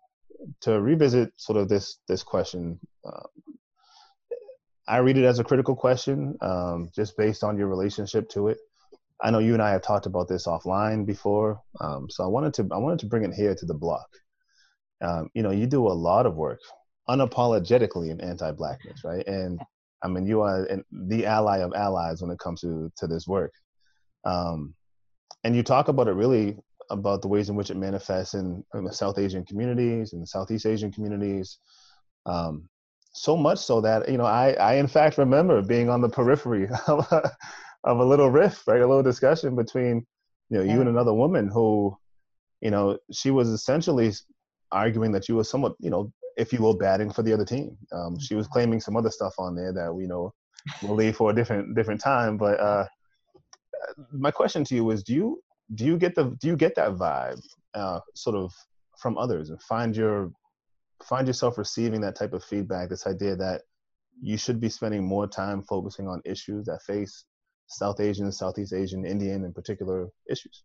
to 0.61 0.81
revisit 0.81 1.33
sort 1.37 1.59
of 1.59 1.69
this 1.69 1.99
this 2.09 2.23
question. 2.23 2.79
Uh, 3.05 3.27
I 4.89 4.99
read 4.99 5.17
it 5.17 5.25
as 5.25 5.39
a 5.39 5.45
critical 5.45 5.77
question, 5.77 6.37
um, 6.41 6.91
just 6.95 7.17
based 7.17 7.45
on 7.45 7.57
your 7.57 7.69
relationship 7.69 8.29
to 8.31 8.49
it. 8.49 8.59
I 9.23 9.31
know 9.31 9.39
you 9.39 9.53
and 9.53 9.63
I 9.63 9.71
have 9.71 9.83
talked 9.83 10.07
about 10.07 10.27
this 10.29 10.47
offline 10.47 11.07
before, 11.07 11.61
um, 11.81 12.09
so 12.11 12.25
I 12.25 12.27
wanted 12.27 12.55
to 12.55 12.69
I 12.73 12.79
wanted 12.79 13.01
to 13.01 13.07
bring 13.07 13.25
it 13.25 13.35
here 13.35 13.55
to 13.55 13.67
the 13.67 13.75
block. 13.75 14.09
Um, 15.01 15.31
you 15.35 15.43
know, 15.43 15.51
you 15.51 15.67
do 15.67 15.87
a 15.87 15.95
lot 16.09 16.27
of 16.27 16.37
work 16.37 16.61
unapologetically 17.09 18.11
in 18.11 18.21
anti-blackness, 18.21 19.03
right? 19.05 19.27
And 19.27 19.61
I 20.03 20.09
mean, 20.09 20.27
you 20.27 20.43
are 20.43 20.69
the 20.93 21.27
ally 21.27 21.59
of 21.59 21.73
allies 21.75 22.23
when 22.23 22.31
it 22.31 22.39
comes 22.39 22.61
to 22.61 22.91
to 22.97 23.07
this 23.07 23.27
work. 23.27 23.53
Um, 24.25 24.75
and 25.45 25.57
you 25.57 25.63
talk 25.63 25.89
about 25.89 26.09
it 26.09 26.13
really 26.13 26.57
about 26.91 27.23
the 27.23 27.29
ways 27.29 27.49
in 27.49 27.57
which 27.57 27.71
it 27.71 27.77
manifests 27.77 28.35
in, 28.35 28.63
in 28.75 28.85
the 28.85 28.93
South 28.93 29.19
Asian 29.19 29.45
communities 29.45 30.13
and 30.13 30.23
the 30.23 30.27
Southeast 30.27 30.67
Asian 30.67 30.93
communities. 30.93 31.59
Um, 32.27 32.69
so 33.15 33.37
much 33.37 33.59
so 33.59 33.81
that 33.81 34.09
you 34.09 34.19
know, 34.19 34.25
I, 34.25 34.53
I 34.53 34.75
in 34.75 34.87
fact 34.87 35.19
remember 35.19 35.63
being 35.63 35.89
on 35.89 36.01
the 36.01 36.09
periphery 36.09 36.69
of 36.87 37.07
a, 37.11 37.31
of 37.85 37.99
a 37.99 38.05
little 38.05 38.31
riff, 38.31 38.67
right, 38.67 38.81
a 38.81 38.87
little 38.87 39.03
discussion 39.03 39.57
between 39.57 40.07
you 40.51 40.59
know 40.59 40.65
you 40.65 40.81
and 40.81 40.89
another 40.89 41.15
woman 41.15 41.49
who, 41.49 41.97
you 42.61 42.71
know, 42.71 42.99
she 43.11 43.31
was 43.31 43.49
essentially 43.49 44.13
arguing 44.71 45.13
that 45.13 45.29
you 45.29 45.37
were 45.37 45.45
somewhat, 45.45 45.75
you 45.81 45.91
know, 45.91 46.13
if 46.37 46.53
you 46.53 46.61
will, 46.61 46.77
batting 46.77 47.11
for 47.11 47.23
the 47.23 47.33
other 47.33 47.45
team. 47.45 47.77
Um, 47.93 48.19
she 48.19 48.35
was 48.35 48.47
claiming 48.47 48.81
some 48.81 48.97
other 48.97 49.11
stuff 49.11 49.35
on 49.39 49.55
there 49.55 49.73
that 49.73 49.93
we 49.93 50.07
know 50.07 50.33
we'll 50.83 50.95
leave 50.95 51.17
for 51.17 51.31
a 51.31 51.35
different 51.35 51.75
different 51.75 52.01
time. 52.01 52.37
But 52.37 52.61
uh, 52.61 52.87
my 54.13 54.31
question 54.31 54.65
to 54.65 54.75
you 54.75 54.91
is: 54.91 55.03
Do 55.03 55.15
you 55.15 55.43
do 55.75 55.85
you 55.85 55.97
get 55.97 56.15
the 56.15 56.37
do 56.41 56.49
you 56.49 56.57
get 56.57 56.75
that 56.77 56.93
vibe 56.93 57.41
uh, 57.75 58.01
sort 58.15 58.37
of 58.37 58.53
from 58.99 59.19
others 59.19 59.51
and 59.51 59.61
find 59.63 59.97
your 59.97 60.31
find 61.05 61.27
yourself 61.27 61.59
receiving 61.59 62.01
that 62.03 62.17
type 62.17 62.33
of 62.33 62.45
feedback? 62.45 62.89
This 62.89 63.07
idea 63.07 63.37
that 63.37 63.63
you 64.21 64.37
should 64.37 64.61
be 64.61 64.69
spending 64.69 65.05
more 65.05 65.27
time 65.27 65.63
focusing 65.63 66.07
on 66.07 66.21
issues 66.25 66.67
that 66.67 66.83
face 66.83 67.25
South 67.67 68.01
Asian, 68.01 68.31
Southeast 68.31 68.73
Asian, 68.73 69.05
Indian, 69.05 69.45
in 69.45 69.53
particular 69.53 70.09
issues. 70.29 70.65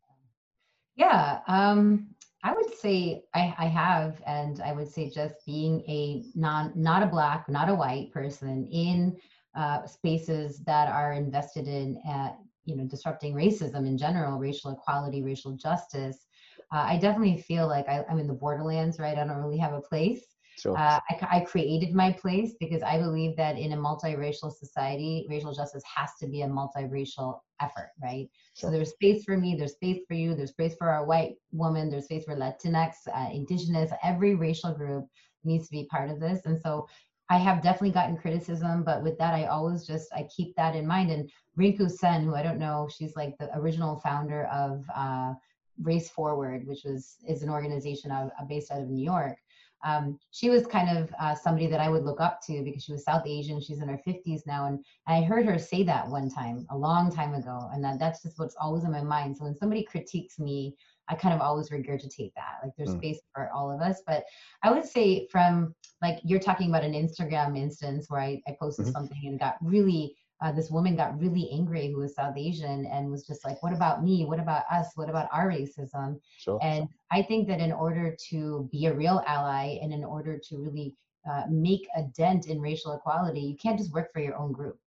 Yeah, 0.95 1.39
um, 1.47 2.08
I 2.43 2.53
would 2.53 2.73
say 2.75 3.23
I, 3.34 3.53
I 3.58 3.65
have, 3.67 4.21
and 4.25 4.62
I 4.62 4.73
would 4.73 4.91
say 4.91 5.10
just 5.10 5.36
being 5.45 5.82
a 5.88 6.23
non, 6.36 6.73
not 6.75 7.03
a 7.03 7.08
black, 7.08 7.47
not 7.49 7.69
a 7.69 7.75
white 7.75 8.12
person 8.12 8.65
in 8.67 9.17
uh, 9.56 9.86
spaces 9.86 10.60
that 10.65 10.89
are 10.89 11.13
invested 11.13 11.67
in, 11.67 11.99
uh, 12.08 12.32
you 12.67 12.75
know, 12.75 12.86
disrupting 12.86 13.34
racism 13.34 13.88
in 13.88 13.97
general, 13.97 14.38
racial 14.38 14.71
equality, 14.71 15.23
racial 15.23 15.53
justice. 15.53 16.27
Uh, 16.71 16.86
I 16.89 16.97
definitely 16.97 17.41
feel 17.41 17.65
like 17.67 17.88
I, 17.88 18.03
I'm 18.10 18.19
in 18.19 18.27
the 18.27 18.34
borderlands, 18.34 18.99
right? 18.99 19.17
I 19.17 19.25
don't 19.25 19.38
really 19.38 19.58
have 19.58 19.73
a 19.73 19.82
place. 19.82 20.21
Sure. 20.60 20.77
Uh, 20.77 20.99
I, 21.10 21.27
I 21.32 21.39
created 21.41 21.93
my 21.93 22.12
place 22.12 22.56
because 22.60 22.82
I 22.82 22.97
believe 22.97 23.38
that 23.38 23.58
in 23.58 23.73
a 23.73 23.77
multiracial 23.77 24.51
society, 24.51 25.25
racial 25.30 25.53
justice 25.53 25.84
has 25.95 26.10
to 26.19 26.27
be 26.27 26.41
a 26.41 26.47
multiracial 26.47 27.39
effort, 27.62 27.91
right? 28.03 28.27
Sure. 28.56 28.69
So 28.69 28.71
there's 28.71 28.89
space 28.89 29.23
for 29.23 29.38
me, 29.38 29.56
there's 29.56 29.73
space 29.73 30.01
for 30.08 30.15
you, 30.15 30.36
there's 30.36 30.49
space 30.49 30.75
for 30.77 30.89
our 30.89 31.06
white 31.06 31.36
woman, 31.51 31.89
there's 31.89 32.06
space 32.06 32.25
for 32.25 32.36
Latinx, 32.36 32.93
uh, 33.13 33.30
indigenous, 33.32 33.91
every 34.03 34.36
racial 34.36 34.73
group 34.73 35.06
needs 35.43 35.67
to 35.67 35.71
be 35.71 35.88
part 35.89 36.10
of 36.10 36.19
this. 36.19 36.41
And 36.45 36.60
so 36.60 36.88
I 37.29 37.37
have 37.37 37.61
definitely 37.61 37.91
gotten 37.91 38.17
criticism, 38.17 38.83
but 38.83 39.03
with 39.03 39.17
that, 39.17 39.33
I 39.33 39.45
always 39.45 39.85
just, 39.85 40.07
I 40.13 40.23
keep 40.35 40.56
that 40.56 40.75
in 40.75 40.87
mind. 40.87 41.12
And 41.12 41.29
Rinku 41.60 41.89
Sen, 41.91 42.23
who 42.23 42.35
I 42.35 42.43
don't 42.43 42.60
know, 42.60 42.87
she's 42.95 43.15
like 43.15 43.37
the 43.37 43.49
original 43.58 43.99
founder 43.99 44.45
of 44.45 44.85
uh, 44.95 45.33
Race 45.81 46.10
Forward, 46.10 46.65
which 46.65 46.83
was, 46.85 47.17
is 47.27 47.43
an 47.43 47.49
organization 47.49 48.12
of, 48.12 48.29
uh, 48.39 48.45
based 48.47 48.71
out 48.71 48.81
of 48.81 48.89
New 48.89 49.04
York. 49.04 49.37
um, 49.83 50.19
she 50.31 50.49
was 50.49 50.65
kind 50.65 50.95
of 50.97 51.13
uh, 51.19 51.35
somebody 51.35 51.67
that 51.67 51.79
I 51.79 51.89
would 51.89 52.04
look 52.04 52.19
up 52.19 52.41
to 52.47 52.63
because 52.63 52.83
she 52.83 52.91
was 52.91 53.04
South 53.04 53.23
Asian. 53.25 53.62
She's 53.62 53.79
in 53.81 53.87
her 53.89 54.02
50s 54.08 54.45
now. 54.47 54.65
And 54.65 54.83
I 55.06 55.21
heard 55.21 55.45
her 55.45 55.60
say 55.60 55.83
that 55.83 56.08
one 56.08 56.29
time, 56.29 56.65
a 56.71 56.77
long 56.77 57.12
time 57.12 57.33
ago. 57.35 57.69
And 57.71 57.83
that, 57.83 57.99
that's 57.99 58.23
just 58.23 58.39
what's 58.39 58.56
always 58.60 58.83
in 58.83 58.91
my 58.91 59.04
mind. 59.04 59.37
So 59.37 59.43
when 59.45 59.56
somebody 59.56 59.83
critiques 59.83 60.39
me, 60.39 60.75
I 61.10 61.15
kind 61.15 61.33
of 61.33 61.41
always 61.41 61.69
regurgitate 61.69 62.33
that. 62.35 62.60
Like 62.63 62.73
there's 62.77 62.93
Mm. 62.93 62.97
space 62.97 63.19
for 63.33 63.49
all 63.51 63.71
of 63.71 63.81
us. 63.81 64.01
But 64.05 64.23
I 64.63 64.71
would 64.71 64.85
say 64.85 65.27
from 65.31 65.73
like 66.01 66.19
you're 66.23 66.39
talking 66.39 66.69
about 66.69 66.83
an 66.83 66.93
Instagram 66.93 67.58
instance 67.58 68.10
where 68.10 68.21
I, 68.21 68.41
I 68.47 68.55
posted 68.60 68.87
Mhm. 68.87 68.91
something 68.91 69.21
and 69.25 69.39
got 69.39 69.55
really 69.62 70.15
uh, 70.39 70.51
this 70.51 70.69
woman 70.69 70.95
got 70.95 71.19
really 71.19 71.49
angry 71.51 71.91
who 71.91 71.97
was 71.97 72.13
South 72.13 72.37
Asian 72.37 72.85
and 72.85 73.10
was 73.10 73.25
just 73.25 73.43
like, 73.43 73.63
what 73.63 73.73
about 73.73 74.03
me? 74.03 74.23
What 74.23 74.39
about 74.39 74.65
us? 74.71 74.91
What 74.93 75.10
about 75.10 75.27
our 75.33 75.49
racism? 75.49 76.19
Sure. 76.37 76.60
And 76.62 76.87
I 77.10 77.23
think 77.23 77.47
that 77.47 77.60
in 77.60 77.71
order 77.71 78.15
to 78.29 78.69
be 78.71 78.85
a 78.85 78.93
real 78.93 79.23
ally 79.25 79.79
and 79.81 79.91
in 79.91 80.03
order 80.03 80.37
to 80.37 80.58
really 80.60 80.93
uh, 81.27 81.45
make 81.49 81.87
a 81.95 82.03
dent 82.15 82.45
in 82.45 82.62
racial 82.62 82.93
equality, 82.93 83.39
you 83.41 83.58
can't 83.58 83.79
just 83.79 83.91
work 83.91 84.13
for 84.13 84.19
your 84.19 84.37
own 84.37 84.51
group. 84.51 84.77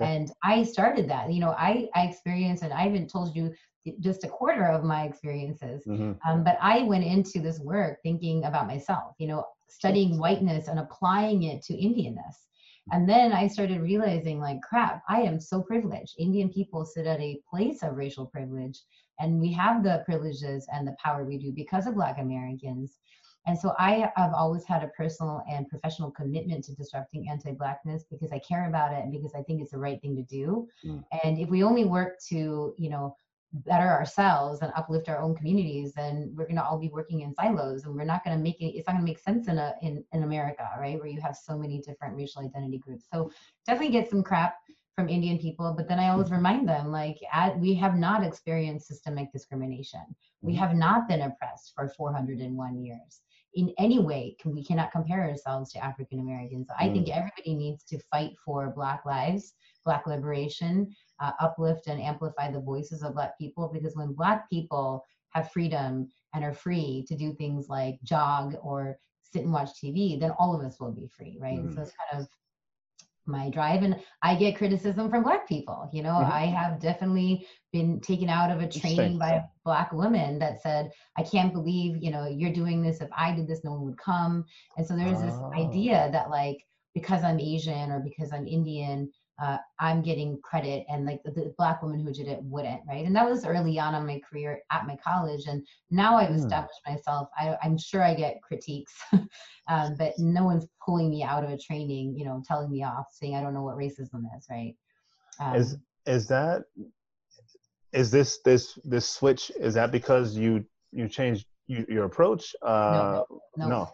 Okay. 0.00 0.08
And 0.14 0.32
I 0.44 0.62
started 0.62 1.10
that. 1.10 1.32
You 1.32 1.40
know, 1.40 1.56
I, 1.58 1.88
I 1.96 2.06
experienced, 2.06 2.62
and 2.62 2.72
I 2.72 2.82
haven't 2.82 3.10
told 3.10 3.34
you 3.34 3.52
just 4.00 4.24
a 4.24 4.28
quarter 4.28 4.66
of 4.66 4.84
my 4.84 5.04
experiences. 5.04 5.82
hmm 5.84 6.12
Um, 6.26 6.44
but 6.44 6.58
I 6.60 6.82
went 6.82 7.04
into 7.04 7.40
this 7.40 7.60
work 7.60 7.98
thinking 8.02 8.44
about 8.44 8.66
myself, 8.66 9.14
you 9.18 9.26
know, 9.26 9.44
studying 9.68 10.18
whiteness 10.18 10.68
and 10.68 10.78
applying 10.78 11.44
it 11.44 11.62
to 11.62 11.74
Indianness. 11.74 12.36
And 12.92 13.08
then 13.08 13.32
I 13.32 13.46
started 13.46 13.80
realizing, 13.80 14.40
like, 14.40 14.60
crap, 14.62 15.02
I 15.08 15.20
am 15.22 15.38
so 15.38 15.62
privileged. 15.62 16.14
Indian 16.18 16.50
people 16.50 16.84
sit 16.84 17.06
at 17.06 17.20
a 17.20 17.40
place 17.48 17.82
of 17.82 17.96
racial 17.96 18.26
privilege, 18.26 18.80
and 19.20 19.40
we 19.40 19.52
have 19.52 19.84
the 19.84 20.02
privileges 20.06 20.66
and 20.72 20.86
the 20.86 20.96
power 21.02 21.24
we 21.24 21.38
do 21.38 21.52
because 21.52 21.86
of 21.86 21.94
Black 21.94 22.18
Americans. 22.18 22.98
And 23.46 23.58
so 23.58 23.74
I 23.78 24.10
have 24.16 24.34
always 24.34 24.64
had 24.64 24.82
a 24.82 24.88
personal 24.88 25.42
and 25.48 25.68
professional 25.68 26.10
commitment 26.10 26.64
to 26.64 26.74
disrupting 26.74 27.28
anti 27.30 27.52
Blackness 27.52 28.04
because 28.10 28.32
I 28.32 28.38
care 28.40 28.68
about 28.68 28.92
it 28.92 29.02
and 29.02 29.12
because 29.12 29.34
I 29.34 29.42
think 29.42 29.62
it's 29.62 29.72
the 29.72 29.78
right 29.78 30.00
thing 30.00 30.16
to 30.16 30.22
do. 30.22 30.68
Mm. 30.84 31.04
And 31.24 31.38
if 31.38 31.48
we 31.48 31.62
only 31.62 31.84
work 31.84 32.18
to, 32.28 32.74
you 32.76 32.90
know, 32.90 33.16
better 33.52 33.88
ourselves 33.88 34.60
and 34.60 34.72
uplift 34.76 35.08
our 35.08 35.18
own 35.18 35.34
communities, 35.34 35.92
then 35.92 36.32
we're 36.34 36.44
going 36.44 36.56
to 36.56 36.64
all 36.64 36.78
be 36.78 36.88
working 36.88 37.22
in 37.22 37.34
silos, 37.34 37.84
and 37.84 37.94
we're 37.94 38.04
not 38.04 38.24
going 38.24 38.36
to 38.36 38.42
make 38.42 38.60
it. 38.60 38.76
It's 38.76 38.86
not 38.86 38.94
going 38.94 39.04
to 39.04 39.10
make 39.10 39.18
sense 39.18 39.48
in 39.48 39.58
a 39.58 39.74
in 39.82 40.04
in 40.12 40.22
America, 40.22 40.68
right, 40.78 40.98
where 40.98 41.08
you 41.08 41.20
have 41.20 41.36
so 41.36 41.58
many 41.58 41.80
different 41.80 42.16
racial 42.16 42.42
identity 42.42 42.78
groups. 42.78 43.06
So 43.12 43.30
definitely 43.66 43.92
get 43.92 44.08
some 44.08 44.22
crap 44.22 44.56
from 44.96 45.08
Indian 45.08 45.38
people, 45.38 45.72
but 45.76 45.88
then 45.88 45.98
I 45.98 46.08
always 46.10 46.30
remind 46.30 46.68
them, 46.68 46.90
like, 46.90 47.16
at, 47.32 47.58
we 47.58 47.74
have 47.74 47.96
not 47.96 48.22
experienced 48.22 48.86
systemic 48.88 49.32
discrimination. 49.32 50.02
We 50.42 50.52
Mhm. 50.54 50.58
have 50.58 50.74
not 50.74 51.08
been 51.08 51.22
oppressed 51.22 51.72
for 51.74 51.88
401 51.88 52.84
years 52.84 53.22
in 53.54 53.72
any 53.78 53.98
way. 53.98 54.36
Can, 54.40 54.54
we 54.54 54.64
cannot 54.64 54.92
compare 54.92 55.22
ourselves 55.28 55.72
to 55.72 55.84
African 55.84 56.20
Americans. 56.20 56.68
I 56.78 56.90
think 56.90 57.08
everybody 57.08 57.54
needs 57.54 57.82
to 57.84 57.98
fight 58.10 58.32
for 58.44 58.70
Black 58.70 59.04
lives, 59.06 59.54
Black 59.84 60.06
liberation, 60.06 60.94
uh, 61.20 61.32
uplift 61.40 61.86
and 61.86 62.00
amplify 62.00 62.50
the 62.50 62.60
voices 62.60 63.02
of 63.02 63.14
Black 63.14 63.38
people 63.38 63.70
because 63.72 63.96
when 63.96 64.12
Black 64.14 64.48
people 64.50 65.04
have 65.30 65.50
freedom 65.50 66.08
and 66.34 66.44
are 66.44 66.52
free 66.54 67.04
to 67.08 67.16
do 67.16 67.32
things 67.34 67.68
like 67.68 67.98
jog 68.02 68.54
or 68.62 68.98
sit 69.22 69.42
and 69.42 69.52
watch 69.52 69.70
TV, 69.80 70.18
then 70.18 70.32
all 70.38 70.54
of 70.58 70.64
us 70.64 70.80
will 70.80 70.92
be 70.92 71.08
free, 71.16 71.38
right? 71.40 71.60
And 71.60 71.72
so 71.72 71.82
it's 71.82 71.92
kind 72.10 72.22
of 72.22 72.28
my 73.26 73.50
drive 73.50 73.82
and 73.82 73.96
i 74.22 74.34
get 74.34 74.56
criticism 74.56 75.08
from 75.10 75.22
black 75.22 75.46
people 75.46 75.88
you 75.92 76.02
know 76.02 76.16
Mhm. 76.16 76.30
i 76.30 76.46
have 76.46 76.80
definitely 76.80 77.46
been 77.72 78.00
taken 78.00 78.28
out 78.28 78.50
of 78.50 78.60
a 78.60 78.68
training 78.68 79.18
by 79.18 79.30
a 79.32 79.42
black 79.64 79.92
woman 79.92 80.38
that 80.38 80.60
said 80.60 80.90
i 81.16 81.22
can't 81.22 81.52
believe 81.52 81.96
you 82.02 82.10
know 82.10 82.26
you're 82.26 82.52
doing 82.52 82.82
this 82.82 83.00
if 83.00 83.08
i 83.16 83.32
did 83.34 83.46
this 83.46 83.64
no 83.64 83.72
one 83.72 83.84
would 83.84 83.98
come 83.98 84.44
and 84.76 84.86
so 84.86 84.96
there's 84.96 85.20
this 85.20 85.40
Oh. 85.42 85.54
idea 85.58 86.08
that 86.12 86.30
like 86.30 86.58
because 86.94 87.22
i'm 87.22 87.38
asian 87.38 87.90
or 87.90 88.00
because 88.00 88.32
i'm 88.32 88.46
indian 88.46 89.10
uh, 89.40 89.56
i'm 89.78 90.02
getting 90.02 90.38
credit 90.42 90.84
and 90.88 91.04
like 91.06 91.22
the, 91.24 91.30
the 91.30 91.54
black 91.56 91.82
woman 91.82 92.00
who 92.00 92.12
did 92.12 92.28
it 92.28 92.42
wouldn't 92.42 92.80
right 92.88 93.06
and 93.06 93.14
that 93.16 93.28
was 93.28 93.44
early 93.44 93.78
on 93.78 93.94
in 93.94 94.06
my 94.06 94.20
career 94.28 94.60
at 94.70 94.86
my 94.86 94.96
college 94.96 95.46
and 95.46 95.66
now 95.90 96.16
i've 96.16 96.34
Hmm. 96.34 96.34
established 96.34 96.80
myself 96.86 97.28
I, 97.38 97.56
i'm 97.62 97.78
sure 97.78 98.02
i 98.02 98.14
get 98.14 98.42
critiques 98.42 98.92
um, 99.68 99.96
but 99.98 100.12
no 100.18 100.44
one's 100.44 100.66
pulling 100.84 101.10
me 101.10 101.22
out 101.22 101.44
of 101.44 101.50
a 101.50 101.58
training, 101.58 102.14
you 102.16 102.24
know, 102.24 102.42
telling 102.46 102.70
me 102.70 102.82
off, 102.82 103.06
saying 103.12 103.34
I 103.36 103.40
don't 103.40 103.54
know 103.54 103.62
what 103.62 103.76
racism 103.76 104.24
is, 104.36 104.46
right? 104.50 104.74
Um, 105.40 105.54
Is 105.56 105.76
is 106.06 106.26
that 106.28 106.64
is 107.92 108.10
this 108.10 108.38
this 108.44 108.78
this 108.84 109.08
switch? 109.08 109.50
Is 109.60 109.74
that 109.74 109.92
because 109.92 110.36
you 110.36 110.64
you 110.92 111.08
changed 111.08 111.46
you, 111.66 111.84
your 111.88 112.04
approach? 112.04 112.54
Uh, 112.62 113.22
no, 113.56 113.68
no. 113.68 113.88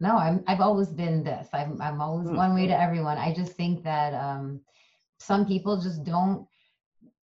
no, 0.00 0.16
I'm 0.16 0.44
I've 0.46 0.60
always 0.60 0.88
been 0.88 1.22
this. 1.24 1.48
I'm 1.52 1.80
I'm 1.80 2.00
always 2.00 2.28
Hmm. 2.28 2.36
one 2.36 2.54
way 2.54 2.66
to 2.66 2.78
everyone. 2.80 3.18
I 3.18 3.34
just 3.34 3.52
think 3.52 3.82
that 3.84 4.14
um, 4.14 4.60
some 5.18 5.46
people 5.46 5.80
just 5.80 6.04
don't, 6.04 6.46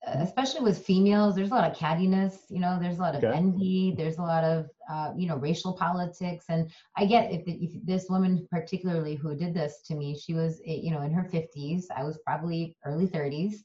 uh, 0.07 0.17
especially 0.19 0.61
with 0.61 0.85
females. 0.85 1.35
There's 1.35 1.51
a 1.51 1.55
lot 1.55 1.69
of 1.69 1.77
cattiness, 1.77 2.37
you 2.49 2.59
know. 2.59 2.77
There's 2.79 2.97
a 2.99 3.01
lot 3.01 3.15
of 3.15 3.23
Okay. 3.23 3.35
envy. 3.35 3.93
There's 3.97 4.17
a 4.17 4.21
lot 4.23 4.43
of 4.43 4.69
uh, 4.89 5.13
you 5.17 5.27
know 5.27 5.37
racial 5.37 5.73
politics, 5.73 6.45
and 6.49 6.71
I 6.97 7.05
get 7.05 7.31
if, 7.31 7.43
if 7.47 7.71
this 7.85 8.07
woman 8.09 8.47
particularly 8.51 9.15
who 9.15 9.35
did 9.35 9.53
this 9.53 9.81
to 9.87 9.95
me, 9.95 10.17
she 10.17 10.33
was 10.33 10.61
eh, 10.65 10.79
you 10.81 10.91
know 10.91 11.01
in 11.01 11.11
her 11.13 11.23
50s. 11.23 11.85
I 11.95 12.03
was 12.03 12.19
probably 12.25 12.77
early 12.85 13.07
30s. 13.07 13.63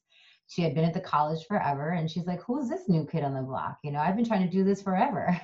She 0.49 0.63
had 0.63 0.75
been 0.75 0.85
at 0.85 0.95
the 0.95 1.01
college 1.01 1.47
forever, 1.47 1.91
and 1.91 2.11
she's 2.11 2.27
like, 2.27 2.43
"Who's 2.43 2.69
this 2.69 2.89
new 2.89 3.07
kid 3.07 3.23
on 3.25 3.35
the 3.35 3.43
block?" 3.43 3.79
You 3.85 3.93
know, 3.93 4.01
I've 4.01 4.17
been 4.17 4.25
trying 4.25 4.45
to 4.45 4.51
do 4.51 4.65
this 4.65 4.83
forever. 4.83 5.39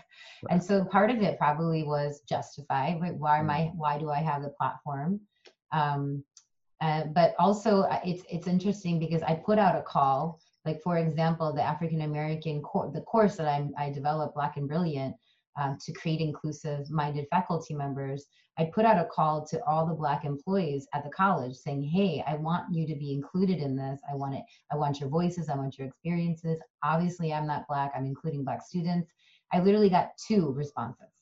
And 0.50 0.62
so 0.62 0.84
part 0.84 1.10
of 1.10 1.22
it 1.22 1.38
probably 1.38 1.82
was 1.84 2.20
justified. 2.28 2.98
Why 3.18 3.38
am 3.38 3.50
I? 3.50 3.70
Why 3.74 3.98
do 3.98 4.10
I 4.10 4.18
have 4.18 4.42
the 4.42 4.50
platform? 4.50 5.20
Um, 5.72 6.24
uh, 6.80 7.04
but 7.14 7.34
also, 7.38 7.82
uh, 7.82 8.00
it's 8.04 8.22
it's 8.30 8.46
interesting 8.46 8.98
because 8.98 9.22
I 9.22 9.34
put 9.34 9.58
out 9.58 9.76
a 9.76 9.82
call. 9.82 10.40
Like 10.64 10.82
for 10.82 10.98
example, 10.98 11.52
the 11.52 11.62
African 11.62 12.02
American 12.02 12.60
course, 12.60 12.92
the 12.92 13.00
course 13.02 13.36
that 13.36 13.48
I 13.48 13.68
I 13.78 13.90
developed, 13.90 14.34
Black 14.34 14.56
and 14.56 14.68
Brilliant, 14.68 15.16
um, 15.56 15.78
to 15.84 15.92
create 15.92 16.20
inclusive-minded 16.20 17.26
faculty 17.30 17.74
members. 17.74 18.26
I 18.58 18.70
put 18.74 18.84
out 18.84 18.98
a 18.98 19.08
call 19.08 19.46
to 19.46 19.62
all 19.64 19.86
the 19.86 19.94
Black 19.94 20.24
employees 20.24 20.86
at 20.92 21.04
the 21.04 21.10
college, 21.10 21.56
saying, 21.56 21.82
"Hey, 21.82 22.22
I 22.26 22.34
want 22.34 22.72
you 22.74 22.86
to 22.86 22.94
be 22.94 23.12
included 23.12 23.58
in 23.58 23.76
this. 23.76 24.00
I 24.10 24.14
want 24.14 24.34
it. 24.34 24.44
I 24.70 24.76
want 24.76 25.00
your 25.00 25.08
voices. 25.08 25.48
I 25.48 25.56
want 25.56 25.78
your 25.78 25.88
experiences. 25.88 26.60
Obviously, 26.82 27.32
I'm 27.32 27.46
not 27.46 27.68
Black. 27.68 27.92
I'm 27.96 28.06
including 28.06 28.44
Black 28.44 28.62
students." 28.62 29.10
I 29.52 29.60
literally 29.60 29.88
got 29.88 30.10
two 30.18 30.52
responses. 30.52 31.15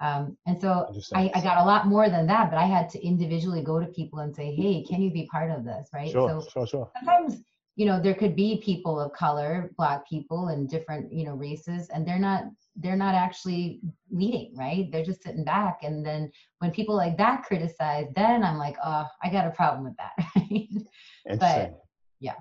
Um, 0.00 0.36
and 0.46 0.60
so 0.60 0.90
I, 1.14 1.30
I 1.34 1.40
got 1.42 1.58
a 1.58 1.64
lot 1.64 1.86
more 1.86 2.08
than 2.08 2.26
that, 2.26 2.50
but 2.50 2.58
I 2.58 2.64
had 2.64 2.88
to 2.90 3.06
individually 3.06 3.62
go 3.62 3.78
to 3.78 3.86
people 3.86 4.20
and 4.20 4.34
say, 4.34 4.54
hey, 4.54 4.82
can 4.82 5.02
you 5.02 5.10
be 5.10 5.26
part 5.26 5.50
of 5.50 5.64
this? 5.64 5.88
Right. 5.92 6.10
Sure, 6.10 6.28
So 6.42 6.48
sure, 6.50 6.66
sure. 6.66 6.90
sometimes, 6.96 7.42
you 7.76 7.84
know, 7.84 8.00
there 8.00 8.14
could 8.14 8.34
be 8.34 8.62
people 8.64 8.98
of 8.98 9.12
color, 9.12 9.70
black 9.76 10.08
people 10.08 10.48
and 10.48 10.68
different, 10.68 11.12
you 11.12 11.24
know, 11.24 11.34
races, 11.34 11.88
and 11.90 12.06
they're 12.06 12.18
not 12.18 12.44
they're 12.76 12.96
not 12.96 13.14
actually 13.14 13.80
leading, 14.10 14.56
right? 14.56 14.90
They're 14.90 15.04
just 15.04 15.22
sitting 15.22 15.44
back. 15.44 15.80
And 15.82 16.04
then 16.04 16.30
when 16.60 16.70
people 16.70 16.96
like 16.96 17.18
that 17.18 17.42
criticize, 17.42 18.06
then 18.14 18.42
I'm 18.42 18.56
like, 18.56 18.76
oh, 18.82 19.06
I 19.22 19.30
got 19.30 19.46
a 19.46 19.50
problem 19.50 19.84
with 19.84 19.96
that. 19.96 20.12
Right. 21.26 21.34
Interesting. 21.34 21.74
yeah. 22.20 22.34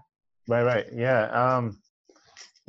Right, 0.48 0.64
right. 0.64 0.86
Yeah. 0.94 1.24
Um 1.32 1.78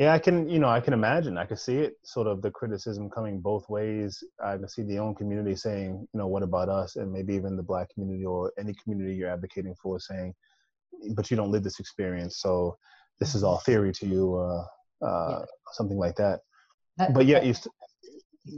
yeah, 0.00 0.14
I 0.14 0.18
can, 0.18 0.48
you 0.48 0.58
know, 0.58 0.70
I 0.70 0.80
can 0.80 0.94
imagine. 0.94 1.36
I 1.36 1.44
can 1.44 1.58
see 1.58 1.76
it 1.76 1.92
sort 2.04 2.26
of 2.26 2.40
the 2.40 2.50
criticism 2.50 3.10
coming 3.10 3.38
both 3.38 3.68
ways. 3.68 4.24
I 4.42 4.56
can 4.56 4.66
see 4.66 4.82
the 4.82 4.98
own 4.98 5.14
community 5.14 5.54
saying, 5.54 6.08
you 6.10 6.18
know, 6.18 6.26
what 6.26 6.42
about 6.42 6.70
us? 6.70 6.96
And 6.96 7.12
maybe 7.12 7.34
even 7.34 7.54
the 7.54 7.62
black 7.62 7.92
community 7.92 8.24
or 8.24 8.50
any 8.58 8.72
community 8.82 9.14
you're 9.14 9.28
advocating 9.28 9.74
for 9.74 10.00
saying, 10.00 10.34
but 11.14 11.30
you 11.30 11.36
don't 11.36 11.50
live 11.50 11.64
this 11.64 11.80
experience. 11.80 12.38
So 12.38 12.78
this 13.18 13.34
is 13.34 13.44
all 13.44 13.58
theory 13.58 13.92
to 13.92 14.06
you, 14.06 14.36
uh, 14.36 14.64
uh, 15.06 15.44
something 15.72 15.98
like 15.98 16.16
that. 16.16 16.40
That- 16.96 17.12
But 17.12 17.26
yeah, 17.26 17.42
you, 17.42 17.52
st- 17.52 17.74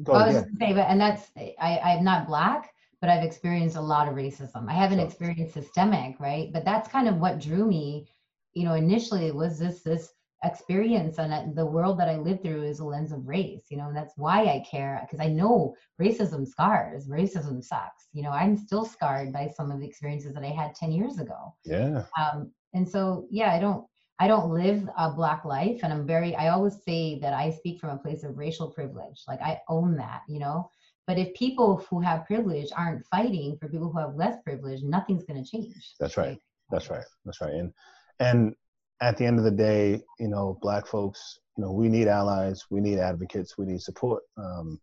go 0.05 0.13
I 0.13 0.27
was 0.29 0.37
ahead. 0.37 0.49
say, 0.61 0.73
but 0.75 0.87
and 0.89 1.01
that's 1.01 1.29
I, 1.37 1.81
I'm 1.81 2.05
not 2.05 2.29
black, 2.29 2.73
but 3.01 3.11
I've 3.11 3.25
experienced 3.25 3.75
a 3.75 3.81
lot 3.81 4.07
of 4.07 4.15
racism. 4.15 4.69
I 4.69 4.75
haven't 4.75 5.01
experienced 5.01 5.55
systemic, 5.55 6.21
right? 6.21 6.53
But 6.53 6.65
that's 6.65 6.89
kind 6.89 7.09
of 7.09 7.17
what 7.17 7.41
drew 7.41 7.67
me, 7.67 8.07
you 8.53 8.63
know, 8.63 8.75
initially 8.75 9.33
was 9.33 9.59
this 9.59 9.83
this 9.83 10.13
experience 10.45 11.19
and 11.19 11.55
the 11.57 11.65
world 11.65 11.99
that 12.01 12.09
I 12.09 12.17
lived 12.17 12.43
through 12.43 12.63
is 12.65 12.81
a 12.81 12.85
lens 12.85 13.13
of 13.13 13.27
race, 13.27 13.65
you 13.71 13.77
know, 13.77 13.87
and 13.89 13.97
that's 13.97 14.15
why 14.17 14.43
I 14.45 14.65
care 14.69 15.01
because 15.03 15.25
I 15.25 15.29
know 15.29 15.75
racism 16.01 16.47
scars, 16.47 17.09
racism 17.09 17.63
sucks. 17.63 18.09
You 18.13 18.23
know, 18.23 18.31
I'm 18.31 18.57
still 18.57 18.85
scarred 18.85 19.33
by 19.33 19.49
some 19.57 19.71
of 19.71 19.81
the 19.81 19.87
experiences 19.87 20.35
that 20.35 20.43
I 20.45 20.49
had 20.49 20.75
10 20.75 20.93
years 20.93 21.19
ago 21.19 21.55
Yeah. 21.65 22.05
um, 22.19 22.51
and 22.75 22.89
so 22.89 23.27
yeah 23.31 23.53
i 23.53 23.59
don't 23.59 23.85
i 24.19 24.27
don't 24.27 24.51
live 24.51 24.89
a 24.99 25.11
black 25.11 25.45
life 25.45 25.81
and 25.83 25.93
i'm 25.93 26.07
very 26.07 26.35
i 26.37 26.49
always 26.49 26.77
say 26.85 27.19
that 27.21 27.35
i 27.35 27.51
speak 27.51 27.81
from 27.81 27.91
a 27.91 27.99
place 27.99 28.25
of 28.25 28.37
racial 28.39 28.69
privilege 28.71 29.23
like 29.29 29.41
i 29.43 29.61
own 29.69 29.97
that 29.97 30.23
you 30.29 30.39
know 30.39 30.69
but 31.07 31.19
if 31.19 31.35
people 31.35 31.85
who 31.91 32.01
have 32.01 32.25
privilege 32.27 32.71
aren't 32.77 33.05
fighting 33.07 33.57
for 33.59 33.69
people 33.69 33.91
who 33.93 33.99
have 33.99 34.15
less 34.15 34.37
privilege 34.43 34.81
nothing's 34.83 35.25
going 35.25 35.43
to 35.43 35.51
change 35.51 35.95
That's 36.01 36.17
right. 36.17 36.39
That's 36.71 36.89
right. 36.89 37.05
That's 37.27 37.41
right. 37.43 37.53
And 37.53 37.73
and 38.21 38.55
at 39.03 39.17
the 39.17 39.27
end 39.27 39.39
of 39.39 39.45
the 39.45 39.51
day, 39.51 40.01
you 40.21 40.29
know, 40.29 40.57
black 40.63 40.87
folks, 40.87 41.41
you 41.59 41.65
know, 41.65 41.73
we 41.73 41.89
need 41.89 42.07
allies, 42.07 42.65
we 42.71 42.81
need 42.81 42.99
advocates, 42.99 43.59
we 43.59 43.67
need 43.67 43.83
support. 43.83 44.23
Um, 44.39 44.81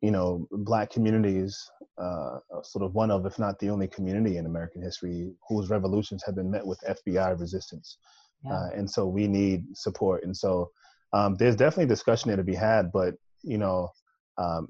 you 0.00 0.12
know, 0.12 0.46
black 0.50 0.88
communities, 0.90 1.60
uh, 1.98 2.38
sort 2.62 2.84
of 2.84 2.94
one 2.94 3.10
of, 3.10 3.26
if 3.26 3.38
not 3.38 3.58
the 3.58 3.68
only 3.68 3.88
community 3.88 4.38
in 4.38 4.46
American 4.46 4.80
history 4.80 5.32
whose 5.48 5.68
revolutions 5.68 6.22
have 6.24 6.36
been 6.36 6.50
met 6.50 6.64
with 6.66 6.80
FBI 6.88 7.38
resistance. 7.38 7.98
Yeah. 8.44 8.52
Uh, 8.52 8.68
and 8.76 8.90
so 8.90 9.06
we 9.06 9.26
need 9.26 9.64
support. 9.74 10.22
And 10.22 10.34
so 10.34 10.70
um, 11.12 11.34
there's 11.38 11.56
definitely 11.56 11.86
discussion 11.86 12.28
there 12.28 12.36
to 12.36 12.44
be 12.44 12.54
had, 12.54 12.92
but, 12.92 13.14
you 13.42 13.58
know, 13.58 13.90
um, 14.38 14.68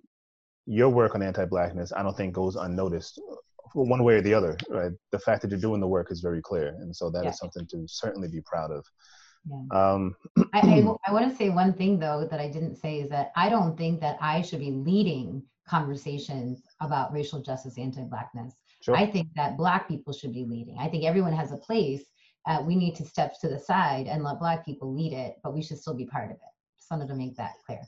your 0.67 0.89
work 0.89 1.15
on 1.15 1.23
anti-blackness, 1.23 1.93
I 1.95 2.03
don't 2.03 2.17
think 2.17 2.33
goes 2.33 2.57
unnoticed 2.57 3.21
one 3.75 4.03
way 4.05 4.15
or 4.15 4.23
the 4.23 4.35
other, 4.35 4.57
right? 4.71 4.93
The 5.13 5.19
fact 5.19 5.43
that 5.43 5.51
you're 5.51 5.61
doing 5.61 5.81
the 5.81 5.87
work 5.87 6.11
is 6.11 6.21
very 6.21 6.43
clear. 6.43 6.69
And 6.81 6.95
so 6.95 7.11
that 7.11 7.21
is 7.21 7.25
Yeah. 7.27 7.31
something 7.33 7.67
to 7.69 7.85
certainly 7.87 8.29
be 8.29 8.41
proud 8.41 8.71
of. 8.71 8.85
Yeah. 9.49 9.63
Um, 9.93 10.17
I, 10.53 10.61
I, 10.61 10.81
want 11.13 11.31
to 11.31 11.37
say 11.37 11.49
one 11.51 11.73
thing 11.73 11.99
though 11.99 12.27
that 12.31 12.41
I 12.41 12.49
didn't 12.49 12.77
say 12.77 13.01
is 13.01 13.09
that 13.11 13.33
I 13.37 13.49
don't 13.49 13.77
think 13.77 14.01
that 14.01 14.19
I 14.21 14.43
should 14.43 14.61
be 14.61 14.71
leading 14.71 15.43
conversations 15.67 16.63
about 16.81 17.13
racial 17.13 17.41
justice, 17.43 17.79
anti-blackness. 17.79 18.55
sure. 18.83 18.97
I 18.97 19.07
think 19.11 19.29
that 19.37 19.57
Black 19.57 19.89
people 19.89 20.13
should 20.13 20.33
be 20.33 20.45
leading. 20.45 20.77
I 20.79 20.89
think 20.89 21.05
everyone 21.05 21.33
has 21.33 21.53
a 21.53 21.57
place. 21.57 22.03
Uh, 22.47 22.63
we 22.67 22.75
need 22.75 22.95
to 22.97 23.05
step 23.05 23.35
to 23.41 23.49
the 23.49 23.59
side 23.59 24.07
and 24.07 24.23
let 24.25 24.39
Black 24.39 24.65
people 24.65 24.93
lead 24.95 25.13
it, 25.13 25.37
but 25.43 25.55
we 25.55 25.63
should 25.63 25.79
still 25.79 25.95
be 25.95 26.07
part 26.07 26.27
of 26.27 26.37
it. 26.37 26.53
Just 26.79 26.91
wanted 26.91 27.09
to 27.09 27.15
make 27.15 27.37
that 27.37 27.53
clear. 27.65 27.81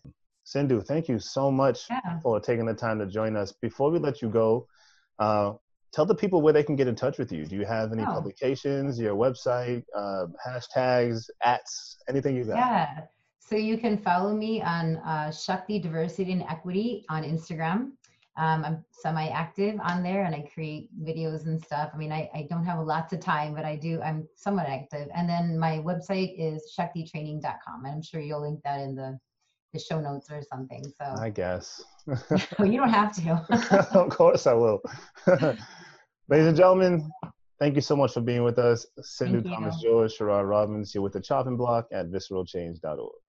Cindu, 0.47 0.85
thank 0.87 1.09
you 1.09 1.18
so 1.18 1.51
much 1.51 1.87
Yeah. 1.91 2.18
for 2.20 2.41
taking 2.41 2.66
the 2.66 2.74
time 2.74 2.99
to 2.99 3.07
join 3.07 3.37
us. 3.37 3.53
Before 3.53 3.91
we 3.91 3.99
let 3.99 4.20
you 4.22 4.28
go, 4.28 4.66
uh, 5.18 5.53
tell 5.93 6.07
the 6.07 6.14
people 6.14 6.40
where 6.40 6.53
they 6.53 6.62
can 6.62 6.74
get 6.74 6.88
in 6.88 6.95
touch 6.95 7.18
with 7.18 7.30
you. 7.30 7.45
Do 7.47 7.55
you 7.57 7.66
have 7.66 7.93
any 7.93 8.03
Oh. 8.03 8.07
publications, 8.07 8.99
your 8.99 9.14
website, 9.14 9.84
uh, 9.95 10.26
hashtags, 10.45 11.28
ats, 11.43 11.99
anything 12.09 12.34
you 12.34 12.45
got? 12.45 12.57
Yeah. 12.57 13.07
So 13.38 13.57
you 13.57 13.76
can 13.76 13.99
follow 13.99 14.34
me 14.34 14.62
on 14.62 14.97
uh, 14.99 15.30
Shakti 15.30 15.78
Diversity 15.78 16.32
and 16.32 16.43
Equity 16.45 17.05
on 17.11 17.22
Instagram. 17.22 17.93
Um, 18.38 18.64
I'm 18.64 18.84
semi-active 18.93 19.78
on 19.84 20.03
there 20.03 20.24
and 20.24 20.34
I 20.34 20.40
create 20.55 20.88
videos 21.05 21.45
and 21.45 21.62
stuff. 21.62 21.90
I 21.93 21.99
mean, 21.99 22.12
I, 22.12 22.30
I 22.34 22.47
don't 22.49 22.64
have 22.64 22.82
lots 22.86 23.12
of 23.12 23.20
time, 23.20 23.55
but 23.55 23.66
I 23.66 23.76
do, 23.76 24.01
I'm 24.01 24.26
somewhat 24.36 24.66
active. 24.68 25.09
And 25.14 25.28
then 25.28 25.59
my 25.59 25.80
website 25.80 26.34
is 26.38 26.72
shaktitraining.com. 26.78 27.84
And 27.84 27.95
I'm 27.95 28.01
sure 28.03 28.22
you'll 28.22 28.40
link 28.40 28.61
that 28.64 28.80
in 28.80 28.95
the, 28.95 29.18
the 29.74 29.78
show 29.78 30.01
notes 30.01 30.30
or 30.30 30.40
something. 30.51 30.82
So 30.99 31.14
I 31.20 31.28
guess. 31.28 31.82
well, 32.59 32.66
you 32.66 32.78
don't 32.78 32.88
have 32.88 33.14
to. 33.16 33.90
of 33.99 34.09
course 34.09 34.47
I 34.47 34.55
will. 34.55 34.82
Ladies 36.29 36.47
and 36.47 36.57
gentlemen, 36.57 37.11
thank 37.59 37.75
you 37.75 37.81
so 37.81 37.97
much 37.97 38.12
for 38.14 38.20
being 38.20 38.45
with 38.45 38.59
us. 38.59 38.87
Cindu 39.01 39.43
Thomas 39.43 39.81
George, 39.83 40.16
Sherrod 40.16 40.49
Robbins, 40.49 40.93
here 40.93 41.03
with 41.03 41.12
the 41.12 41.20
chopping 41.20 41.57
block 41.57 41.89
at 41.93 42.11
visceralchange.org. 42.11 43.22